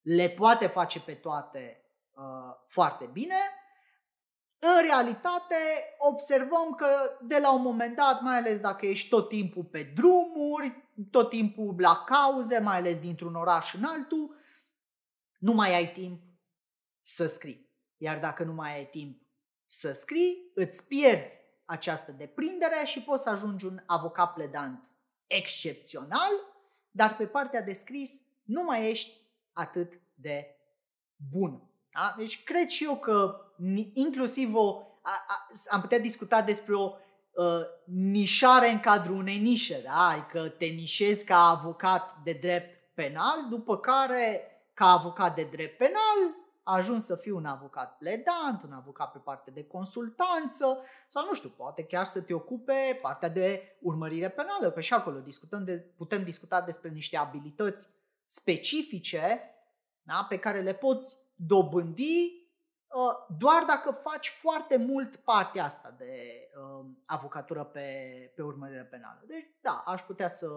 le 0.00 0.28
poate 0.28 0.66
face 0.66 1.00
pe 1.00 1.14
toate 1.14 1.84
uh, 2.14 2.54
foarte 2.64 3.04
bine. 3.12 3.34
În 4.62 4.82
realitate, 4.82 5.54
observăm 5.98 6.74
că 6.76 7.18
de 7.22 7.38
la 7.38 7.52
un 7.52 7.62
moment 7.62 7.96
dat, 7.96 8.20
mai 8.20 8.36
ales 8.36 8.60
dacă 8.60 8.86
ești 8.86 9.08
tot 9.08 9.28
timpul 9.28 9.64
pe 9.64 9.82
drumuri, 9.94 10.88
tot 11.10 11.28
timpul 11.28 11.74
la 11.78 12.04
cauze, 12.06 12.58
mai 12.58 12.76
ales 12.76 12.98
dintr-un 12.98 13.34
oraș 13.34 13.74
în 13.74 13.84
altul, 13.84 14.36
nu 15.38 15.52
mai 15.52 15.74
ai 15.74 15.92
timp 15.92 16.22
să 17.00 17.26
scrii. 17.26 17.68
Iar 17.96 18.18
dacă 18.18 18.42
nu 18.42 18.52
mai 18.52 18.76
ai 18.76 18.86
timp 18.86 19.22
să 19.66 19.92
scrii, 19.92 20.50
îți 20.54 20.86
pierzi 20.86 21.36
această 21.64 22.12
deprindere 22.12 22.84
și 22.84 23.02
poți 23.02 23.22
să 23.22 23.30
ajungi 23.30 23.66
un 23.66 23.82
avocat 23.86 24.32
pledant 24.32 24.86
excepțional, 25.26 26.30
dar 26.90 27.16
pe 27.16 27.26
partea 27.26 27.62
de 27.62 27.72
scris 27.72 28.22
nu 28.42 28.62
mai 28.62 28.90
ești 28.90 29.20
atât 29.52 30.00
de 30.14 30.56
bun. 31.30 31.62
Da? 31.92 32.14
Deci 32.16 32.44
cred 32.44 32.68
și 32.68 32.84
eu 32.84 32.96
că 32.98 33.44
inclusiv 33.94 34.54
o, 34.54 34.82
a, 35.02 35.24
a, 35.28 35.50
am 35.70 35.80
putea 35.80 35.98
discuta 35.98 36.42
despre 36.42 36.74
o 36.74 36.92
uh, 37.30 37.60
nișare 37.84 38.70
în 38.70 38.80
cadrul 38.80 39.16
unei 39.16 39.38
nișe, 39.38 39.80
da? 39.84 40.06
adică 40.06 40.48
te 40.48 40.64
nișezi 40.64 41.24
ca 41.24 41.48
avocat 41.48 42.16
de 42.24 42.32
drept 42.32 42.94
penal, 42.94 43.46
după 43.48 43.78
care 43.78 44.44
ca 44.74 44.86
avocat 44.86 45.34
de 45.34 45.48
drept 45.50 45.76
penal 45.76 46.38
a 46.62 46.74
ajuns 46.74 47.04
să 47.04 47.16
fiu 47.16 47.36
un 47.36 47.44
avocat 47.44 47.96
pledant, 47.96 48.62
un 48.62 48.72
avocat 48.72 49.12
pe 49.12 49.18
parte 49.18 49.50
de 49.50 49.66
consultanță 49.66 50.78
sau 51.08 51.26
nu 51.26 51.34
știu, 51.34 51.48
poate 51.48 51.84
chiar 51.84 52.04
să 52.04 52.22
te 52.22 52.34
ocupe 52.34 52.98
partea 53.02 53.28
de 53.28 53.76
urmărire 53.80 54.28
penală, 54.28 54.70
că 54.70 54.80
și 54.80 54.94
acolo 54.94 55.18
discutăm 55.18 55.64
de, 55.64 55.72
putem 55.96 56.24
discuta 56.24 56.60
despre 56.60 56.88
niște 56.88 57.16
abilități 57.16 57.88
specifice 58.26 59.40
da, 60.02 60.26
pe 60.28 60.38
care 60.38 60.60
le 60.60 60.74
poți 60.74 61.16
dobândi 61.34 62.02
uh, 62.02 62.39
doar 63.38 63.64
dacă 63.66 63.90
faci 63.90 64.28
foarte 64.28 64.76
mult 64.76 65.16
partea 65.16 65.64
asta 65.64 65.94
de 65.98 66.14
uh, 66.56 66.86
avocatură 67.06 67.64
pe, 67.64 67.88
pe 68.34 68.42
urmărire 68.42 68.84
penală. 68.84 69.22
Deci, 69.26 69.46
da, 69.60 69.82
aș 69.86 70.02
putea 70.02 70.28
să, 70.28 70.48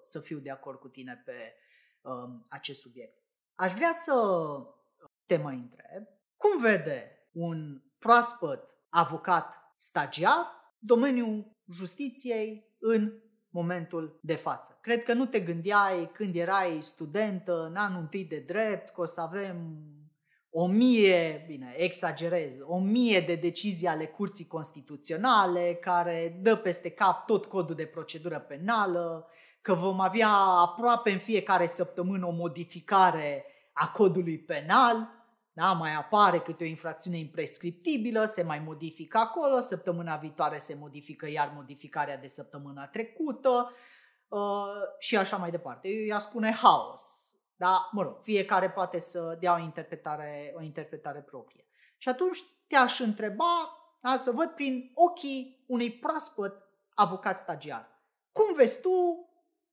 să 0.00 0.20
fiu 0.20 0.38
de 0.38 0.50
acord 0.50 0.78
cu 0.78 0.88
tine 0.88 1.22
pe 1.24 1.54
uh, 2.00 2.12
acest 2.48 2.80
subiect. 2.80 3.18
Aș 3.54 3.72
vrea 3.72 3.92
să 3.92 4.14
te 5.26 5.36
mai 5.36 5.54
întreb, 5.54 6.06
cum 6.36 6.60
vede 6.60 7.28
un 7.32 7.82
proaspăt 7.98 8.68
avocat 8.88 9.72
stagiar 9.76 10.46
domeniul 10.78 11.56
justiției 11.70 12.76
în 12.78 13.12
momentul 13.50 14.18
de 14.22 14.34
față. 14.34 14.78
Cred 14.80 15.02
că 15.02 15.12
nu 15.12 15.26
te 15.26 15.40
gândeai 15.40 16.10
când 16.12 16.36
erai 16.36 16.82
studentă 16.82 17.64
în 17.64 17.76
anul 17.76 18.00
întâi 18.00 18.24
de 18.24 18.40
drept 18.40 18.88
că 18.88 19.00
o 19.00 19.04
să 19.04 19.20
avem 19.20 19.82
o 20.60 20.66
mie, 20.66 21.44
bine, 21.46 21.74
exagerez, 21.76 22.56
o 22.66 22.78
mie 22.78 23.20
de 23.20 23.34
decizii 23.34 23.86
ale 23.86 24.06
curții 24.06 24.46
constituționale 24.46 25.74
care 25.74 26.38
dă 26.42 26.56
peste 26.56 26.90
cap 26.90 27.26
tot 27.26 27.44
codul 27.44 27.74
de 27.74 27.86
procedură 27.86 28.38
penală, 28.38 29.28
că 29.62 29.74
vom 29.74 30.00
avea 30.00 30.28
aproape 30.36 31.10
în 31.10 31.18
fiecare 31.18 31.66
săptămână 31.66 32.26
o 32.26 32.30
modificare 32.30 33.44
a 33.72 33.90
codului 33.90 34.38
penal, 34.38 35.08
da? 35.52 35.72
mai 35.72 35.94
apare 35.94 36.38
câte 36.38 36.64
o 36.64 36.66
infracțiune 36.66 37.18
imprescriptibilă, 37.18 38.24
se 38.24 38.42
mai 38.42 38.58
modifică 38.58 39.18
acolo, 39.18 39.60
săptămâna 39.60 40.16
viitoare 40.16 40.58
se 40.58 40.76
modifică 40.80 41.28
iar 41.30 41.52
modificarea 41.54 42.16
de 42.16 42.26
săptămâna 42.26 42.86
trecută 42.86 43.72
uh, 44.28 44.38
și 44.98 45.16
așa 45.16 45.36
mai 45.36 45.50
departe. 45.50 45.88
Eu 45.88 46.06
i-aș 46.06 46.22
spune 46.22 46.52
haos, 46.52 47.34
da? 47.58 47.88
mă 47.92 48.02
rog, 48.02 48.20
fiecare 48.20 48.70
poate 48.70 48.98
să 48.98 49.36
dea 49.40 49.54
o 49.54 49.58
interpretare, 49.58 50.52
o 50.56 50.62
interpretare 50.62 51.20
proprie. 51.20 51.66
Și 51.96 52.08
atunci 52.08 52.38
te-aș 52.66 52.98
întreba, 53.00 53.78
da, 54.00 54.16
să 54.16 54.30
văd 54.30 54.48
prin 54.48 54.90
ochii 54.94 55.64
unui 55.66 55.98
proaspăt 55.98 56.62
avocat 56.94 57.38
stagiar. 57.38 57.88
Cum 58.32 58.54
vezi 58.54 58.80
tu 58.80 58.90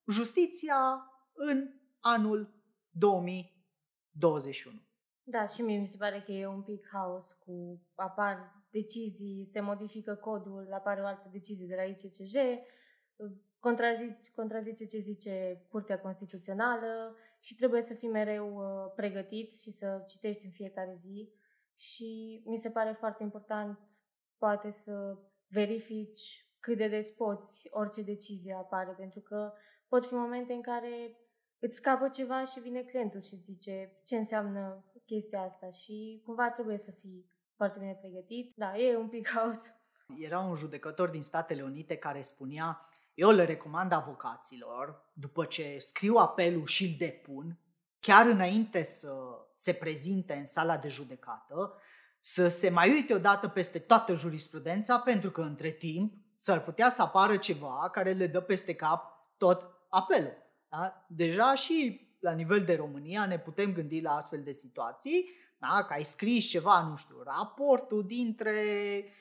justiția 0.08 1.12
în 1.34 1.70
anul 2.00 2.54
2021? 2.90 4.80
Da, 5.24 5.48
și 5.48 5.62
mie 5.62 5.78
mi 5.78 5.88
se 5.88 5.98
pare 5.98 6.22
că 6.22 6.32
e 6.32 6.48
un 6.48 6.62
pic 6.62 6.88
haos 6.92 7.32
cu 7.32 7.82
apar 7.96 8.64
decizii, 8.72 9.46
se 9.46 9.60
modifică 9.60 10.16
codul, 10.16 10.70
apare 10.74 11.02
o 11.02 11.06
altă 11.06 11.30
decizie 11.32 11.68
de 11.68 11.76
la 11.76 11.84
ICCJ, 11.84 12.36
contrazice, 13.60 14.32
contrazice 14.36 14.86
ce 14.86 14.98
zice 14.98 15.66
Curtea 15.70 16.00
Constituțională 16.00 17.16
și 17.46 17.56
trebuie 17.56 17.82
să 17.82 17.94
fii 17.94 18.10
mereu 18.10 18.56
uh, 18.56 18.92
pregătit 18.96 19.54
și 19.54 19.72
să 19.72 20.04
citești 20.08 20.46
în 20.46 20.52
fiecare 20.52 20.94
zi 20.96 21.30
și 21.76 22.42
mi 22.46 22.58
se 22.58 22.70
pare 22.70 22.96
foarte 23.00 23.24
important 23.24 23.80
poate 24.38 24.72
să 24.72 25.18
verifici 25.48 26.50
cât 26.60 26.78
de 26.78 26.88
des 26.88 27.10
poți 27.10 27.68
orice 27.72 28.02
decizie 28.02 28.54
apare, 28.54 28.92
pentru 28.92 29.20
că 29.20 29.54
pot 29.88 30.06
fi 30.06 30.14
momente 30.14 30.54
în 30.54 30.62
care 30.62 31.18
îți 31.60 31.76
scapă 31.76 32.10
ceva 32.10 32.44
și 32.44 32.60
vine 32.60 32.82
clientul 32.82 33.22
și 33.22 33.36
zice 33.36 34.00
ce 34.04 34.16
înseamnă 34.16 34.86
chestia 35.06 35.42
asta 35.42 35.70
și 35.70 36.22
cumva 36.26 36.50
trebuie 36.50 36.78
să 36.78 36.92
fii 36.92 37.30
foarte 37.56 37.80
bine 37.80 37.98
pregătit. 38.02 38.54
Da, 38.56 38.78
e 38.78 38.98
un 38.98 39.10
pic 39.10 39.28
haos. 39.36 39.72
Era 40.18 40.40
un 40.40 40.56
judecător 40.56 41.10
din 41.10 41.22
Statele 41.22 41.64
Unite 41.64 41.98
care 41.98 42.22
spunea 42.22 42.90
eu 43.16 43.32
le 43.32 43.46
recomand 43.46 43.92
avocaților, 43.92 45.12
după 45.14 45.46
ce 45.46 45.76
scriu 45.80 46.16
apelul 46.16 46.66
și 46.66 46.84
îl 46.84 46.96
depun, 46.98 47.60
chiar 48.00 48.26
înainte 48.26 48.84
să 48.84 49.14
se 49.54 49.74
prezinte 49.74 50.34
în 50.34 50.46
sala 50.46 50.78
de 50.78 50.88
judecată, 50.88 51.74
să 52.20 52.48
se 52.48 52.70
mai 52.70 52.90
uite 52.90 53.14
odată 53.14 53.48
peste 53.48 53.80
toată 53.80 54.14
jurisprudența, 54.14 55.00
pentru 55.00 55.32
că 55.32 55.42
între 55.42 55.70
timp 55.70 56.14
s-ar 56.36 56.64
putea 56.64 56.90
să 56.90 57.02
apară 57.02 57.38
ceva 57.38 57.90
care 57.92 58.12
le 58.12 58.28
dă 58.28 58.42
peste 58.42 58.76
cap 58.76 59.12
tot 59.38 59.72
apelul. 59.90 60.38
Da? 60.70 61.06
Deja 61.08 61.56
și 61.56 62.08
la 62.20 62.32
nivel 62.32 62.66
de 62.66 62.76
România 62.76 63.26
ne 63.26 63.40
putem 63.40 63.74
gândi 63.74 64.02
la 64.02 64.16
astfel 64.16 64.44
de 64.44 64.52
situații, 64.52 65.30
da? 65.58 65.84
că 65.88 65.94
ai 65.94 66.04
scris 66.04 66.46
ceva, 66.50 66.82
nu 66.82 66.96
știu, 66.96 67.16
raportul 67.24 68.06
dintre 68.06 68.54
uh, 69.04 69.12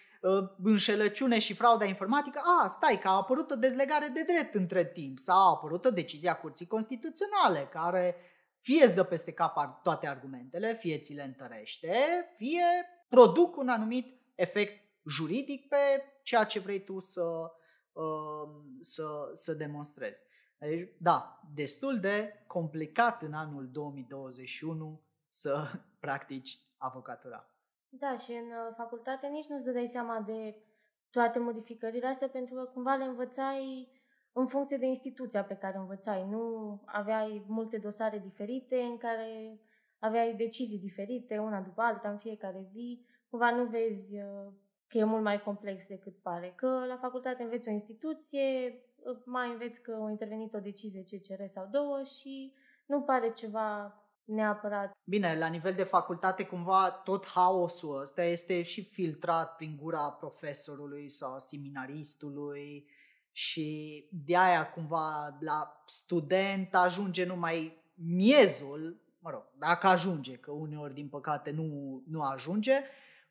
înșelăciune 0.62 1.38
și 1.38 1.54
frauda 1.54 1.84
informatică, 1.84 2.40
a, 2.62 2.66
stai, 2.66 2.98
că 2.98 3.08
a 3.08 3.16
apărut 3.16 3.50
o 3.50 3.56
dezlegare 3.56 4.06
de 4.06 4.22
drept 4.22 4.54
între 4.54 4.86
timp 4.86 5.18
sau 5.18 5.36
a 5.36 5.50
apărut 5.50 5.84
o 5.84 5.90
decizie 5.90 6.28
a 6.28 6.36
Curții 6.36 6.66
Constituționale 6.66 7.68
care 7.70 8.16
fie 8.58 8.84
îți 8.84 8.94
dă 8.94 9.04
peste 9.04 9.32
cap 9.32 9.82
toate 9.82 10.06
argumentele, 10.06 10.74
fie 10.74 10.98
ți 10.98 11.14
le 11.14 11.22
întărește, 11.22 11.94
fie 12.36 12.64
produc 13.08 13.56
un 13.56 13.68
anumit 13.68 14.20
efect 14.34 14.84
juridic 15.06 15.68
pe 15.68 15.76
ceea 16.22 16.44
ce 16.44 16.58
vrei 16.58 16.84
tu 16.84 16.98
să, 16.98 17.52
uh, 17.92 18.48
să, 18.80 19.30
să 19.32 19.52
demonstrezi. 19.52 20.20
Deci, 20.58 20.88
da, 20.98 21.40
destul 21.54 22.00
de 22.00 22.44
complicat 22.46 23.22
în 23.22 23.32
anul 23.32 23.68
2021 23.70 25.02
să 25.28 25.70
practici 26.00 26.58
avocatura. 26.76 27.53
Da, 27.98 28.16
și 28.16 28.32
în 28.32 28.46
uh, 28.46 28.74
facultate 28.76 29.26
nici 29.26 29.46
nu-ți 29.46 29.64
dădeai 29.64 29.86
seama 29.86 30.20
de 30.20 30.62
toate 31.10 31.38
modificările 31.38 32.06
astea, 32.06 32.28
pentru 32.28 32.54
că 32.54 32.64
cumva 32.64 32.94
le 32.94 33.04
învățai 33.04 33.88
în 34.32 34.46
funcție 34.46 34.76
de 34.76 34.86
instituția 34.86 35.44
pe 35.44 35.56
care 35.56 35.78
învățai. 35.78 36.26
Nu 36.28 36.80
aveai 36.84 37.44
multe 37.48 37.78
dosare 37.78 38.18
diferite 38.18 38.80
în 38.80 38.96
care 38.96 39.60
aveai 39.98 40.34
decizii 40.34 40.78
diferite, 40.78 41.38
una 41.38 41.60
după 41.60 41.82
alta, 41.82 42.10
în 42.10 42.18
fiecare 42.18 42.60
zi. 42.62 43.06
cumva 43.30 43.50
nu 43.50 43.64
vezi 43.64 44.16
uh, 44.16 44.52
că 44.86 44.98
e 44.98 45.04
mult 45.04 45.22
mai 45.22 45.42
complex 45.42 45.86
decât 45.86 46.22
pare. 46.22 46.52
Că 46.56 46.84
la 46.88 46.96
facultate 46.96 47.42
înveți 47.42 47.68
o 47.68 47.72
instituție, 47.72 48.74
uh, 48.96 49.18
mai 49.24 49.50
înveți 49.50 49.82
că 49.82 50.02
a 50.06 50.10
intervenit 50.10 50.54
o 50.54 50.60
decizie 50.60 51.02
CCR 51.02 51.44
sau 51.44 51.68
două 51.70 52.02
și 52.02 52.54
nu 52.86 53.02
pare 53.02 53.30
ceva 53.30 53.98
neapărat. 54.24 54.92
Bine, 55.04 55.38
la 55.38 55.46
nivel 55.46 55.74
de 55.74 55.84
facultate, 55.84 56.46
cumva 56.46 56.90
tot 56.90 57.26
haosul 57.26 58.00
ăsta 58.00 58.22
este 58.22 58.62
și 58.62 58.84
filtrat 58.84 59.56
prin 59.56 59.76
gura 59.80 60.10
profesorului 60.10 61.08
sau 61.08 61.38
seminaristului 61.38 62.88
și 63.32 64.08
de 64.12 64.36
aia 64.36 64.70
cumva 64.70 65.36
la 65.40 65.82
student 65.86 66.74
ajunge 66.74 67.24
numai 67.24 67.82
miezul, 67.94 69.02
mă 69.18 69.30
rog, 69.30 69.42
dacă 69.58 69.86
ajunge, 69.86 70.36
că 70.36 70.50
uneori 70.50 70.94
din 70.94 71.08
păcate 71.08 71.50
nu, 71.50 72.02
nu 72.06 72.22
ajunge, 72.22 72.80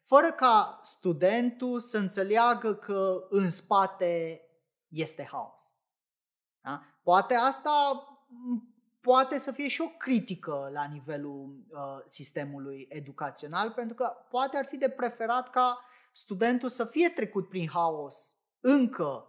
fără 0.02 0.32
ca 0.32 0.80
studentul 0.82 1.80
să 1.80 1.98
înțeleagă 1.98 2.76
că 2.76 3.28
în 3.30 3.50
spate 3.50 4.42
este 4.88 5.28
haos. 5.32 5.78
Da? 6.62 6.82
Poate 7.04 7.34
asta 7.34 7.72
poate 9.04 9.38
să 9.38 9.52
fie 9.52 9.68
și 9.68 9.82
o 9.82 9.88
critică 9.98 10.70
la 10.74 10.86
nivelul 10.86 11.66
uh, 11.70 11.80
sistemului 12.06 12.88
educațional, 12.90 13.72
pentru 13.72 13.96
că 13.96 14.14
poate 14.30 14.58
ar 14.58 14.66
fi 14.66 14.78
de 14.78 14.90
preferat 14.90 15.50
ca 15.50 15.80
studentul 16.12 16.70
să 16.70 16.86
fie 16.86 17.10
trecut 17.10 17.50
prin 17.50 17.70
haos 17.70 18.38
încă 18.60 19.28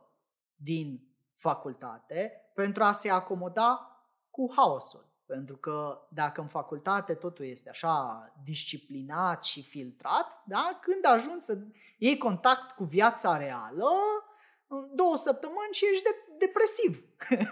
din 0.55 1.09
facultate 1.33 2.33
pentru 2.55 2.83
a 2.83 2.93
se 2.93 3.11
acomoda 3.11 3.99
cu 4.31 4.53
haosul. 4.57 5.12
Pentru 5.27 5.57
că 5.57 6.07
dacă 6.11 6.41
în 6.41 6.49
facultate 6.49 7.14
totul 7.14 7.45
este 7.45 7.68
așa 7.68 8.27
disciplinat 8.45 9.45
și 9.45 9.62
filtrat, 9.62 10.43
da? 10.47 10.79
când 10.83 11.07
ajungi 11.07 11.45
să 11.45 11.59
iei 11.99 12.18
contact 12.18 12.70
cu 12.70 12.85
viața 12.85 13.37
reală, 13.37 13.91
două 14.95 15.16
săptămâni 15.16 15.72
și 15.72 15.85
ești 15.93 16.03
de, 16.03 16.11
depresiv. 16.39 17.05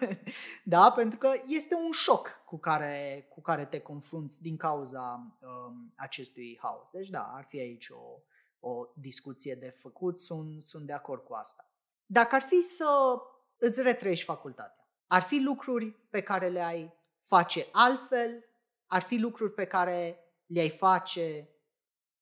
da? 0.74 0.92
Pentru 0.92 1.18
că 1.18 1.32
este 1.46 1.74
un 1.74 1.90
șoc 1.90 2.42
cu 2.46 2.58
care, 2.58 3.26
cu 3.28 3.40
care 3.40 3.64
te 3.64 3.80
confrunți 3.80 4.42
din 4.42 4.56
cauza 4.56 5.36
um, 5.40 5.92
acestui 5.96 6.58
haos. 6.62 6.90
Deci 6.90 7.08
da, 7.08 7.32
ar 7.34 7.44
fi 7.44 7.58
aici 7.58 7.88
o, 7.88 8.20
o 8.68 8.86
discuție 8.94 9.54
de 9.54 9.68
făcut, 9.68 10.18
sunt, 10.18 10.62
sunt 10.62 10.86
de 10.86 10.92
acord 10.92 11.24
cu 11.24 11.34
asta. 11.34 11.70
Dacă 12.06 12.34
ar 12.34 12.42
fi 12.42 12.60
să 12.60 13.18
îți 13.58 13.82
retrăiești 13.82 14.24
facultatea, 14.24 14.86
ar 15.06 15.22
fi 15.22 15.38
lucruri 15.38 15.90
pe 15.90 16.22
care 16.22 16.48
le 16.48 16.60
ai 16.60 16.94
face 17.18 17.66
altfel, 17.72 18.44
ar 18.86 19.02
fi 19.02 19.16
lucruri 19.16 19.52
pe 19.52 19.66
care 19.66 20.18
le-ai 20.46 20.70
face 20.70 21.48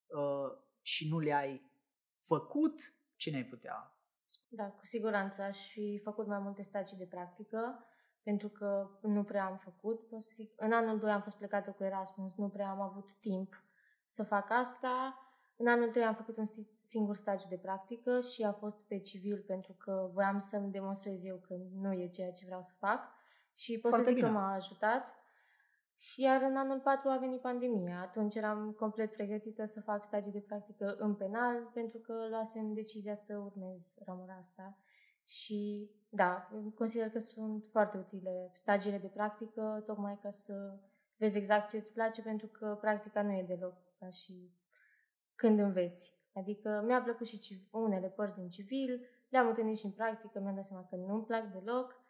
uh, 0.06 0.58
și 0.82 1.08
nu 1.08 1.18
le-ai 1.18 1.70
făcut, 2.14 2.80
cine 3.16 3.36
ai 3.36 3.44
putea 3.44 3.94
da, 4.48 4.64
cu 4.64 4.86
siguranță 4.86 5.42
aș 5.42 5.70
fi 5.70 6.00
făcut 6.04 6.26
mai 6.26 6.38
multe 6.38 6.62
stagii 6.62 6.96
de 6.96 7.06
practică, 7.06 7.84
pentru 8.22 8.48
că 8.48 8.88
nu 9.02 9.24
prea 9.24 9.44
am 9.44 9.56
făcut, 9.56 10.08
pot 10.08 10.22
să 10.22 10.30
zic. 10.34 10.52
În 10.56 10.72
anul 10.72 10.98
2 10.98 11.10
am 11.10 11.22
fost 11.22 11.36
plecată 11.36 11.70
cu 11.70 11.84
Erasmus, 11.84 12.36
nu 12.36 12.48
prea 12.48 12.70
am 12.70 12.80
avut 12.80 13.12
timp 13.20 13.64
să 14.06 14.22
fac 14.24 14.50
asta. 14.50 15.18
În 15.56 15.68
anul 15.68 15.90
3 15.90 16.04
am 16.04 16.14
făcut 16.14 16.36
un 16.36 16.44
singur 16.86 17.16
stagiu 17.16 17.46
de 17.48 17.56
practică 17.56 18.20
și 18.20 18.42
a 18.42 18.52
fost 18.52 18.78
pe 18.86 18.98
civil 18.98 19.44
pentru 19.46 19.72
că 19.72 20.10
voiam 20.12 20.38
să-mi 20.38 20.70
demonstrez 20.70 21.24
eu 21.24 21.36
că 21.36 21.54
nu 21.72 21.92
e 21.92 22.08
ceea 22.08 22.32
ce 22.32 22.44
vreau 22.44 22.60
să 22.60 22.72
fac. 22.78 23.00
Și 23.54 23.78
pot 23.78 23.90
Foarte 23.90 24.06
să 24.06 24.12
zic 24.12 24.22
bine. 24.22 24.32
că 24.32 24.38
m-a 24.38 24.52
ajutat. 24.54 25.19
Și 26.00 26.22
iar 26.22 26.42
în 26.42 26.56
anul 26.56 26.80
4 26.80 27.08
a 27.08 27.16
venit 27.16 27.40
pandemia. 27.40 28.00
Atunci 28.00 28.34
eram 28.34 28.72
complet 28.72 29.12
pregătită 29.12 29.64
să 29.64 29.80
fac 29.80 30.04
stagii 30.04 30.32
de 30.32 30.40
practică 30.40 30.96
în 30.98 31.14
penal, 31.14 31.70
pentru 31.74 31.98
că 31.98 32.26
luasem 32.30 32.72
decizia 32.72 33.14
să 33.14 33.36
urmez 33.36 33.94
ramura 34.04 34.34
asta. 34.34 34.78
Și 35.24 35.90
da, 36.08 36.48
consider 36.74 37.10
că 37.10 37.18
sunt 37.18 37.64
foarte 37.70 37.98
utile 37.98 38.50
stagiile 38.54 38.98
de 38.98 39.06
practică, 39.06 39.82
tocmai 39.86 40.18
ca 40.22 40.30
să 40.30 40.78
vezi 41.16 41.38
exact 41.38 41.70
ce 41.70 41.76
îți 41.76 41.92
place, 41.92 42.22
pentru 42.22 42.46
că 42.46 42.78
practica 42.80 43.22
nu 43.22 43.32
e 43.32 43.42
deloc 43.42 43.74
ca 43.98 44.08
și 44.08 44.52
când 45.34 45.58
înveți. 45.58 46.18
Adică 46.34 46.82
mi-a 46.86 47.02
plăcut 47.02 47.26
și 47.26 47.68
unele 47.70 48.08
părți 48.08 48.34
din 48.34 48.48
civil, 48.48 49.08
le-am 49.28 49.48
întâlnit 49.48 49.78
și 49.78 49.84
în 49.84 49.92
practică, 49.92 50.40
mi-am 50.40 50.54
dat 50.54 50.66
seama 50.66 50.86
că 50.90 50.96
nu-mi 50.96 51.24
plac 51.24 51.52
deloc, 51.52 52.00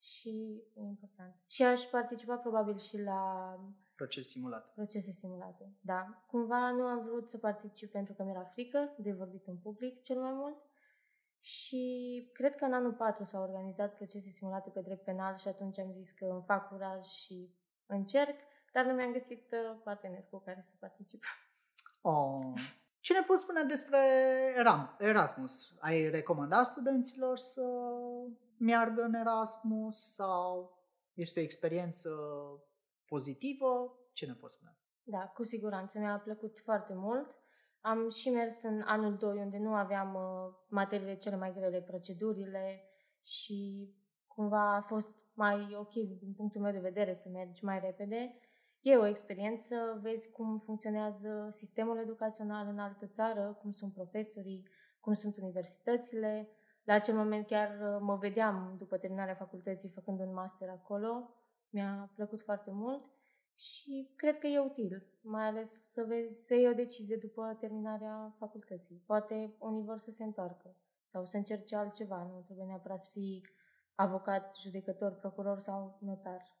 și 0.00 0.62
e 0.74 0.80
important. 0.80 1.34
Și 1.46 1.62
aș 1.62 1.80
participa 1.82 2.36
probabil 2.36 2.78
și 2.78 3.00
la 3.02 3.54
proces 3.94 4.28
simulat. 4.28 4.72
Procese 4.74 5.10
simulate, 5.10 5.72
da. 5.80 6.24
Cumva 6.26 6.70
nu 6.70 6.82
am 6.82 7.04
vrut 7.04 7.28
să 7.28 7.38
particip 7.38 7.90
pentru 7.90 8.14
că 8.14 8.22
mi-era 8.22 8.44
frică 8.44 8.94
de 8.98 9.12
vorbit 9.12 9.46
în 9.46 9.56
public 9.56 10.02
cel 10.02 10.20
mai 10.20 10.32
mult. 10.32 10.56
Și 11.38 12.30
cred 12.32 12.54
că 12.54 12.64
în 12.64 12.72
anul 12.72 12.92
4 12.92 13.24
s-au 13.24 13.42
organizat 13.42 13.94
procese 13.94 14.30
simulate 14.30 14.70
pe 14.70 14.80
drept 14.80 15.04
penal 15.04 15.36
și 15.36 15.48
atunci 15.48 15.78
am 15.78 15.92
zis 15.92 16.10
că 16.10 16.24
îmi 16.24 16.42
fac 16.46 16.68
curaj 16.68 17.04
și 17.04 17.54
încerc, 17.86 18.36
dar 18.72 18.84
nu 18.84 18.92
mi-am 18.92 19.12
găsit 19.12 19.52
uh, 19.52 19.80
partener 19.84 20.24
cu 20.30 20.38
care 20.38 20.60
să 20.60 20.74
particip. 20.78 21.24
Oh. 22.00 22.52
Ce 23.00 23.12
ne 23.12 23.22
poți 23.26 23.42
spune 23.42 23.62
despre 23.62 23.98
Erasmus? 24.98 25.76
Ai 25.78 26.10
recomandat 26.10 26.66
studenților 26.66 27.36
să 27.36 27.62
meargă 28.58 29.02
în 29.02 29.14
Erasmus 29.14 29.96
sau 30.14 30.78
este 31.12 31.40
o 31.40 31.42
experiență 31.42 32.10
pozitivă? 33.06 33.98
Ce 34.12 34.26
ne 34.26 34.34
poți 34.34 34.54
spune? 34.54 34.78
Da, 35.02 35.26
cu 35.26 35.44
siguranță 35.44 35.98
mi-a 35.98 36.18
plăcut 36.18 36.58
foarte 36.58 36.94
mult. 36.94 37.38
Am 37.80 38.08
și 38.08 38.30
mers 38.30 38.62
în 38.62 38.82
anul 38.84 39.16
2 39.16 39.38
unde 39.38 39.58
nu 39.58 39.74
aveam 39.74 40.14
uh, 40.14 40.54
materiile 40.68 41.16
cele 41.16 41.36
mai 41.36 41.52
grele, 41.52 41.80
procedurile 41.80 42.84
și 43.22 43.90
cumva 44.26 44.74
a 44.74 44.80
fost 44.80 45.10
mai 45.32 45.76
ok 45.78 45.92
din 45.92 46.32
punctul 46.36 46.60
meu 46.60 46.72
de 46.72 46.78
vedere 46.78 47.12
să 47.12 47.28
mergi 47.28 47.64
mai 47.64 47.80
repede. 47.80 48.38
E 48.80 48.96
o 48.96 49.06
experiență, 49.06 49.98
vezi 50.02 50.30
cum 50.30 50.56
funcționează 50.56 51.48
sistemul 51.50 51.98
educațional 51.98 52.66
în 52.66 52.78
altă 52.78 53.06
țară, 53.06 53.58
cum 53.60 53.70
sunt 53.70 53.92
profesorii, 53.92 54.68
cum 55.00 55.12
sunt 55.12 55.36
universitățile, 55.36 56.48
la 56.90 56.96
acel 56.96 57.14
moment 57.14 57.46
chiar 57.46 57.68
uh, 57.68 57.98
mă 58.00 58.16
vedeam 58.16 58.74
după 58.78 58.96
terminarea 58.96 59.34
facultății 59.34 59.88
făcând 59.88 60.20
un 60.20 60.32
master 60.32 60.68
acolo. 60.68 61.34
Mi-a 61.68 62.10
plăcut 62.14 62.42
foarte 62.42 62.70
mult 62.70 63.04
și 63.56 64.12
cred 64.16 64.38
că 64.38 64.46
e 64.46 64.58
util, 64.58 65.06
mai 65.22 65.46
ales 65.46 65.92
să 65.92 66.04
vezi, 66.06 66.46
să 66.46 66.54
iei 66.54 66.68
o 66.68 66.72
decizie 66.72 67.16
după 67.16 67.56
terminarea 67.60 68.34
facultății. 68.38 69.02
Poate 69.06 69.54
unii 69.58 69.84
vor 69.84 69.98
să 69.98 70.10
se 70.10 70.24
întoarcă 70.24 70.76
sau 71.06 71.24
să 71.24 71.36
încerce 71.36 71.76
altceva, 71.76 72.22
nu 72.22 72.42
trebuie 72.44 72.66
neapărat 72.66 72.98
să 72.98 73.08
fii 73.12 73.44
avocat, 73.94 74.56
judecător, 74.56 75.12
procuror 75.12 75.58
sau 75.58 75.98
notar. 76.00 76.59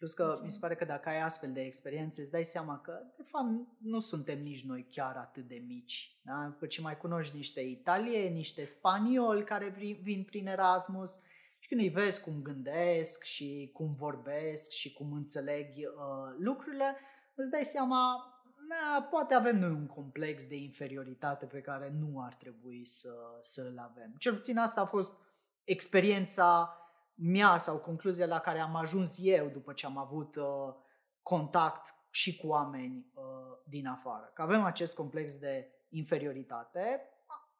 Plus 0.00 0.12
că 0.12 0.40
mi 0.42 0.50
se 0.50 0.58
pare 0.60 0.74
că 0.74 0.84
dacă 0.84 1.08
ai 1.08 1.20
astfel 1.20 1.52
de 1.52 1.60
experiențe, 1.60 2.20
îți 2.20 2.30
dai 2.30 2.44
seama 2.44 2.80
că, 2.80 3.00
de 3.16 3.22
fapt, 3.22 3.46
nu 3.78 3.98
suntem 3.98 4.42
nici 4.42 4.64
noi 4.64 4.86
chiar 4.90 5.16
atât 5.16 5.48
de 5.48 5.62
mici. 5.66 6.20
Da? 6.22 6.56
Ci 6.68 6.80
mai 6.80 6.96
cunoști 6.96 7.36
niște 7.36 7.60
italieni, 7.60 8.34
niște 8.34 8.64
spanioli 8.64 9.44
care 9.44 9.74
vin 10.02 10.24
prin 10.24 10.46
Erasmus 10.46 11.20
și 11.58 11.68
când 11.68 11.80
îi 11.80 11.88
vezi 11.88 12.22
cum 12.22 12.42
gândesc 12.42 13.22
și 13.22 13.70
cum 13.72 13.94
vorbesc 13.94 14.70
și 14.70 14.92
cum 14.92 15.12
înțeleg 15.12 15.66
uh, 15.76 16.34
lucrurile, 16.38 16.96
îți 17.34 17.50
dai 17.50 17.64
seama, 17.64 18.24
na, 18.68 19.02
poate 19.02 19.34
avem 19.34 19.58
noi 19.58 19.70
un 19.70 19.86
complex 19.86 20.46
de 20.46 20.56
inferioritate 20.56 21.46
pe 21.46 21.60
care 21.60 21.92
nu 21.98 22.22
ar 22.22 22.34
trebui 22.34 22.84
să, 22.84 23.12
să-l 23.40 23.78
avem. 23.78 24.14
Cel 24.18 24.34
puțin 24.34 24.58
asta 24.58 24.80
a 24.80 24.86
fost 24.86 25.18
experiența 25.64 26.74
mea 27.22 27.58
sau 27.58 27.78
concluzia 27.78 28.26
la 28.26 28.38
care 28.38 28.58
am 28.58 28.74
ajuns 28.74 29.16
eu 29.20 29.48
după 29.48 29.72
ce 29.72 29.86
am 29.86 29.98
avut 29.98 30.36
uh, 30.36 30.74
contact 31.22 31.94
și 32.10 32.36
cu 32.36 32.46
oameni 32.46 33.06
uh, 33.14 33.22
din 33.64 33.86
afară. 33.86 34.30
Că 34.34 34.42
avem 34.42 34.62
acest 34.62 34.94
complex 34.96 35.34
de 35.34 35.72
inferioritate, 35.88 37.00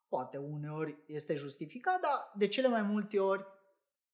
poate 0.08 0.36
uneori 0.36 0.98
este 1.06 1.34
justificat, 1.34 2.00
dar 2.00 2.32
de 2.34 2.48
cele 2.48 2.68
mai 2.68 2.82
multe 2.82 3.18
ori 3.18 3.46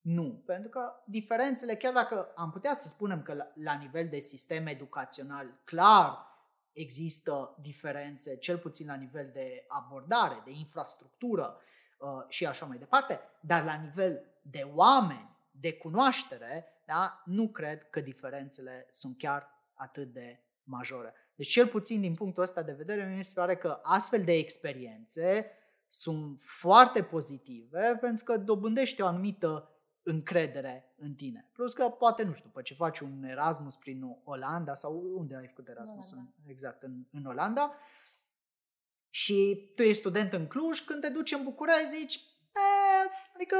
nu. 0.00 0.42
Pentru 0.46 0.68
că 0.68 0.92
diferențele, 1.04 1.76
chiar 1.76 1.92
dacă 1.92 2.32
am 2.36 2.50
putea 2.50 2.74
să 2.74 2.88
spunem 2.88 3.22
că 3.22 3.34
la, 3.34 3.46
la 3.54 3.74
nivel 3.74 4.08
de 4.08 4.18
sistem 4.18 4.66
educațional 4.66 5.60
clar 5.64 6.34
există 6.72 7.56
diferențe, 7.60 8.36
cel 8.36 8.58
puțin 8.58 8.86
la 8.86 8.94
nivel 8.94 9.30
de 9.32 9.64
abordare, 9.68 10.42
de 10.44 10.50
infrastructură 10.50 11.56
uh, 11.98 12.08
și 12.28 12.46
așa 12.46 12.66
mai 12.66 12.78
departe, 12.78 13.20
dar 13.40 13.64
la 13.64 13.74
nivel 13.74 14.24
de 14.42 14.70
oameni 14.74 15.35
de 15.60 15.72
cunoaștere, 15.72 16.82
da, 16.84 17.22
nu 17.24 17.48
cred 17.48 17.90
că 17.90 18.00
diferențele 18.00 18.86
sunt 18.90 19.18
chiar 19.18 19.70
atât 19.74 20.12
de 20.12 20.40
majore. 20.62 21.14
Deci, 21.34 21.48
cel 21.48 21.66
puțin 21.66 22.00
din 22.00 22.14
punctul 22.14 22.42
ăsta 22.42 22.62
de 22.62 22.72
vedere, 22.72 23.14
mi 23.16 23.24
se 23.24 23.32
pare 23.34 23.56
că 23.56 23.80
astfel 23.82 24.24
de 24.24 24.32
experiențe 24.32 25.50
sunt 25.88 26.40
foarte 26.42 27.02
pozitive 27.02 27.98
pentru 28.00 28.24
că 28.24 28.36
dobândește 28.36 29.02
o 29.02 29.06
anumită 29.06 29.70
încredere 30.02 30.94
în 30.96 31.14
tine. 31.14 31.50
Plus 31.52 31.72
că 31.72 31.88
poate, 31.88 32.22
nu 32.22 32.32
știu, 32.32 32.46
după 32.46 32.62
ce 32.62 32.74
faci 32.74 32.98
un 32.98 33.22
Erasmus 33.22 33.76
prin 33.76 34.02
Olanda 34.24 34.74
sau 34.74 35.12
unde 35.14 35.36
ai 35.36 35.46
făcut 35.46 35.68
Erasmus? 35.68 36.12
În, 36.12 36.26
exact, 36.46 36.82
în, 36.82 37.04
în 37.12 37.24
Olanda. 37.24 37.74
și 39.10 39.70
tu 39.74 39.82
ești 39.82 40.00
student 40.00 40.32
în 40.32 40.46
Cluj, 40.46 40.80
când 40.80 41.00
te 41.00 41.08
duci 41.08 41.32
în 41.32 41.42
București 41.42 41.88
zici, 41.88 42.14
e, 42.14 43.08
adică 43.34 43.56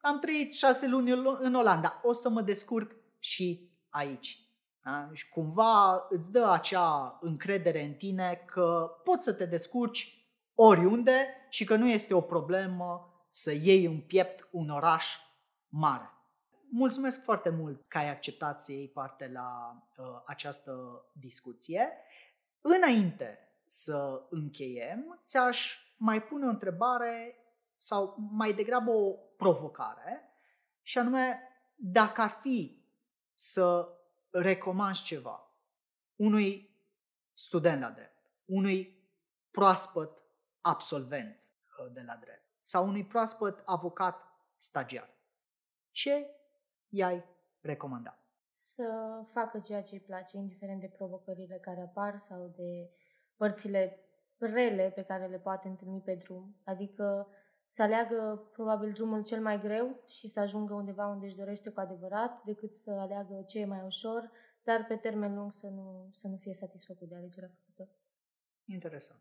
am 0.00 0.18
trăit 0.18 0.52
șase 0.52 0.86
luni 0.86 1.10
în 1.38 1.54
Olanda, 1.54 2.00
o 2.02 2.12
să 2.12 2.28
mă 2.28 2.40
descurc 2.40 2.92
și 3.18 3.70
aici. 3.88 4.42
Da? 4.84 5.10
Și 5.12 5.28
cumva 5.28 6.06
îți 6.08 6.32
dă 6.32 6.50
acea 6.50 7.18
încredere 7.20 7.84
în 7.84 7.92
tine 7.92 8.44
că 8.46 8.90
poți 9.04 9.24
să 9.24 9.32
te 9.32 9.44
descurci 9.44 10.28
oriunde 10.54 11.26
și 11.48 11.64
că 11.64 11.76
nu 11.76 11.88
este 11.88 12.14
o 12.14 12.20
problemă 12.20 13.12
să 13.30 13.52
iei 13.52 13.84
în 13.84 14.00
piept 14.00 14.48
un 14.50 14.68
oraș 14.68 15.16
mare. 15.68 16.10
Mulțumesc 16.70 17.24
foarte 17.24 17.48
mult 17.48 17.88
că 17.88 17.98
ai 17.98 18.10
acceptat 18.10 18.60
să 18.62 18.72
iei 18.72 18.88
parte 18.88 19.30
la 19.32 19.76
uh, 19.96 20.04
această 20.26 21.04
discuție. 21.12 21.88
Înainte 22.60 23.38
să 23.66 24.26
încheiem, 24.30 25.20
ți-aș 25.24 25.78
mai 25.96 26.22
pune 26.22 26.46
o 26.46 26.48
întrebare 26.48 27.37
sau 27.78 28.16
mai 28.30 28.52
degrabă 28.52 28.90
o 28.90 29.10
provocare 29.36 30.32
și 30.82 30.98
anume 30.98 31.42
dacă 31.74 32.20
ar 32.20 32.30
fi 32.30 32.84
să 33.34 33.88
recomanzi 34.30 35.02
ceva 35.02 35.52
unui 36.16 36.76
student 37.34 37.80
la 37.80 37.90
drept, 37.90 38.30
unui 38.44 39.06
proaspăt 39.50 40.22
absolvent 40.60 41.42
uh, 41.78 41.92
de 41.92 42.02
la 42.06 42.16
drept 42.16 42.48
sau 42.62 42.86
unui 42.86 43.04
proaspăt 43.04 43.62
avocat 43.64 44.22
stagiar, 44.56 45.10
ce 45.90 46.30
i-ai 46.88 47.24
recomanda? 47.60 48.18
Să 48.50 48.84
facă 49.32 49.58
ceea 49.58 49.82
ce 49.82 49.94
îi 49.94 50.00
place, 50.00 50.36
indiferent 50.36 50.80
de 50.80 50.92
provocările 50.96 51.58
care 51.58 51.80
apar 51.80 52.16
sau 52.16 52.52
de 52.56 52.90
părțile 53.36 53.98
rele 54.38 54.90
pe 54.94 55.02
care 55.02 55.26
le 55.26 55.38
poate 55.38 55.68
întâlni 55.68 56.00
pe 56.00 56.14
drum. 56.14 56.56
Adică 56.64 57.26
să 57.68 57.82
aleagă 57.82 58.48
probabil 58.52 58.92
drumul 58.92 59.22
cel 59.22 59.40
mai 59.40 59.60
greu 59.60 60.02
și 60.06 60.28
să 60.28 60.40
ajungă 60.40 60.74
undeva 60.74 61.06
unde 61.06 61.26
își 61.26 61.36
dorește 61.36 61.70
cu 61.70 61.80
adevărat, 61.80 62.42
decât 62.44 62.74
să 62.74 62.90
aleagă 62.90 63.42
ce 63.46 63.58
e 63.58 63.64
mai 63.64 63.82
ușor, 63.84 64.30
dar 64.62 64.84
pe 64.86 64.96
termen 64.96 65.34
lung 65.34 65.52
să 65.52 65.66
nu, 65.66 66.08
să 66.12 66.28
nu 66.28 66.36
fie 66.36 66.54
satisfăcut 66.54 67.08
de 67.08 67.14
alegerea 67.14 67.50
făcută. 67.54 67.88
Interesant. 68.64 69.20